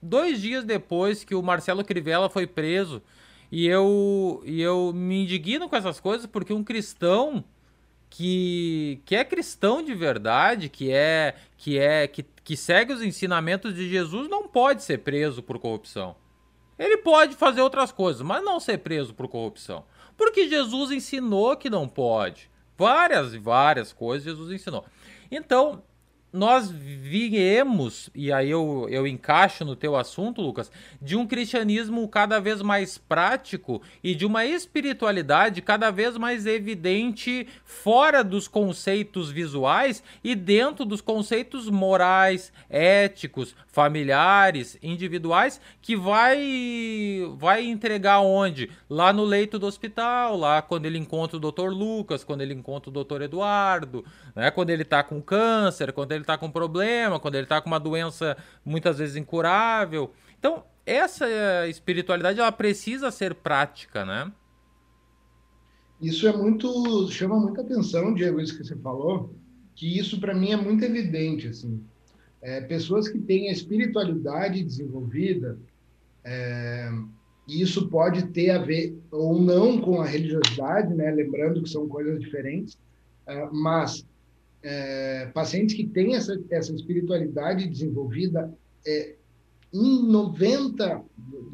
dois 0.00 0.40
dias 0.40 0.64
depois 0.64 1.24
que 1.24 1.34
o 1.34 1.42
Marcelo 1.42 1.84
Crivella 1.84 2.30
foi 2.30 2.46
preso 2.46 3.02
e 3.50 3.66
eu, 3.66 4.42
e 4.44 4.60
eu 4.60 4.92
me 4.94 5.24
indigno 5.24 5.68
com 5.68 5.74
essas 5.74 5.98
coisas 5.98 6.26
porque 6.26 6.52
um 6.52 6.62
cristão 6.62 7.42
que, 8.10 9.00
que 9.04 9.14
é 9.14 9.24
cristão 9.24 9.82
de 9.82 9.94
verdade, 9.94 10.68
que 10.68 10.90
é 10.90 11.34
que 11.56 11.78
é 11.78 12.06
que, 12.06 12.22
que 12.22 12.56
segue 12.56 12.92
os 12.92 13.02
ensinamentos 13.02 13.74
de 13.74 13.88
Jesus, 13.88 14.28
não 14.28 14.48
pode 14.48 14.82
ser 14.82 14.98
preso 14.98 15.42
por 15.42 15.58
corrupção. 15.58 16.16
Ele 16.78 16.98
pode 16.98 17.34
fazer 17.34 17.60
outras 17.60 17.90
coisas, 17.90 18.22
mas 18.22 18.44
não 18.44 18.60
ser 18.60 18.78
preso 18.78 19.12
por 19.12 19.26
corrupção. 19.28 19.84
Porque 20.16 20.48
Jesus 20.48 20.90
ensinou 20.92 21.56
que 21.56 21.68
não 21.68 21.88
pode. 21.88 22.50
Várias 22.76 23.34
e 23.34 23.38
várias 23.38 23.92
coisas 23.92 24.24
Jesus 24.24 24.52
ensinou. 24.52 24.84
Então, 25.30 25.82
nós 26.38 26.70
viemos, 26.70 28.08
e 28.14 28.32
aí 28.32 28.48
eu, 28.48 28.86
eu 28.90 29.06
encaixo 29.06 29.64
no 29.64 29.74
teu 29.74 29.96
assunto, 29.96 30.40
Lucas, 30.40 30.70
de 31.02 31.16
um 31.16 31.26
cristianismo 31.26 32.06
cada 32.06 32.38
vez 32.38 32.62
mais 32.62 32.96
prático 32.96 33.82
e 34.04 34.14
de 34.14 34.24
uma 34.24 34.44
espiritualidade 34.46 35.60
cada 35.60 35.90
vez 35.90 36.16
mais 36.16 36.46
evidente 36.46 37.48
fora 37.64 38.22
dos 38.22 38.46
conceitos 38.46 39.30
visuais 39.30 40.02
e 40.22 40.36
dentro 40.36 40.84
dos 40.84 41.00
conceitos 41.00 41.68
morais, 41.68 42.52
éticos, 42.70 43.56
familiares, 43.66 44.78
individuais, 44.82 45.60
que 45.80 45.96
vai, 45.96 46.38
vai 47.36 47.64
entregar 47.64 48.20
onde? 48.20 48.70
Lá 48.88 49.12
no 49.12 49.24
leito 49.24 49.58
do 49.58 49.66
hospital, 49.66 50.36
lá 50.36 50.60
quando 50.62 50.86
ele 50.86 50.98
encontra 50.98 51.36
o 51.36 51.40
Dr. 51.40 51.70
Lucas, 51.70 52.22
quando 52.22 52.42
ele 52.42 52.54
encontra 52.54 52.90
o 52.90 53.04
Dr. 53.04 53.22
Eduardo, 53.22 54.04
né? 54.36 54.50
quando 54.50 54.70
ele 54.70 54.82
está 54.82 55.02
com 55.02 55.22
câncer, 55.22 55.92
quando 55.92 56.12
ele 56.12 56.22
está 56.28 56.36
com 56.36 56.50
problema, 56.50 57.18
quando 57.18 57.36
ele 57.36 57.44
está 57.44 57.60
com 57.60 57.68
uma 57.68 57.80
doença 57.80 58.36
muitas 58.64 58.98
vezes 58.98 59.16
incurável. 59.16 60.12
Então, 60.38 60.62
essa 60.84 61.26
espiritualidade 61.66 62.38
ela 62.38 62.52
precisa 62.52 63.10
ser 63.10 63.34
prática, 63.34 64.04
né? 64.04 64.30
Isso 66.00 66.28
é 66.28 66.36
muito 66.36 67.10
chama 67.10 67.40
muita 67.40 67.62
atenção, 67.62 68.14
Diego, 68.14 68.40
isso 68.40 68.56
que 68.56 68.64
você 68.64 68.76
falou, 68.76 69.34
que 69.74 69.98
isso 69.98 70.20
para 70.20 70.34
mim 70.34 70.52
é 70.52 70.56
muito 70.56 70.84
evidente 70.84 71.48
assim. 71.48 71.82
É, 72.40 72.60
pessoas 72.60 73.08
que 73.08 73.18
têm 73.18 73.48
a 73.48 73.52
espiritualidade 73.52 74.62
desenvolvida, 74.62 75.58
é, 76.22 76.88
isso 77.48 77.88
pode 77.88 78.28
ter 78.28 78.50
a 78.50 78.58
ver 78.58 78.96
ou 79.10 79.40
não 79.40 79.80
com 79.80 80.00
a 80.00 80.06
religiosidade, 80.06 80.94
né? 80.94 81.10
Lembrando 81.10 81.62
que 81.62 81.68
são 81.70 81.88
coisas 81.88 82.20
diferentes, 82.20 82.78
é, 83.26 83.48
mas 83.50 84.06
é, 84.70 85.30
pacientes 85.32 85.74
que 85.74 85.86
têm 85.86 86.14
essa, 86.14 86.38
essa 86.50 86.74
espiritualidade 86.74 87.66
desenvolvida, 87.66 88.54
é, 88.86 89.14
em 89.72 90.02
90, 90.06 91.02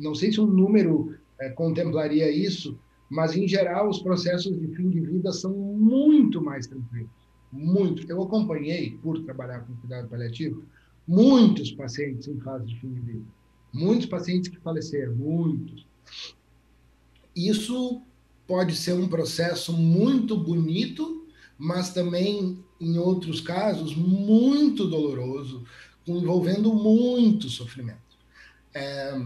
não 0.01 0.17
sei 0.17 0.33
se 0.33 0.41
um 0.41 0.47
número 0.47 1.15
é, 1.41 1.49
contemplaria 1.51 2.29
isso, 2.29 2.77
mas 3.09 3.37
em 3.37 3.47
geral 3.47 3.89
os 3.89 4.01
processos 4.01 4.59
de 4.59 4.67
fim 4.75 4.91
de 4.91 4.99
vida 4.99 5.31
são 5.33 5.53
muito 5.53 6.43
mais 6.43 6.67
tranquilos. 6.67 7.11
Muito. 7.53 8.05
Eu 8.11 8.21
acompanhei, 8.21 8.99
por 9.01 9.23
trabalhar 9.23 9.61
com 9.61 9.77
cuidado 9.77 10.09
paliativo, 10.09 10.65
muitos 11.07 11.71
pacientes 11.71 12.27
em 12.27 12.41
fase 12.41 12.67
de 12.67 12.81
fim 12.81 12.93
de 12.93 13.01
vida. 13.01 13.27
Muitos 13.73 14.07
pacientes 14.07 14.49
que 14.49 14.59
faleceram, 14.59 15.15
muitos. 15.15 15.87
Isso 17.35 18.03
pode 18.45 18.75
ser 18.75 18.95
um 18.95 19.07
processo 19.07 19.73
muito 19.73 20.37
bonito, 20.37 21.29
mas 21.57 21.93
também 21.93 22.64
em 22.85 22.99
outros 22.99 23.41
casos, 23.41 23.97
muito 23.97 24.87
doloroso, 24.87 25.65
envolvendo 26.07 26.73
muito 26.75 27.49
sofrimento. 27.49 27.99
É, 28.75 29.19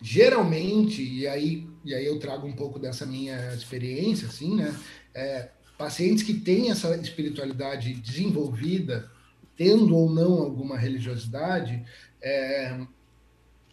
geralmente, 0.00 1.02
e 1.02 1.26
aí, 1.26 1.66
e 1.84 1.94
aí 1.94 2.06
eu 2.06 2.18
trago 2.18 2.46
um 2.46 2.52
pouco 2.52 2.78
dessa 2.78 3.04
minha 3.04 3.54
experiência, 3.54 4.28
assim, 4.28 4.54
né? 4.54 4.74
É, 5.14 5.50
pacientes 5.76 6.22
que 6.22 6.34
têm 6.34 6.70
essa 6.70 6.94
espiritualidade 6.96 7.94
desenvolvida, 7.94 9.10
tendo 9.56 9.96
ou 9.96 10.10
não 10.10 10.34
alguma 10.34 10.78
religiosidade, 10.78 11.82
é, 12.22 12.80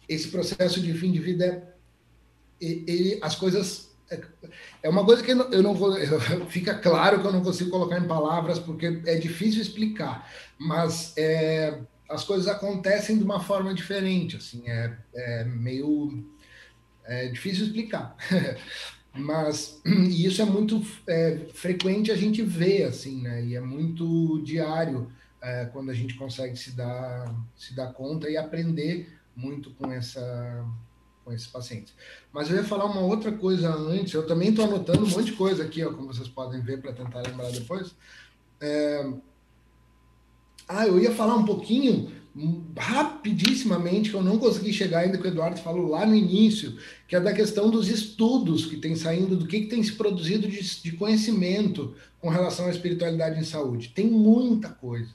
esse 0.08 0.28
processo 0.28 0.80
de 0.80 0.92
fim 0.94 1.12
de 1.12 1.18
vida, 1.18 1.74
ele, 2.60 3.18
as 3.22 3.34
coisas 3.34 3.87
é, 4.82 4.88
uma 4.88 5.04
coisa 5.04 5.22
que 5.22 5.30
eu 5.30 5.62
não 5.62 5.74
vou. 5.74 5.94
Fica 6.48 6.74
claro 6.74 7.20
que 7.20 7.26
eu 7.26 7.32
não 7.32 7.42
consigo 7.42 7.70
colocar 7.70 7.98
em 7.98 8.06
palavras, 8.06 8.58
porque 8.58 9.02
é 9.06 9.16
difícil 9.16 9.60
explicar, 9.60 10.30
mas 10.58 11.12
é, 11.16 11.80
as 12.08 12.24
coisas 12.24 12.48
acontecem 12.48 13.18
de 13.18 13.24
uma 13.24 13.40
forma 13.40 13.74
diferente, 13.74 14.36
assim, 14.36 14.62
é, 14.66 14.96
é 15.14 15.44
meio 15.44 16.24
é 17.04 17.28
difícil 17.28 17.66
explicar. 17.66 18.16
mas 19.14 19.80
e 19.84 20.26
isso 20.26 20.40
é 20.40 20.44
muito 20.44 20.84
é, 21.06 21.38
frequente 21.52 22.10
a 22.10 22.16
gente 22.16 22.42
vê, 22.42 22.84
assim, 22.84 23.22
né? 23.22 23.44
E 23.44 23.56
é 23.56 23.60
muito 23.60 24.40
diário 24.42 25.10
é, 25.40 25.66
quando 25.66 25.90
a 25.90 25.94
gente 25.94 26.14
consegue 26.14 26.56
se 26.56 26.72
dar, 26.72 27.34
se 27.56 27.74
dar 27.74 27.92
conta 27.92 28.28
e 28.28 28.36
aprender 28.36 29.12
muito 29.34 29.70
com 29.70 29.90
essa 29.90 30.64
com 31.28 31.34
esses 31.34 31.46
pacientes. 31.46 31.92
Mas 32.32 32.48
eu 32.48 32.56
ia 32.56 32.64
falar 32.64 32.86
uma 32.86 33.02
outra 33.02 33.30
coisa 33.30 33.70
antes, 33.70 34.14
eu 34.14 34.26
também 34.26 34.48
estou 34.48 34.64
anotando 34.64 35.04
um 35.04 35.08
monte 35.08 35.26
de 35.26 35.32
coisa 35.32 35.62
aqui, 35.62 35.84
ó, 35.84 35.92
como 35.92 36.12
vocês 36.12 36.26
podem 36.26 36.60
ver, 36.62 36.80
para 36.80 36.92
tentar 36.92 37.20
lembrar 37.20 37.50
depois. 37.50 37.94
É... 38.60 39.06
Ah, 40.66 40.86
eu 40.86 40.98
ia 40.98 41.12
falar 41.12 41.36
um 41.36 41.44
pouquinho, 41.44 42.10
rapidissimamente, 42.76 44.10
que 44.10 44.16
eu 44.16 44.22
não 44.22 44.38
consegui 44.38 44.72
chegar 44.72 45.00
ainda, 45.00 45.18
que 45.18 45.26
o 45.26 45.28
Eduardo 45.28 45.60
falou 45.60 45.88
lá 45.88 46.06
no 46.06 46.14
início, 46.14 46.78
que 47.06 47.14
é 47.14 47.20
da 47.20 47.32
questão 47.32 47.70
dos 47.70 47.88
estudos 47.88 48.64
que 48.64 48.76
tem 48.76 48.96
saindo, 48.96 49.36
do 49.36 49.46
que, 49.46 49.60
que 49.60 49.66
tem 49.66 49.82
se 49.82 49.92
produzido 49.92 50.48
de, 50.48 50.60
de 50.82 50.92
conhecimento 50.92 51.94
com 52.20 52.28
relação 52.28 52.66
à 52.66 52.70
espiritualidade 52.70 53.38
em 53.38 53.44
saúde. 53.44 53.92
Tem 53.94 54.06
muita 54.06 54.70
coisa. 54.70 55.10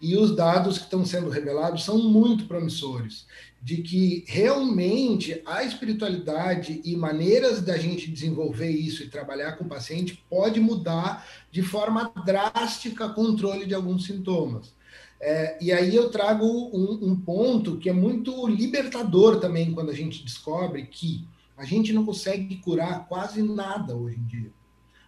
E 0.00 0.16
os 0.16 0.34
dados 0.34 0.78
que 0.78 0.84
estão 0.84 1.04
sendo 1.04 1.28
revelados 1.28 1.84
são 1.84 1.98
muito 1.98 2.46
promissores 2.46 3.26
de 3.62 3.82
que 3.82 4.24
realmente 4.26 5.42
a 5.44 5.62
espiritualidade 5.62 6.80
e 6.82 6.96
maneiras 6.96 7.60
da 7.60 7.76
gente 7.76 8.10
desenvolver 8.10 8.70
isso 8.70 9.02
e 9.02 9.10
trabalhar 9.10 9.52
com 9.52 9.64
o 9.64 9.68
paciente 9.68 10.24
pode 10.30 10.58
mudar 10.58 11.26
de 11.50 11.62
forma 11.62 12.10
drástica 12.24 13.06
o 13.06 13.14
controle 13.14 13.66
de 13.66 13.74
alguns 13.74 14.06
sintomas. 14.06 14.72
É, 15.20 15.58
e 15.60 15.70
aí 15.70 15.94
eu 15.94 16.10
trago 16.10 16.46
um, 16.46 17.10
um 17.10 17.16
ponto 17.16 17.76
que 17.76 17.90
é 17.90 17.92
muito 17.92 18.48
libertador 18.48 19.38
também 19.38 19.74
quando 19.74 19.90
a 19.90 19.94
gente 19.94 20.24
descobre 20.24 20.86
que 20.86 21.28
a 21.54 21.64
gente 21.66 21.92
não 21.92 22.06
consegue 22.06 22.56
curar 22.56 23.06
quase 23.06 23.42
nada 23.42 23.94
hoje 23.94 24.16
em 24.18 24.24
dia. 24.24 24.50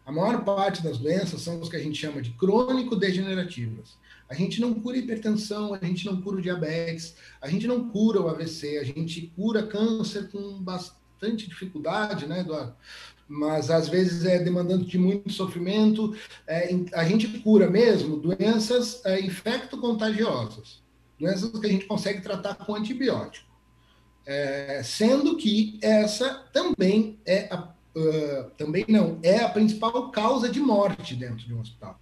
A 0.04 0.12
maior 0.12 0.44
parte 0.44 0.82
das 0.82 0.98
doenças 0.98 1.40
são 1.40 1.62
as 1.62 1.68
que 1.68 1.76
a 1.76 1.82
gente 1.82 1.98
chama 1.98 2.20
de 2.20 2.30
crônico-degenerativas. 2.32 3.96
A 4.28 4.34
gente 4.34 4.60
não 4.60 4.74
cura 4.74 4.96
hipertensão, 4.96 5.74
a 5.74 5.84
gente 5.84 6.06
não 6.06 6.20
cura 6.20 6.40
diabetes, 6.40 7.14
a 7.40 7.48
gente 7.48 7.66
não 7.66 7.88
cura 7.88 8.20
o 8.20 8.28
AVC, 8.28 8.78
a 8.78 8.84
gente 8.84 9.32
cura 9.36 9.66
câncer 9.66 10.30
com 10.30 10.62
bastante 10.62 11.48
dificuldade, 11.48 12.26
né, 12.26 12.40
Eduardo? 12.40 12.74
Mas 13.28 13.70
às 13.70 13.88
vezes 13.88 14.24
é 14.24 14.38
demandando 14.38 14.84
de 14.84 14.98
muito 14.98 15.32
sofrimento. 15.32 16.14
É, 16.46 16.68
a 16.94 17.04
gente 17.04 17.26
cura 17.40 17.70
mesmo 17.70 18.16
doenças 18.16 19.04
é, 19.04 19.20
infecto-contagiosas, 19.20 20.82
doenças 21.18 21.50
que 21.58 21.66
a 21.66 21.70
gente 21.70 21.86
consegue 21.86 22.20
tratar 22.20 22.54
com 22.56 22.74
antibiótico. 22.74 23.50
É, 24.26 24.82
sendo 24.84 25.36
que 25.36 25.78
essa 25.82 26.44
também 26.52 27.18
é 27.26 27.48
a, 27.52 27.72
uh, 27.96 28.50
também 28.56 28.84
não 28.88 29.18
é 29.22 29.40
a 29.40 29.48
principal 29.48 30.10
causa 30.10 30.48
de 30.48 30.60
morte 30.60 31.14
dentro 31.14 31.44
de 31.46 31.52
um 31.52 31.60
hospital. 31.60 31.98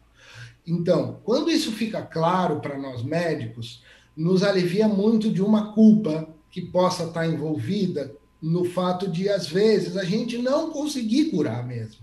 Então, 0.70 1.18
quando 1.24 1.50
isso 1.50 1.72
fica 1.72 2.00
claro 2.00 2.60
para 2.60 2.78
nós 2.78 3.02
médicos, 3.02 3.82
nos 4.16 4.44
alivia 4.44 4.86
muito 4.86 5.28
de 5.28 5.42
uma 5.42 5.72
culpa 5.72 6.28
que 6.48 6.60
possa 6.60 7.04
estar 7.04 7.26
envolvida 7.26 8.14
no 8.40 8.64
fato 8.64 9.08
de, 9.08 9.28
às 9.28 9.48
vezes, 9.48 9.96
a 9.96 10.04
gente 10.04 10.38
não 10.38 10.70
conseguir 10.70 11.32
curar 11.32 11.66
mesmo. 11.66 11.98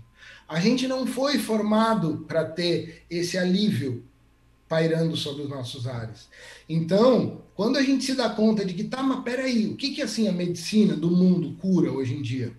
A 0.46 0.60
gente 0.60 0.86
não 0.86 1.06
foi 1.06 1.38
formado 1.38 2.26
para 2.28 2.44
ter 2.44 3.04
esse 3.08 3.38
alívio 3.38 4.04
pairando 4.68 5.16
sobre 5.16 5.44
os 5.44 5.48
nossos 5.48 5.86
ares. 5.86 6.28
Então, 6.68 7.40
quando 7.54 7.78
a 7.78 7.82
gente 7.82 8.04
se 8.04 8.14
dá 8.14 8.28
conta 8.28 8.66
de 8.66 8.74
que, 8.74 8.84
tá, 8.84 9.02
mas 9.02 9.24
peraí, 9.24 9.66
o 9.66 9.76
que, 9.76 9.94
que 9.94 10.02
assim 10.02 10.28
a 10.28 10.32
medicina 10.32 10.94
do 10.94 11.10
mundo 11.10 11.56
cura 11.58 11.90
hoje 11.90 12.14
em 12.14 12.20
dia? 12.20 12.52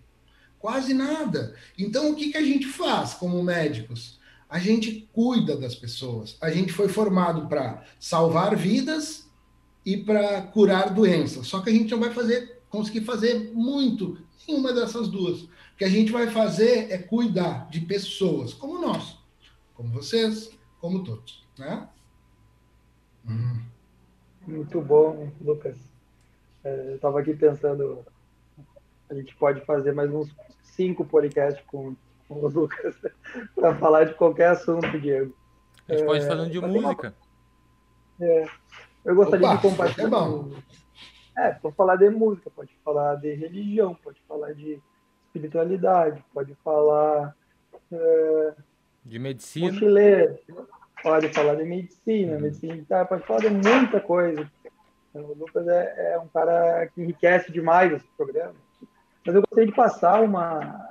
Quase 0.58 0.92
nada. 0.92 1.54
Então, 1.78 2.12
o 2.12 2.16
que, 2.16 2.32
que 2.32 2.38
a 2.38 2.44
gente 2.44 2.66
faz 2.66 3.14
como 3.14 3.44
médicos? 3.44 4.19
A 4.50 4.58
gente 4.58 5.08
cuida 5.14 5.56
das 5.56 5.76
pessoas. 5.76 6.36
A 6.42 6.50
gente 6.50 6.74
foi 6.74 6.90
formado 6.90 7.48
para 7.48 7.84
salvar 8.00 8.56
vidas 8.56 9.30
e 9.86 9.96
para 9.96 10.42
curar 10.42 10.94
doenças. 10.94 11.48
Só 11.48 11.62
que 11.62 11.70
a 11.70 11.74
gente 11.74 11.92
não 11.92 12.00
vai 12.00 12.12
fazer, 12.12 12.60
conseguir 12.70 13.02
fazer 13.02 13.52
muito 13.54 14.18
nenhuma 14.48 14.74
dessas 14.74 15.08
duas. 15.08 15.44
O 15.44 15.50
que 15.78 15.86
a 15.86 15.90
gente 15.90 16.12
vai 16.12 16.32
fazer 16.32 16.92
é 16.92 16.98
cuidar 16.98 17.70
de 17.70 17.82
pessoas 17.82 18.54
como 18.54 18.82
nós, 18.82 19.18
como 19.76 19.90
vocês, 19.90 20.50
como 20.82 21.04
todos, 21.04 21.48
né? 21.58 21.88
Hum. 23.28 23.62
Muito 24.48 24.82
bom, 24.82 25.32
Lucas. 25.40 25.78
É, 26.64 26.90
eu 26.90 26.96
estava 26.96 27.20
aqui 27.20 27.34
pensando, 27.36 28.04
a 29.10 29.14
gente 29.14 29.36
pode 29.36 29.64
fazer 29.66 29.94
mais 29.94 30.12
uns 30.12 30.36
cinco 30.64 31.06
podcasts 31.06 31.64
com, 31.68 31.96
com 32.30 32.36
o 32.36 32.48
Lucas 32.48 32.96
para 33.56 33.76
falar 33.76 34.06
de 34.06 34.14
qualquer 34.14 34.52
assunto, 34.52 35.00
Diego. 35.00 35.36
A 35.90 35.94
gente 35.94 36.04
é, 36.04 36.06
pode 36.06 36.28
falar 36.28 36.46
de 36.48 36.62
música. 36.62 37.16
É, 38.22 38.46
eu 39.04 39.16
gostaria 39.16 39.48
Opa, 39.48 39.56
de 39.56 39.62
compartilhar. 39.62 40.08
É, 40.08 40.10
bom. 40.10 40.52
é, 41.38 41.52
pode 41.52 41.76
falar 41.76 41.96
de 41.96 42.10
música, 42.10 42.50
pode 42.52 42.78
falar 42.86 43.16
de 43.16 43.34
religião, 43.34 43.96
pode 43.96 44.22
falar 44.28 44.54
de 44.54 44.80
espiritualidade, 45.26 46.24
pode 46.34 46.56
falar. 46.64 47.36
É, 47.92 48.54
de 49.04 49.18
medicina. 49.18 49.72
Mochileiro, 49.72 50.38
pode 51.02 51.30
falar 51.34 51.56
de 51.56 51.64
medicina, 51.64 52.36
uhum. 52.36 52.42
medicina 52.42 53.06
pode 53.06 53.26
falar 53.26 53.40
de 53.40 53.50
muita 53.50 54.00
coisa. 54.00 54.50
O 55.14 55.34
Lucas 55.34 55.68
é, 55.68 56.14
é, 56.14 56.20
um 56.20 56.28
cara 56.28 56.88
que 56.88 57.02
enriquece 57.02 57.52
demais 57.52 57.92
esse 57.92 58.08
programa. 58.16 58.54
Mas 59.26 59.36
eu 59.36 59.42
gostaria 59.42 59.66
de 59.66 59.76
passar 59.76 60.22
uma. 60.22 60.89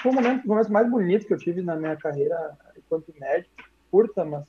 Foi 0.00 0.10
um 0.10 0.14
momento, 0.14 0.44
um 0.44 0.48
momento 0.48 0.72
mais 0.72 0.90
bonito 0.90 1.26
que 1.26 1.34
eu 1.34 1.38
tive 1.38 1.62
na 1.62 1.76
minha 1.76 1.96
carreira 1.96 2.56
enquanto 2.76 3.14
médico, 3.18 3.54
curta, 3.90 4.24
mas 4.24 4.44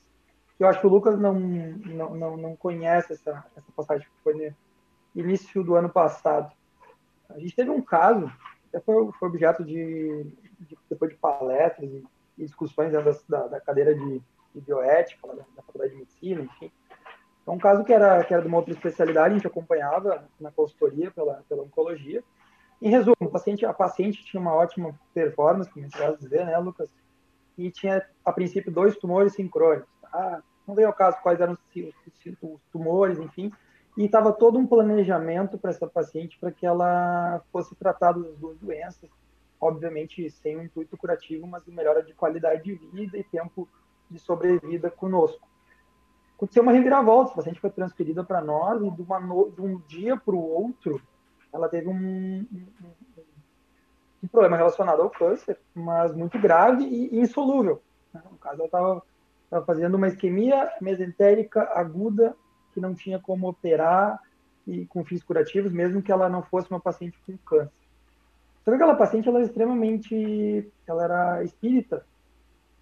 eu 0.60 0.68
acho 0.68 0.80
que 0.80 0.88
o 0.88 0.90
Lucas 0.90 1.20
não, 1.20 1.34
não, 1.34 2.16
não, 2.16 2.38
não 2.38 2.56
conhece 2.56 3.14
essa, 3.14 3.44
essa 3.56 3.72
passagem 3.76 4.08
que 4.08 4.24
foi 4.24 4.34
no 4.34 4.56
início 5.22 5.64
do 5.64 5.76
ano 5.76 5.90
passado. 5.90 6.52
A 7.30 7.40
gente 7.40 7.56
teve 7.56 7.70
um 7.70 7.82
caso, 7.82 8.32
até 8.70 8.80
foi, 8.80 9.12
foi 9.14 9.30
objeto 9.30 9.64
de, 9.64 10.24
de 10.60 10.78
depois 10.90 11.12
de 11.12 11.18
palestras 11.18 11.90
e, 11.92 12.04
e 12.38 12.46
discussões 12.46 12.94
da, 13.28 13.48
da, 13.48 13.60
cadeira 13.60 13.94
de, 13.94 14.22
de 14.54 14.62
bioética 14.62 15.28
da, 15.28 15.34
da 15.34 15.64
faculdade 15.64 15.94
de 15.94 16.00
medicina, 16.00 16.42
enfim. 16.42 16.72
É 17.46 17.52
um 17.52 17.58
caso 17.58 17.84
que 17.84 17.92
era, 17.92 18.24
que 18.24 18.34
era 18.34 18.42
de 18.42 18.48
uma 18.48 18.58
outra 18.58 18.74
especialidade, 18.74 19.32
a 19.32 19.38
gente 19.38 19.48
acompanhava 19.48 20.28
na 20.40 20.52
consultoria 20.52 21.12
pela, 21.12 21.44
pela 21.50 21.64
oncologia. 21.64 22.24
Em 22.84 22.90
resumo, 22.90 23.16
a 23.22 23.30
paciente, 23.30 23.66
a 23.66 23.74
paciente 23.74 24.26
tinha 24.26 24.42
uma 24.42 24.54
ótima 24.54 24.94
performance, 25.14 25.72
como 25.72 25.86
a 25.86 25.88
gente 25.88 25.98
vai 25.98 26.18
dizer, 26.18 26.46
né, 26.46 26.58
Lucas? 26.58 26.94
E 27.58 27.72
tinha, 27.72 28.06
a 28.26 28.32
princípio, 28.34 28.70
dois 28.70 28.98
tumores 28.98 29.36
sincrônicos. 29.36 29.90
Tá? 30.02 30.44
Não 30.68 30.76
veio 30.76 30.90
ao 30.90 30.94
caso 30.94 31.18
quais 31.24 31.40
eram 31.40 31.54
os 31.54 32.62
tumores, 32.74 33.20
enfim. 33.20 33.54
E 33.98 34.04
estava 34.04 34.34
todo 34.34 34.60
um 34.60 34.68
planejamento 34.68 35.58
para 35.58 35.72
essa 35.72 35.88
paciente 35.88 36.38
para 36.38 36.52
que 36.52 36.66
ela 36.66 37.42
fosse 37.54 37.74
tratada 37.74 38.20
das 38.22 38.36
duas 38.36 38.58
doenças, 38.58 39.10
obviamente 39.62 40.30
sem 40.30 40.58
um 40.58 40.64
intuito 40.64 40.98
curativo, 40.98 41.48
mas 41.48 41.64
de 41.64 41.72
melhora 41.72 42.04
de 42.04 42.14
qualidade 42.14 42.64
de 42.64 42.76
vida 42.76 43.18
e 43.18 43.24
tempo 43.24 43.66
de 44.12 44.20
sobrevida 44.20 44.92
conosco. 44.92 45.48
Aconteceu 46.36 46.62
uma 46.62 46.74
reviravolta, 46.74 47.32
a 47.32 47.36
paciente 47.36 47.62
foi 47.62 47.70
transferida 47.70 48.26
para 48.26 48.42
nós 48.42 48.82
e 48.82 48.92
de, 48.92 49.04
no... 49.08 49.52
de, 49.52 49.62
um 49.62 49.80
dia 49.88 50.18
para 50.18 50.36
o 50.36 50.52
outro 50.52 51.02
ela 51.54 51.70
teve 51.70 51.88
um, 51.88 51.94
um, 51.94 52.68
um, 54.24 54.28
problema 54.28 54.58
relacionado 54.58 55.02
ao 55.02 55.10
câncer, 55.10 55.58
mas 55.74 56.14
muito 56.14 56.40
grave 56.40 56.84
e 56.84 57.20
insolúvel. 57.20 57.82
Né? 58.14 58.22
No 58.30 58.38
caso, 58.38 58.56
ela 58.56 58.66
estava 58.66 59.04
estava 59.54 59.66
fazendo 59.66 59.96
uma 59.96 60.08
isquemia 60.08 60.72
mesentérica 60.82 61.70
aguda 61.76 62.36
que 62.74 62.80
não 62.80 62.96
tinha 62.96 63.20
como 63.20 63.48
operar 63.48 64.20
e 64.66 64.86
com 64.88 65.06
fins 65.06 65.24
curativos, 65.24 65.72
mesmo 65.72 66.02
que 66.02 66.12
ela 66.12 66.28
não 66.28 66.42
fosse 66.42 66.70
uma 66.72 66.80
paciente 66.80 67.20
com 67.26 67.38
câncer. 67.38 67.84
Só 68.64 68.72
que 68.72 68.76
aquela 68.76 68.96
paciente 68.96 69.28
ela 69.28 69.40
era 69.40 69.46
extremamente, 69.46 70.72
ela 70.88 71.04
era 71.04 71.44
espírita 71.44 72.04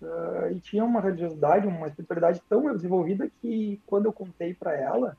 uh, 0.01 0.51
e 0.51 0.59
tinha 0.59 0.85
uma 0.85 1.01
religiosidade, 1.01 1.67
uma 1.67 1.87
espiritualidade 1.87 2.41
tão 2.47 2.73
desenvolvida 2.73 3.29
que 3.41 3.81
quando 3.85 4.05
eu 4.05 4.13
contei 4.13 4.53
para 4.53 4.73
ela 4.75 5.17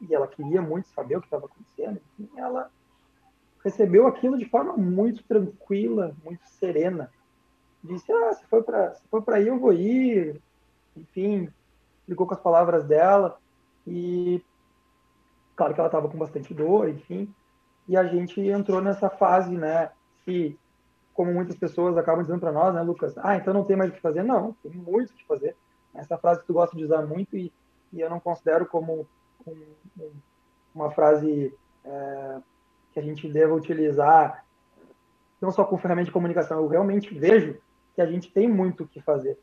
e 0.00 0.12
ela 0.12 0.26
queria 0.26 0.62
muito 0.62 0.88
saber 0.88 1.16
o 1.16 1.20
que 1.20 1.26
estava 1.26 1.46
acontecendo, 1.46 2.00
ela 2.36 2.70
recebeu 3.64 4.06
aquilo 4.06 4.38
de 4.38 4.44
forma 4.44 4.76
muito 4.76 5.22
tranquila, 5.24 6.14
muito 6.24 6.46
serena. 6.48 7.10
Disse: 7.82 8.12
"Ah, 8.12 8.32
se 8.32 8.46
for 8.46 8.62
para 8.62 8.94
se 8.94 9.06
for 9.08 9.22
para 9.22 9.36
aí 9.36 9.48
eu 9.48 9.58
vou 9.58 9.72
ir, 9.72 10.40
enfim, 10.96 11.48
ligou 12.08 12.26
com 12.26 12.34
as 12.34 12.40
palavras 12.40 12.84
dela 12.84 13.38
e 13.86 14.42
claro 15.54 15.74
que 15.74 15.80
ela 15.80 15.88
estava 15.88 16.08
com 16.08 16.16
bastante 16.16 16.54
dor, 16.54 16.88
enfim, 16.88 17.32
e 17.88 17.96
a 17.96 18.04
gente 18.04 18.40
entrou 18.40 18.80
nessa 18.80 19.10
fase, 19.10 19.56
né, 19.56 19.90
que 20.24 20.56
como 21.12 21.34
muitas 21.34 21.56
pessoas 21.56 21.96
acabam 21.96 22.22
dizendo 22.22 22.38
para 22.38 22.52
nós, 22.52 22.72
né, 22.72 22.80
Lucas, 22.80 23.18
ah, 23.18 23.36
então 23.36 23.52
não 23.52 23.64
tem 23.64 23.76
mais 23.76 23.90
o 23.90 23.92
que 23.92 24.00
fazer, 24.00 24.22
não, 24.22 24.52
tem 24.62 24.70
muito 24.70 25.10
o 25.10 25.14
que 25.14 25.26
fazer. 25.26 25.56
Essa 25.92 26.16
frase 26.16 26.40
que 26.40 26.46
tu 26.46 26.52
gosta 26.52 26.76
de 26.76 26.84
usar 26.84 27.04
muito 27.04 27.36
e, 27.36 27.52
e 27.92 28.00
eu 28.00 28.08
não 28.08 28.20
considero 28.20 28.66
como 28.66 29.04
um, 29.44 29.56
um, 29.98 30.12
uma 30.72 30.92
frase 30.92 31.52
é, 31.84 32.38
que 32.98 33.00
a 33.00 33.02
gente 33.02 33.28
deva 33.28 33.54
utilizar 33.54 34.44
não 35.40 35.52
só 35.52 35.64
com 35.64 35.78
ferramenta 35.78 36.06
de 36.06 36.12
comunicação, 36.12 36.58
eu 36.58 36.66
realmente 36.66 37.14
vejo 37.14 37.60
que 37.94 38.02
a 38.02 38.06
gente 38.06 38.30
tem 38.32 38.48
muito 38.48 38.82
o 38.82 38.88
que 38.88 39.00
fazer. 39.00 39.38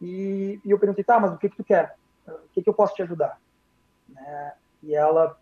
E, 0.00 0.60
e 0.62 0.70
eu 0.70 0.78
perguntei, 0.78 1.02
tá, 1.02 1.18
mas 1.18 1.32
o 1.32 1.38
que, 1.38 1.48
que 1.48 1.56
tu 1.56 1.64
quer? 1.64 1.96
O 2.26 2.48
que, 2.52 2.62
que 2.62 2.68
eu 2.68 2.74
posso 2.74 2.94
te 2.94 3.02
ajudar? 3.02 3.40
Né? 4.06 4.52
E 4.82 4.94
ela, 4.94 5.38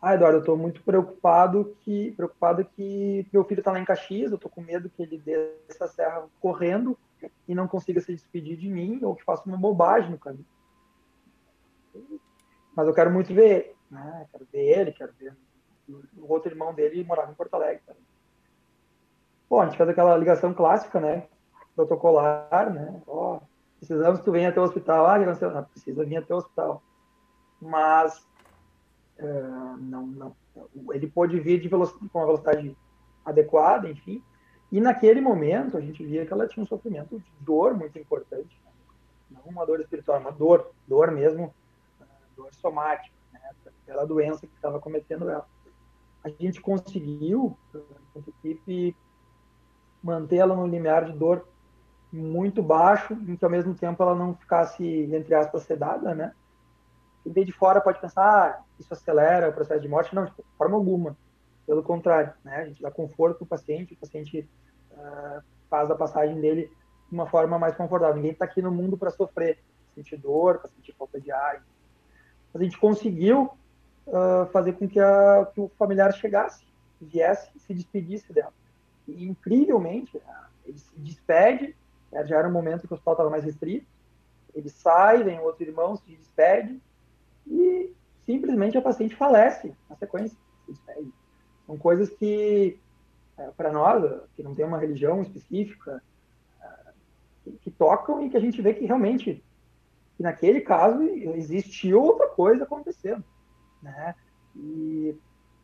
ah, 0.00 0.14
Eduardo, 0.14 0.38
eu 0.38 0.40
estou 0.40 0.56
muito 0.56 0.82
preocupado 0.82 1.76
que 1.80 2.12
preocupado 2.12 2.64
que 2.64 3.26
meu 3.30 3.44
filho 3.44 3.60
está 3.60 3.72
lá 3.72 3.78
em 3.80 3.84
Caxias, 3.84 4.30
eu 4.30 4.36
estou 4.36 4.50
com 4.50 4.62
medo 4.62 4.88
que 4.88 5.02
ele 5.02 5.18
desça 5.18 5.84
a 5.84 5.88
serra 5.88 6.26
correndo 6.40 6.96
e 7.46 7.54
não 7.54 7.68
consiga 7.68 8.00
se 8.00 8.12
despedir 8.12 8.56
de 8.56 8.68
mim 8.68 9.00
ou 9.02 9.14
que 9.14 9.24
faça 9.24 9.44
uma 9.46 9.58
bobagem 9.58 10.10
no 10.10 10.18
caminho. 10.18 10.46
Mas 12.74 12.86
eu 12.86 12.94
quero 12.94 13.10
muito 13.10 13.34
ver, 13.34 13.74
né? 13.90 14.26
Quero 14.32 14.46
ver 14.50 14.78
ele, 14.78 14.92
quero 14.92 15.12
ver 15.18 15.34
o 16.18 16.32
outro 16.32 16.50
irmão 16.50 16.74
dele 16.74 17.04
morava 17.04 17.30
em 17.30 17.34
Porto 17.34 17.54
Alegre. 17.54 17.82
Bom, 19.48 19.60
a 19.60 19.66
gente 19.66 19.76
fez 19.76 19.88
aquela 19.88 20.16
ligação 20.16 20.54
clássica, 20.54 21.00
né? 21.00 21.26
protocolar, 21.74 22.72
né? 22.72 23.00
Ó, 23.06 23.36
oh, 23.36 23.40
precisamos 23.78 24.18
que 24.18 24.24
tu 24.24 24.32
venha 24.32 24.48
até 24.48 24.60
o 24.60 24.64
hospital. 24.64 25.06
Ah, 25.06 25.18
não, 25.18 25.50
não 25.50 25.64
precisa 25.64 26.04
vir 26.04 26.16
até 26.16 26.34
o 26.34 26.38
hospital. 26.38 26.82
Mas 27.60 28.26
uh, 29.18 29.76
não, 29.78 30.06
não, 30.06 30.36
ele 30.92 31.06
pôde 31.06 31.38
vir 31.40 31.60
de 31.60 31.68
velocidade, 31.68 32.08
com 32.08 32.18
uma 32.18 32.26
velocidade 32.26 32.76
adequada, 33.24 33.88
enfim. 33.88 34.22
E 34.72 34.80
naquele 34.80 35.20
momento 35.20 35.76
a 35.76 35.80
gente 35.80 36.04
via 36.04 36.24
que 36.24 36.32
ela 36.32 36.46
tinha 36.46 36.62
um 36.62 36.66
sofrimento 36.66 37.18
de 37.18 37.32
dor 37.40 37.74
muito 37.74 37.98
importante, 37.98 38.60
né? 38.64 38.70
não 39.30 39.42
uma 39.46 39.66
dor 39.66 39.80
espiritual, 39.80 40.20
uma 40.20 40.32
dor, 40.32 40.72
dor 40.86 41.10
mesmo, 41.10 41.52
dor 42.36 42.52
somática, 42.54 43.14
né? 43.32 43.40
pela 43.84 44.06
doença 44.06 44.46
que 44.46 44.54
estava 44.54 44.78
cometendo 44.78 45.28
ela. 45.28 45.46
A 46.22 46.28
gente 46.28 46.60
conseguiu, 46.60 47.56
enquanto 47.74 48.28
equipe, 48.28 48.96
manter 50.02 50.36
ela 50.36 50.54
no 50.54 50.66
limiar 50.66 51.04
de 51.04 51.12
dor 51.12 51.46
muito 52.12 52.62
baixo, 52.62 53.14
em 53.14 53.36
que 53.36 53.44
ao 53.44 53.50
mesmo 53.50 53.74
tempo 53.74 54.02
ela 54.02 54.14
não 54.14 54.34
ficasse, 54.34 54.84
entre 54.84 55.34
aspas, 55.34 55.62
sedada, 55.62 56.14
né? 56.14 56.34
Quem 57.22 57.32
vem 57.32 57.44
de 57.44 57.52
fora 57.52 57.80
pode 57.80 58.00
pensar, 58.00 58.22
ah, 58.22 58.62
isso 58.78 58.92
acelera 58.92 59.48
o 59.48 59.52
processo 59.52 59.80
de 59.80 59.88
morte. 59.88 60.14
Não, 60.14 60.24
de 60.24 60.32
forma 60.56 60.76
alguma. 60.76 61.16
Pelo 61.66 61.82
contrário, 61.82 62.32
né? 62.44 62.56
A 62.56 62.64
gente 62.66 62.82
dá 62.82 62.90
conforto 62.90 63.38
para 63.38 63.44
o 63.44 63.48
paciente, 63.48 63.94
o 63.94 63.96
paciente 63.96 64.48
uh, 64.90 65.42
faz 65.68 65.90
a 65.90 65.94
passagem 65.94 66.40
dele 66.40 66.72
de 67.08 67.14
uma 67.14 67.26
forma 67.26 67.58
mais 67.58 67.76
confortável. 67.76 68.16
Ninguém 68.16 68.32
está 68.32 68.44
aqui 68.44 68.60
no 68.60 68.72
mundo 68.72 68.96
para 68.96 69.10
sofrer, 69.10 69.58
sentir 69.94 70.16
dor, 70.16 70.58
para 70.58 70.70
sentir 70.70 70.92
falta 70.94 71.20
de 71.20 71.30
ar. 71.30 71.62
Mas 72.52 72.62
a 72.62 72.64
gente 72.64 72.78
conseguiu 72.78 73.50
uh, 74.06 74.46
fazer 74.52 74.74
com 74.74 74.88
que, 74.88 75.00
a, 75.00 75.46
que, 75.52 75.60
o 75.60 75.70
familiar 75.78 76.12
chegasse, 76.12 76.64
viesse 77.00 77.50
se 77.58 77.74
despedisse 77.74 78.32
dela. 78.32 78.52
E, 79.06 79.26
incrivelmente, 79.26 80.20
ele 80.66 80.78
se 80.78 80.98
despede 80.98 81.74
é, 82.12 82.26
já 82.26 82.38
era 82.38 82.48
um 82.48 82.52
momento 82.52 82.86
que 82.86 82.92
o 82.92 82.94
hospital 82.94 83.14
estava 83.14 83.30
mais 83.30 83.44
restrito. 83.44 83.86
Ele 84.54 84.68
sai, 84.68 85.22
vem 85.22 85.38
outro 85.40 85.62
irmão, 85.62 85.96
se 85.96 86.10
despede 86.10 86.80
e 87.46 87.94
simplesmente 88.26 88.76
a 88.76 88.82
paciente 88.82 89.14
falece 89.14 89.72
na 89.88 89.96
sequência. 89.96 90.36
Se 90.66 90.72
despede. 90.72 91.12
São 91.66 91.78
coisas 91.78 92.10
que, 92.10 92.78
é, 93.38 93.50
para 93.56 93.72
nós, 93.72 94.22
que 94.34 94.42
não 94.42 94.54
tem 94.54 94.64
uma 94.64 94.78
religião 94.78 95.22
específica, 95.22 96.02
é, 96.60 97.50
que, 97.60 97.70
tocam 97.70 98.24
e 98.24 98.30
que 98.30 98.36
a 98.36 98.40
gente 98.40 98.60
vê 98.60 98.74
que 98.74 98.84
realmente, 98.84 99.42
que 100.16 100.22
naquele 100.22 100.60
caso, 100.60 101.02
existe 101.02 101.94
outra 101.94 102.26
coisa 102.28 102.64
acontecendo. 102.64 103.24
Né? 103.82 104.14
E, 104.56 105.16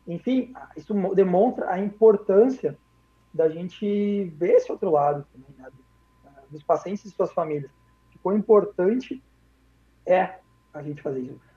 enfim, 0.07 0.53
isso 0.75 0.93
demonstra 1.13 1.69
a 1.69 1.79
importância 1.79 2.77
da 3.33 3.49
gente 3.49 4.25
ver 4.35 4.53
esse 4.53 4.71
outro 4.71 4.89
lado 4.89 5.25
também, 5.31 5.55
né? 5.57 5.69
dos 6.49 6.63
pacientes 6.63 7.05
e 7.05 7.11
suas 7.11 7.31
famílias. 7.33 7.71
O 8.15 8.19
quão 8.19 8.37
importante 8.37 9.23
é 10.05 10.39
a 10.73 10.81
gente 10.81 11.01
fazer 11.01 11.19
isso. 11.19 11.47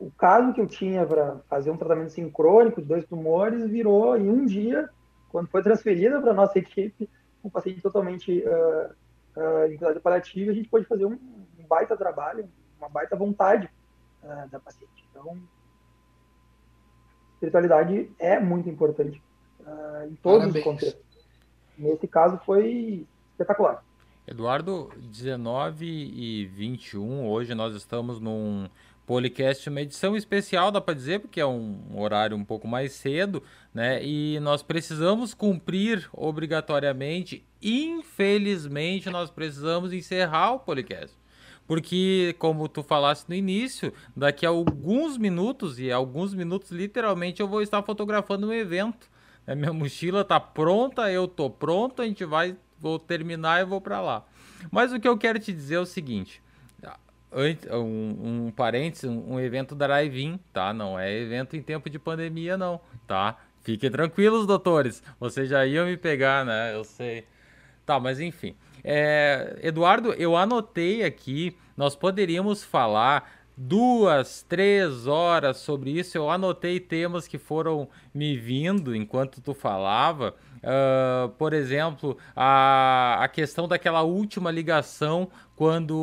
O 0.00 0.10
caso 0.10 0.54
que 0.54 0.60
eu 0.60 0.66
tinha 0.66 1.04
para 1.04 1.40
fazer 1.46 1.70
um 1.70 1.76
tratamento 1.76 2.10
sincrônico 2.12 2.80
de 2.80 2.88
dois 2.88 3.04
tumores 3.04 3.68
virou 3.68 4.16
em 4.16 4.30
um 4.30 4.46
dia, 4.46 4.88
quando 5.28 5.48
foi 5.48 5.62
transferida 5.62 6.18
para 6.18 6.32
nossa 6.32 6.58
equipe, 6.58 7.08
um 7.44 7.50
paciente 7.50 7.82
totalmente 7.82 8.42
uh, 8.42 8.92
uh, 9.36 9.68
cuidado 9.68 10.00
paliativo, 10.00 10.50
a 10.50 10.54
gente 10.54 10.70
pôde 10.70 10.86
fazer 10.86 11.04
um, 11.04 11.12
um, 11.12 11.66
baita 11.68 11.98
trabalho, 11.98 12.48
uma 12.78 12.88
baita 12.88 13.14
vontade 13.14 13.68
uh, 14.22 14.48
da 14.48 14.58
paciente. 14.58 15.06
Então, 15.10 15.36
espiritualidade 17.40 18.10
é 18.18 18.38
muito 18.38 18.68
importante 18.68 19.20
uh, 19.60 20.06
em 20.06 20.14
todos 20.16 20.40
Parabéns. 20.40 20.56
os 20.56 20.62
contextos. 20.62 21.04
Nesse 21.78 22.06
caso 22.06 22.38
foi 22.44 23.06
espetacular. 23.32 23.82
Eduardo, 24.26 24.90
19 24.96 25.86
e 25.86 26.46
21, 26.46 27.26
hoje 27.26 27.54
nós 27.54 27.74
estamos 27.74 28.20
num 28.20 28.68
podcast, 29.06 29.68
uma 29.68 29.80
edição 29.80 30.14
especial, 30.14 30.70
dá 30.70 30.80
para 30.80 30.94
dizer, 30.94 31.20
porque 31.20 31.40
é 31.40 31.46
um 31.46 31.98
horário 31.98 32.36
um 32.36 32.44
pouco 32.44 32.68
mais 32.68 32.92
cedo, 32.92 33.42
né? 33.74 34.04
E 34.04 34.38
nós 34.40 34.62
precisamos 34.62 35.34
cumprir 35.34 36.08
obrigatoriamente, 36.12 37.44
infelizmente, 37.60 39.10
nós 39.10 39.30
precisamos 39.30 39.92
encerrar 39.92 40.52
o 40.52 40.60
podcast. 40.60 41.19
Porque, 41.70 42.34
como 42.36 42.66
tu 42.66 42.82
falaste 42.82 43.28
no 43.28 43.34
início, 43.36 43.92
daqui 44.16 44.44
a 44.44 44.48
alguns 44.48 45.16
minutos, 45.16 45.78
e 45.78 45.92
alguns 45.92 46.34
minutos 46.34 46.72
literalmente, 46.72 47.40
eu 47.40 47.46
vou 47.46 47.62
estar 47.62 47.80
fotografando 47.84 48.48
um 48.48 48.52
evento. 48.52 49.08
A 49.46 49.54
minha 49.54 49.72
mochila 49.72 50.24
tá 50.24 50.40
pronta, 50.40 51.12
eu 51.12 51.28
tô 51.28 51.48
pronto, 51.48 52.02
a 52.02 52.06
gente 52.06 52.24
vai, 52.24 52.56
vou 52.76 52.98
terminar 52.98 53.60
e 53.60 53.64
vou 53.64 53.80
para 53.80 54.00
lá. 54.00 54.26
Mas 54.68 54.92
o 54.92 54.98
que 54.98 55.06
eu 55.06 55.16
quero 55.16 55.38
te 55.38 55.52
dizer 55.52 55.76
é 55.76 55.78
o 55.78 55.86
seguinte: 55.86 56.42
um, 57.70 58.46
um 58.48 58.50
parênteses, 58.50 59.08
um, 59.08 59.38
evento 59.38 59.76
da 59.76 59.86
drive 59.86 60.40
tá? 60.52 60.74
Não 60.74 60.98
é 60.98 61.16
evento 61.20 61.56
em 61.56 61.62
tempo 61.62 61.88
de 61.88 62.00
pandemia, 62.00 62.56
não, 62.56 62.80
tá? 63.06 63.36
Fiquem 63.62 63.92
tranquilos, 63.92 64.44
doutores. 64.44 65.04
Vocês 65.20 65.48
já 65.48 65.64
iam 65.64 65.86
me 65.86 65.96
pegar, 65.96 66.44
né? 66.44 66.74
Eu 66.74 66.82
sei. 66.82 67.24
Tá, 67.86 68.00
mas 68.00 68.18
enfim. 68.18 68.56
É, 68.82 69.58
Eduardo, 69.62 70.12
eu 70.14 70.36
anotei 70.36 71.04
aqui, 71.04 71.56
nós 71.76 71.94
poderíamos 71.94 72.62
falar 72.64 73.40
duas, 73.56 74.42
três 74.48 75.06
horas 75.06 75.58
sobre 75.58 75.90
isso. 75.90 76.16
Eu 76.16 76.30
anotei 76.30 76.80
temas 76.80 77.28
que 77.28 77.36
foram 77.36 77.88
me 78.14 78.36
vindo 78.36 78.96
enquanto 78.96 79.40
tu 79.40 79.52
falava. 79.52 80.34
Uh, 80.56 81.28
por 81.30 81.52
exemplo, 81.52 82.16
a, 82.34 83.18
a 83.20 83.28
questão 83.28 83.68
daquela 83.68 84.02
última 84.02 84.50
ligação 84.50 85.28
quando 85.54 85.96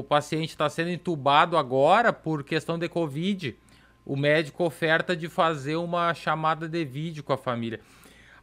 o 0.00 0.04
paciente 0.08 0.50
está 0.50 0.68
sendo 0.68 0.90
entubado 0.90 1.56
agora 1.56 2.12
por 2.12 2.42
questão 2.42 2.78
de 2.78 2.88
Covid. 2.88 3.56
O 4.04 4.16
médico 4.16 4.64
oferta 4.64 5.16
de 5.16 5.28
fazer 5.28 5.76
uma 5.76 6.12
chamada 6.14 6.68
de 6.68 6.84
vídeo 6.84 7.22
com 7.22 7.32
a 7.32 7.38
família. 7.38 7.80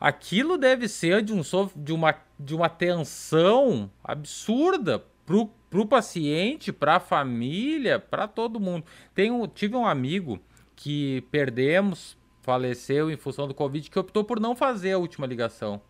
Aquilo 0.01 0.57
deve 0.57 0.89
ser 0.89 1.21
de, 1.21 1.31
um, 1.31 1.41
de, 1.75 1.93
uma, 1.93 2.15
de 2.37 2.55
uma 2.55 2.67
tensão 2.67 3.89
absurda 4.03 5.05
para 5.25 5.79
o 5.79 5.85
paciente, 5.85 6.73
para 6.73 6.95
a 6.95 6.99
família, 6.99 7.99
para 7.99 8.27
todo 8.27 8.59
mundo. 8.59 8.83
Um, 9.17 9.47
tive 9.47 9.75
um 9.75 9.85
amigo 9.85 10.41
que 10.75 11.21
perdemos 11.31 12.17
faleceu 12.41 13.09
em 13.09 13.17
função 13.17 13.47
do 13.47 13.53
Covid, 13.53 13.89
que 13.89 13.99
optou 13.99 14.23
por 14.23 14.39
não 14.39 14.55
fazer 14.55 14.93
a 14.93 14.97
última 14.97 15.25
ligação. 15.25 15.81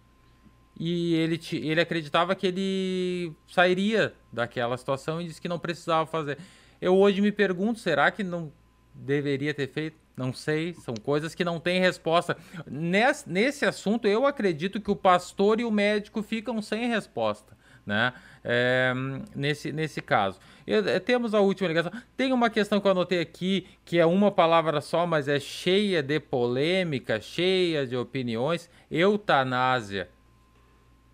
E 0.79 1.13
ele, 1.15 1.39
ele 1.53 1.81
acreditava 1.81 2.35
que 2.35 2.47
ele 2.47 3.33
sairia 3.47 4.13
daquela 4.31 4.77
situação 4.77 5.21
e 5.21 5.27
disse 5.27 5.41
que 5.41 5.47
não 5.47 5.59
precisava 5.59 6.05
fazer. 6.05 6.37
Eu 6.81 6.97
hoje 6.97 7.21
me 7.21 7.31
pergunto, 7.31 7.79
será 7.79 8.09
que 8.11 8.23
não 8.23 8.51
deveria 8.93 9.53
ter 9.53 9.67
feito? 9.67 9.97
Não 10.21 10.33
sei, 10.33 10.73
são 10.75 10.93
coisas 10.93 11.33
que 11.33 11.43
não 11.43 11.59
têm 11.59 11.79
resposta. 11.79 12.37
Nesse, 12.67 13.27
nesse 13.27 13.65
assunto, 13.65 14.07
eu 14.07 14.25
acredito 14.25 14.79
que 14.79 14.91
o 14.91 14.95
pastor 14.95 15.59
e 15.59 15.65
o 15.65 15.71
médico 15.71 16.21
ficam 16.21 16.61
sem 16.61 16.87
resposta 16.87 17.59
né? 17.85 18.13
É, 18.43 18.93
nesse, 19.35 19.71
nesse 19.71 20.01
caso. 20.01 20.39
É, 20.65 20.99
temos 20.99 21.33
a 21.33 21.39
última 21.39 21.67
ligação. 21.67 21.91
Tem 22.15 22.33
uma 22.33 22.49
questão 22.49 22.79
que 22.79 22.87
eu 22.87 22.91
anotei 22.91 23.19
aqui, 23.19 23.67
que 23.85 23.99
é 23.99 24.05
uma 24.05 24.31
palavra 24.31 24.81
só, 24.81 25.05
mas 25.05 25.27
é 25.27 25.39
cheia 25.39 26.01
de 26.01 26.19
polêmica, 26.19 27.19
cheia 27.21 27.85
de 27.85 27.95
opiniões. 27.95 28.69
Eutanásia. 28.89 30.09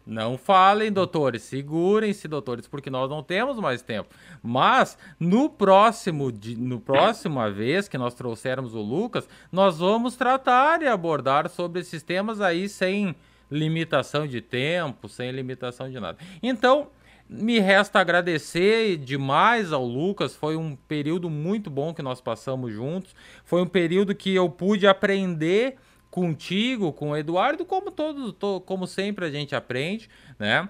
Não 0.08 0.38
falem, 0.38 0.90
doutores, 0.90 1.44
segurem-se, 1.44 2.30
doutores, 2.30 2.66
porque 2.66 2.90
nós 2.90 3.10
não 3.10 3.22
temos 3.22 3.60
mais 3.60 3.82
tempo. 3.82 4.08
Mas 4.42 4.98
no 5.20 5.50
próximo, 5.50 6.32
no 6.58 6.80
próxima 6.80 7.52
vez 7.52 7.90
que 7.90 7.98
nós 7.98 8.14
trouxermos 8.14 8.74
o 8.74 8.80
Lucas, 8.80 9.28
nós 9.52 9.80
vamos 9.80 10.16
tratar 10.16 10.82
e 10.82 10.88
abordar 10.88 11.50
sobre 11.50 11.82
esses 11.82 12.02
temas 12.02 12.40
aí 12.40 12.70
sem 12.70 13.14
limitação 13.52 14.26
de 14.26 14.40
tempo, 14.40 15.10
sem 15.10 15.30
limitação 15.32 15.90
de 15.90 16.00
nada. 16.00 16.18
Então, 16.42 16.88
me 17.30 17.60
resta 17.60 18.00
agradecer 18.00 18.96
demais 18.96 19.74
ao 19.74 19.84
Lucas. 19.84 20.34
Foi 20.34 20.56
um 20.56 20.74
período 20.88 21.30
muito 21.30 21.70
bom 21.70 21.94
que 21.94 22.02
nós 22.02 22.22
passamos 22.22 22.72
juntos. 22.72 23.14
Foi 23.44 23.62
um 23.62 23.68
período 23.68 24.16
que 24.16 24.34
eu 24.34 24.50
pude 24.50 24.88
aprender 24.88 25.76
contigo, 26.18 26.92
com 26.92 27.12
o 27.12 27.16
Eduardo, 27.16 27.64
como 27.64 27.92
todos, 27.92 28.34
to, 28.34 28.60
como 28.62 28.88
sempre 28.88 29.24
a 29.24 29.30
gente 29.30 29.56
aprende, 29.56 30.10
né? 30.40 30.68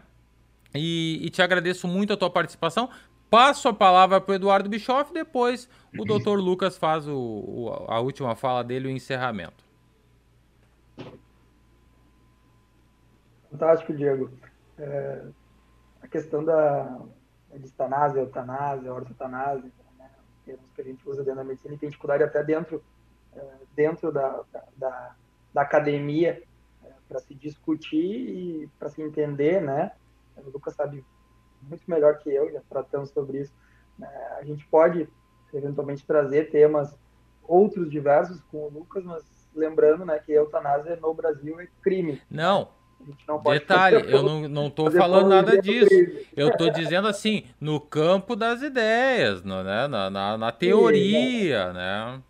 E, 0.75 1.25
e, 1.25 1.29
te 1.29 1.41
agradeço 1.41 1.87
muito 1.87 2.11
a 2.11 2.17
tua 2.17 2.29
participação. 2.29 2.89
Passo 3.29 3.69
a 3.69 3.73
palavra 3.73 4.19
para 4.19 4.33
o 4.33 4.35
Eduardo 4.35 4.67
Bischoff, 4.67 5.13
depois 5.13 5.69
o 5.97 6.03
Dr. 6.03 6.35
Lucas 6.37 6.77
faz 6.77 7.07
o, 7.07 7.15
o, 7.15 7.85
a 7.87 7.97
última 8.01 8.35
fala 8.35 8.61
dele, 8.61 8.89
o 8.89 8.91
encerramento. 8.91 9.63
Fantástico, 13.49 13.93
Diego. 13.93 14.29
É, 14.77 15.27
a 16.01 16.09
questão 16.09 16.43
da 16.43 16.99
distanásia, 17.55 18.19
eutanásia, 18.19 18.93
ortotanásia, 18.93 19.71
né, 19.97 20.09
termos 20.45 20.65
que 20.75 20.81
a 20.81 20.83
gente 20.83 21.07
usa 21.07 21.23
dentro 21.23 21.37
da 21.37 21.45
medicina 21.45 21.73
e 21.73 21.77
tem 21.77 21.87
dificuldade 21.87 22.23
até 22.23 22.43
dentro, 22.43 22.83
é, 23.33 23.45
dentro 23.73 24.11
da, 24.11 24.43
da, 24.51 24.63
da 24.75 25.15
academia 25.61 26.41
é, 26.83 26.89
para 27.07 27.19
se 27.19 27.33
discutir 27.33 27.97
e 27.97 28.69
para 28.79 28.89
se 28.89 29.01
entender, 29.01 29.61
né? 29.61 29.91
O 30.37 30.49
Lucas 30.49 30.75
sabe 30.75 31.03
muito 31.61 31.83
melhor 31.87 32.19
que 32.19 32.29
eu, 32.29 32.51
já 32.51 32.61
tratamos 32.69 33.09
sobre 33.09 33.39
isso. 33.39 33.53
Né? 33.97 34.07
A 34.39 34.43
gente 34.43 34.65
pode, 34.67 35.07
eventualmente, 35.53 36.05
trazer 36.05 36.49
temas 36.51 36.97
outros 37.43 37.89
diversos 37.89 38.41
com 38.51 38.65
o 38.65 38.69
Lucas, 38.69 39.03
mas 39.03 39.23
lembrando 39.55 40.05
né, 40.05 40.19
que 40.19 40.31
a 40.31 40.35
eutanásia 40.35 40.95
no 40.97 41.13
Brasil 41.13 41.59
é 41.59 41.67
crime. 41.81 42.21
Não, 42.29 42.69
Detalhe, 43.43 44.11
eu 44.11 44.23
não, 44.23 44.49
não 44.49 44.69
tô 44.69 44.89
falando 44.91 45.29
nada 45.29 45.61
disso. 45.61 45.93
Eu 46.35 46.55
tô 46.57 46.69
dizendo 46.69 47.07
assim, 47.07 47.45
no 47.59 47.79
campo 47.79 48.35
das 48.35 48.61
ideias, 48.61 49.43
no, 49.43 49.63
né? 49.63 49.87
na, 49.87 50.09
na, 50.09 50.37
na 50.37 50.51
teoria, 50.51 51.67
Sim, 51.67 51.73
né? 51.73 52.21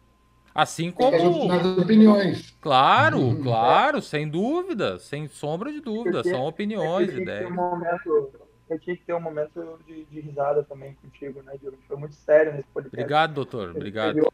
Assim 0.58 0.90
como. 0.92 1.48
Nas 1.48 1.64
opiniões. 1.78 2.58
Claro, 2.60 3.20
uhum. 3.20 3.44
claro, 3.44 4.02
sem 4.02 4.28
dúvida, 4.28 4.98
sem 4.98 5.28
sombra 5.28 5.72
de 5.72 5.80
dúvida. 5.80 6.24
São 6.24 6.48
opiniões, 6.48 7.14
ideias. 7.14 7.52
Um 7.52 7.54
momento, 7.54 8.32
eu 8.68 8.80
tinha 8.80 8.98
que 8.98 9.04
ter 9.04 9.14
um 9.14 9.20
momento 9.22 9.80
de, 9.86 10.06
de 10.06 10.20
risada 10.20 10.64
também 10.64 10.96
contigo, 10.96 11.44
né, 11.44 11.54
Diogo? 11.62 11.78
Foi 11.88 11.96
muito 11.96 12.16
sério 12.16 12.54
nesse 12.54 12.68
podcast. 12.70 12.96
Obrigado, 12.96 13.34
doutor. 13.36 13.70
Obrigado. 13.70 14.34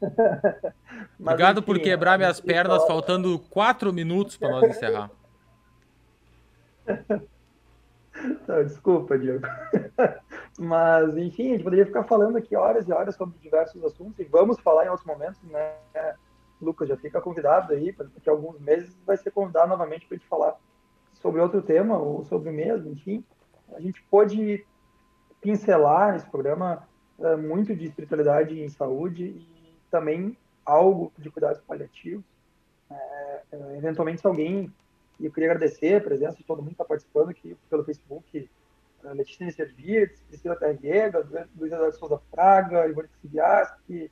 Obrigado 1.18 1.58
enfim, 1.58 1.66
por 1.66 1.80
quebrar 1.80 2.16
minhas 2.16 2.40
pernas, 2.40 2.86
faltando 2.86 3.40
quatro 3.50 3.92
minutos 3.92 4.36
para 4.36 4.50
nós 4.50 4.70
encerrar. 4.70 5.10
Não, 8.46 8.64
desculpa, 8.64 9.18
Diego. 9.18 9.46
Mas, 10.58 11.16
enfim, 11.16 11.48
a 11.48 11.52
gente 11.52 11.64
poderia 11.64 11.86
ficar 11.86 12.04
falando 12.04 12.36
aqui 12.36 12.56
horas 12.56 12.88
e 12.88 12.92
horas 12.92 13.14
sobre 13.14 13.38
diversos 13.38 13.82
assuntos 13.84 14.18
e 14.18 14.24
vamos 14.24 14.58
falar 14.60 14.86
em 14.86 14.88
outros 14.88 15.06
momentos, 15.06 15.40
né? 15.44 15.74
Lucas, 16.60 16.88
já 16.88 16.96
fica 16.96 17.20
convidado 17.20 17.72
aí, 17.72 17.92
porque 17.92 18.28
alguns 18.28 18.58
meses 18.60 18.96
vai 19.06 19.16
ser 19.16 19.30
convidado 19.30 19.68
novamente 19.68 20.06
para 20.06 20.16
a 20.16 20.18
gente 20.18 20.28
falar 20.28 20.56
sobre 21.14 21.40
outro 21.40 21.62
tema 21.62 21.96
ou 21.96 22.24
sobre 22.24 22.50
o 22.50 22.52
mesmo, 22.52 22.90
enfim. 22.90 23.24
A 23.72 23.80
gente 23.80 24.02
pode 24.10 24.64
pincelar 25.40 26.12
nesse 26.12 26.28
programa 26.28 26.88
é, 27.20 27.36
muito 27.36 27.74
de 27.74 27.86
espiritualidade 27.86 28.60
em 28.60 28.68
saúde 28.68 29.24
e 29.24 29.76
também 29.90 30.36
algo 30.64 31.12
de 31.16 31.30
cuidados 31.30 31.60
paliativos. 31.62 32.24
É, 32.90 33.42
eventualmente, 33.76 34.20
se 34.20 34.26
alguém 34.26 34.72
e 35.18 35.26
eu 35.26 35.32
queria 35.32 35.50
agradecer 35.50 35.96
a 35.96 36.00
presença 36.00 36.36
de 36.36 36.44
todo 36.44 36.58
mundo 36.58 36.68
que 36.68 36.74
está 36.74 36.84
participando 36.84 37.30
aqui 37.30 37.56
pelo 37.68 37.84
Facebook. 37.84 38.48
Letícia 39.14 39.46
Nisservirtz, 39.46 40.20
Priscila 40.22 40.56
Terriega, 40.56 41.26
Luiz 41.56 41.72
Eduardo 41.72 41.96
Souza 41.96 42.20
Fraga, 42.30 42.88
Ivone 42.88 43.08
Sibiaski, 43.20 44.10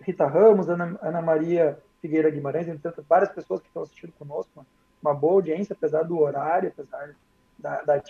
Rita 0.00 0.26
Ramos, 0.26 0.68
Ana, 0.68 0.98
Ana, 1.00 1.22
Maria 1.22 1.78
Figueira 2.02 2.28
Guimarães, 2.28 2.68
entre 2.68 2.90
várias 3.08 3.30
pessoas 3.30 3.60
que 3.60 3.68
estão 3.68 3.82
assistindo 3.82 4.12
conosco 4.12 4.66
uma 5.04 5.14
boa 5.14 5.34
audiência, 5.34 5.74
apesar 5.74 6.02
do 6.02 6.18
horário, 6.18 6.70
apesar 6.70 7.14
da, 7.58 7.82
da 7.82 8.02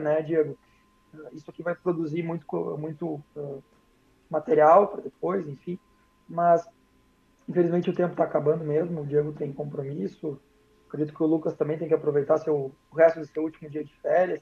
né, 0.00 0.22
Diego? 0.22 0.58
Isso 1.32 1.48
aqui 1.48 1.62
vai 1.62 1.74
produzir 1.76 2.24
muito, 2.24 2.44
muito 2.76 3.22
uh, 3.36 3.62
material 4.28 4.88
para 4.88 5.02
depois, 5.02 5.48
enfim. 5.48 5.78
Mas, 6.28 6.68
infelizmente, 7.48 7.88
o 7.88 7.94
tempo 7.94 8.12
está 8.12 8.24
acabando 8.24 8.64
mesmo. 8.64 9.00
O 9.00 9.06
Diego 9.06 9.32
tem 9.32 9.52
compromisso. 9.52 10.40
Acredito 10.90 11.14
que 11.14 11.22
o 11.22 11.26
Lucas 11.26 11.54
também 11.54 11.78
tem 11.78 11.86
que 11.86 11.94
aproveitar 11.94 12.38
seu, 12.38 12.72
o 12.90 12.96
resto 12.96 13.20
do 13.20 13.26
seu 13.26 13.44
último 13.44 13.70
dia 13.70 13.84
de 13.84 13.94
férias. 14.02 14.40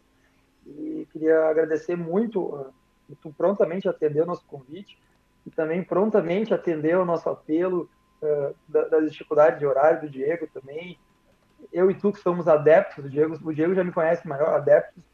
E 0.66 1.06
queria 1.12 1.44
agradecer 1.44 1.94
muito. 1.94 2.40
Uh, 2.40 2.72
tu 3.20 3.30
prontamente 3.36 3.86
atendeu 3.86 4.24
o 4.24 4.26
nosso 4.26 4.46
convite 4.46 4.98
e 5.44 5.50
também 5.50 5.84
prontamente 5.84 6.54
atendeu 6.54 7.02
o 7.02 7.04
nosso 7.04 7.28
apelo 7.28 7.88
uh, 8.22 8.54
das 8.66 9.12
dificuldades 9.12 9.58
de 9.58 9.66
horário 9.66 10.00
do 10.00 10.08
Diego 10.08 10.46
também. 10.46 10.98
Eu 11.70 11.90
e 11.90 11.94
tu 11.94 12.12
que 12.12 12.20
somos 12.20 12.48
adeptos 12.48 13.04
do 13.04 13.10
Diego, 13.10 13.38
o 13.42 13.52
Diego 13.52 13.74
já 13.74 13.84
me 13.84 13.92
conhece 13.92 14.26
maior, 14.26 14.54
adeptos 14.54 15.04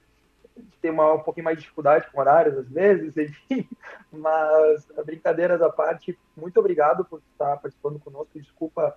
tem 0.81 0.91
uma, 0.91 1.15
um 1.15 1.21
pouquinho 1.21 1.47
mais 1.47 1.57
de 1.57 1.63
dificuldade 1.63 2.09
com 2.13 2.21
horários 2.21 2.57
às 2.57 2.69
vezes, 2.69 3.17
enfim, 3.19 3.69
mas 4.13 4.87
brincadeiras 5.05 5.61
à 5.61 5.69
parte, 5.69 6.17
muito 6.37 6.61
obrigado 6.61 7.05
por 7.05 7.21
estar 7.33 7.57
participando 7.57 7.99
conosco, 7.99 8.39
desculpa 8.39 8.95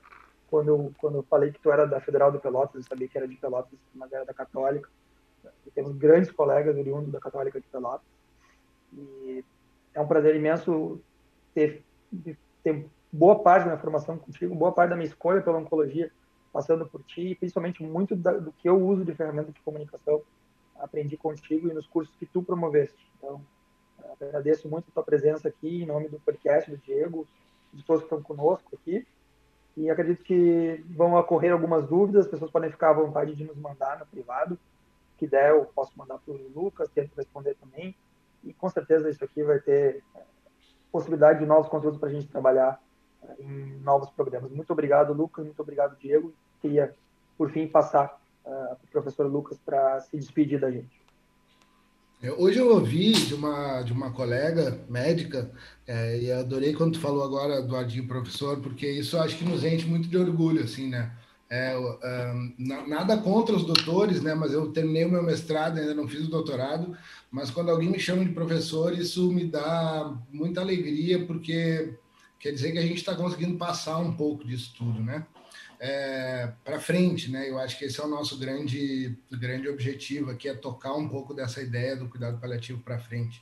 quando 0.50 0.70
eu, 0.70 0.94
quando 0.98 1.16
eu 1.18 1.24
falei 1.24 1.52
que 1.52 1.60
tu 1.60 1.72
era 1.72 1.86
da 1.86 2.00
Federal 2.00 2.32
de 2.32 2.40
Pelotas, 2.40 2.76
eu 2.76 2.84
sabia 2.84 3.08
que 3.08 3.18
era 3.18 3.28
de 3.28 3.36
Pelotas, 3.36 3.78
mas 3.94 4.12
era 4.12 4.26
da 4.26 4.34
Católica, 4.34 4.90
e 5.66 5.72
temos 5.72 5.96
grandes 5.96 6.32
colegas 6.32 6.76
oriundos 6.76 7.12
da 7.12 7.20
Católica 7.20 7.60
de 7.60 7.68
Pelotas, 7.68 8.08
e 8.94 9.44
é 9.94 10.02
um 10.02 10.08
prazer 10.08 10.36
imenso 10.36 11.00
ter, 11.54 11.84
ter 12.64 12.88
boa 13.12 13.40
parte 13.40 13.64
da 13.64 13.72
minha 13.72 13.82
formação 13.82 14.18
contigo, 14.18 14.56
boa 14.56 14.72
parte 14.72 14.90
da 14.90 14.96
minha 14.96 15.08
escolha 15.08 15.42
pela 15.42 15.58
oncologia 15.58 16.12
passando 16.52 16.88
por 16.88 17.04
ti, 17.04 17.22
e 17.22 17.36
principalmente 17.36 17.84
muito 17.84 18.16
da, 18.16 18.32
do 18.34 18.52
que 18.52 18.68
eu 18.68 18.82
uso 18.82 19.06
de 19.06 19.14
ferramenta 19.14 19.52
de 19.52 19.62
comunicação 19.62 20.22
aprendi 20.80 21.18
contigo 21.18 21.70
e 21.70 21.74
nos 21.74 21.88
cursos 21.88 22.16
que 22.16 22.26
tu 22.26 22.42
promoveste. 22.42 22.98
Então, 23.18 23.42
agradeço 24.22 24.70
muito 24.70 24.86
a 24.90 24.94
tua 24.94 25.04
presença 25.04 25.48
aqui 25.48 25.84
em 25.84 25.86
nome 25.86 26.08
do 26.08 26.20
podcast 26.20 26.70
do 26.70 26.78
Diego, 26.78 27.28
de 27.74 27.84
todos 27.84 28.02
que 28.02 28.06
estão 28.06 28.22
conosco 28.22 28.76
aqui. 28.76 29.06
E 29.78 29.92
acredito 29.92 30.24
que 30.24 30.84
vão 30.90 31.14
ocorrer 31.14 31.54
algumas 31.54 31.88
dúvidas, 31.88 32.26
as 32.26 32.32
pessoas 32.32 32.50
podem 32.50 32.72
ficar 32.72 32.90
à 32.90 32.94
vontade 32.94 33.36
de 33.36 33.44
nos 33.44 33.56
mandar 33.56 34.00
no 34.00 34.08
privado. 34.08 34.58
que 35.18 35.28
der, 35.28 35.52
eu 35.52 35.66
posso 35.66 35.92
mandar 35.96 36.18
para 36.18 36.34
o 36.34 36.52
Lucas, 36.56 36.90
tento 36.90 37.16
responder 37.16 37.56
também. 37.56 37.96
E 38.44 38.54
com 38.54 38.68
certeza 38.70 39.10
isso 39.10 39.24
aqui 39.24 39.44
vai 39.44 39.60
ter 39.60 40.04
é, 40.16 40.22
possibilidade 40.92 41.40
de 41.40 41.46
novos 41.46 41.70
conteúdos 41.70 42.00
para 42.00 42.10
a 42.10 42.12
gente 42.12 42.28
trabalhar 42.28 42.82
é, 43.24 43.42
em 43.42 43.80
novos 43.80 44.10
programas. 44.10 44.52
Muito 44.52 44.72
obrigado, 44.74 45.14
Lucas. 45.14 45.46
Muito 45.46 45.62
obrigado, 45.62 45.96
Diego. 45.98 46.34
Queria, 46.60 46.96
por 47.38 47.52
fim, 47.52 47.68
passar 47.68 48.20
uh, 48.46 48.74
o 48.74 48.88
professor 48.92 49.28
Lucas 49.28 49.60
para 49.60 50.00
se 50.02 50.18
despedir 50.18 50.60
da 50.60 50.72
gente. 50.72 51.00
É, 52.22 52.32
hoje 52.32 52.58
eu 52.58 52.72
ouvi 52.72 53.12
de 53.14 53.36
uma, 53.36 53.84
de 53.84 53.94
uma 53.94 54.12
colega 54.12 54.84
médica, 54.90 55.52
é, 55.86 56.20
e 56.20 56.32
adorei 56.32 56.74
quando 56.74 56.94
tu 56.94 57.00
falou 57.00 57.24
agora 57.24 57.62
do 57.62 57.76
Adinho 57.76 58.08
professor, 58.08 58.60
porque 58.60 58.90
isso 58.90 59.18
acho 59.20 59.38
que 59.38 59.46
nos 59.46 59.64
enche 59.64 59.86
muito 59.86 60.08
de 60.08 60.18
orgulho, 60.18 60.64
assim, 60.64 60.90
né? 60.90 61.12
É, 61.50 61.78
um, 61.78 62.54
nada 62.88 63.18
contra 63.18 63.56
os 63.56 63.64
doutores, 63.64 64.22
né? 64.22 64.34
Mas 64.34 64.52
eu 64.52 64.72
terminei 64.72 65.06
o 65.06 65.12
meu 65.12 65.24
mestrado, 65.24 65.78
ainda 65.78 65.94
não 65.94 66.08
fiz 66.08 66.26
o 66.26 66.30
doutorado, 66.30 66.98
mas 67.32 67.52
quando 67.52 67.70
alguém 67.70 67.90
me 67.90 68.00
chama 68.00 68.26
de 68.26 68.32
professor, 68.32 68.98
isso 68.98 69.32
me 69.32 69.46
dá 69.46 70.14
muita 70.32 70.60
alegria, 70.60 71.26
porque 71.26 71.94
quer 72.40 72.52
dizer 72.52 72.72
que 72.72 72.80
a 72.80 72.82
gente 72.82 72.98
está 72.98 73.16
conseguindo 73.16 73.58
passar 73.58 73.98
um 74.00 74.14
pouco 74.14 74.46
disso 74.46 74.74
tudo, 74.78 75.02
né? 75.02 75.26
É, 75.80 76.52
para 76.64 76.80
frente, 76.80 77.30
né? 77.32 77.50
Eu 77.50 77.58
acho 77.60 77.78
que 77.78 77.86
esse 77.86 78.00
é 78.00 78.04
o 78.04 78.08
nosso 78.08 78.38
grande, 78.38 79.18
grande 79.32 79.70
objetivo 79.70 80.32
aqui, 80.32 80.50
é 80.50 80.54
tocar 80.54 80.94
um 80.94 81.08
pouco 81.08 81.34
dessa 81.34 81.62
ideia 81.62 81.96
do 81.96 82.10
cuidado 82.10 82.40
paliativo 82.40 82.82
para 82.82 83.00
frente. 83.00 83.42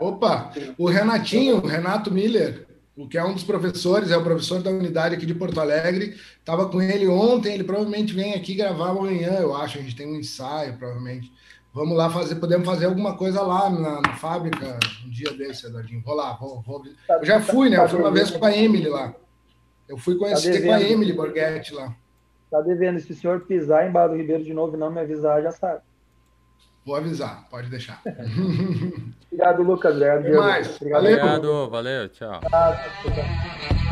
Opa, 0.00 0.50
o 0.78 0.88
Renatinho, 0.88 1.58
o 1.58 1.66
Renato 1.66 2.10
Miller, 2.10 2.66
o 2.96 3.06
que 3.06 3.18
é 3.18 3.22
um 3.22 3.34
dos 3.34 3.44
professores, 3.44 4.10
é 4.10 4.16
o 4.16 4.24
professor 4.24 4.62
da 4.62 4.70
unidade 4.70 5.14
aqui 5.14 5.26
de 5.26 5.34
Porto 5.34 5.60
Alegre, 5.60 6.16
estava 6.38 6.70
com 6.70 6.80
ele 6.80 7.06
ontem, 7.06 7.52
ele 7.52 7.64
provavelmente 7.64 8.14
vem 8.14 8.32
aqui 8.32 8.54
gravar 8.54 8.88
amanhã, 8.88 9.40
eu 9.40 9.54
acho, 9.54 9.78
a 9.78 9.82
gente 9.82 9.94
tem 9.94 10.10
um 10.10 10.16
ensaio, 10.16 10.78
provavelmente. 10.78 11.30
Vamos 11.74 11.98
lá 11.98 12.08
fazer, 12.08 12.36
podemos 12.36 12.66
fazer 12.66 12.86
alguma 12.86 13.14
coisa 13.14 13.42
lá 13.42 13.68
na, 13.68 14.00
na 14.00 14.14
fábrica 14.16 14.78
um 15.04 15.10
dia 15.10 15.30
desse, 15.32 15.66
Eduardinho. 15.66 16.02
Vou 16.02 16.14
lá, 16.14 16.32
vou, 16.32 16.62
vou. 16.62 16.82
Eu 17.10 17.24
já 17.26 17.42
fui, 17.42 17.68
né? 17.68 17.76
Eu 17.76 17.88
fui 17.90 18.00
uma 18.00 18.10
vez 18.10 18.30
com 18.30 18.42
a 18.42 18.56
Emily 18.56 18.88
lá. 18.88 19.14
Eu 19.86 19.98
fui 19.98 20.16
conhecer 20.16 20.60
tá 20.60 20.66
com 20.66 20.72
a 20.72 20.80
Emily 20.80 21.12
Borghetti 21.12 21.74
lá. 21.74 21.94
Tá 22.56 22.62
devendo. 22.62 22.98
Se 22.98 23.12
o 23.12 23.14
senhor 23.14 23.40
pisar 23.40 23.86
em 23.86 23.92
Barra 23.92 24.08
do 24.08 24.16
Ribeiro 24.16 24.42
de 24.42 24.54
novo 24.54 24.76
e 24.76 24.78
não 24.78 24.90
me 24.90 25.00
avisar, 25.00 25.42
já 25.42 25.52
sabe. 25.52 25.82
Vou 26.86 26.96
avisar, 26.96 27.46
pode 27.50 27.68
deixar. 27.68 28.00
Obrigado, 29.26 29.62
Lucas. 29.62 29.94
Obrigado, 29.94 30.36
mais. 30.36 30.76
Obrigado, 30.76 31.42
valeu. 31.42 31.70
valeu, 31.70 32.08
tchau. 32.08 32.40
Ah, 32.50 32.72
tchau. 33.02 33.85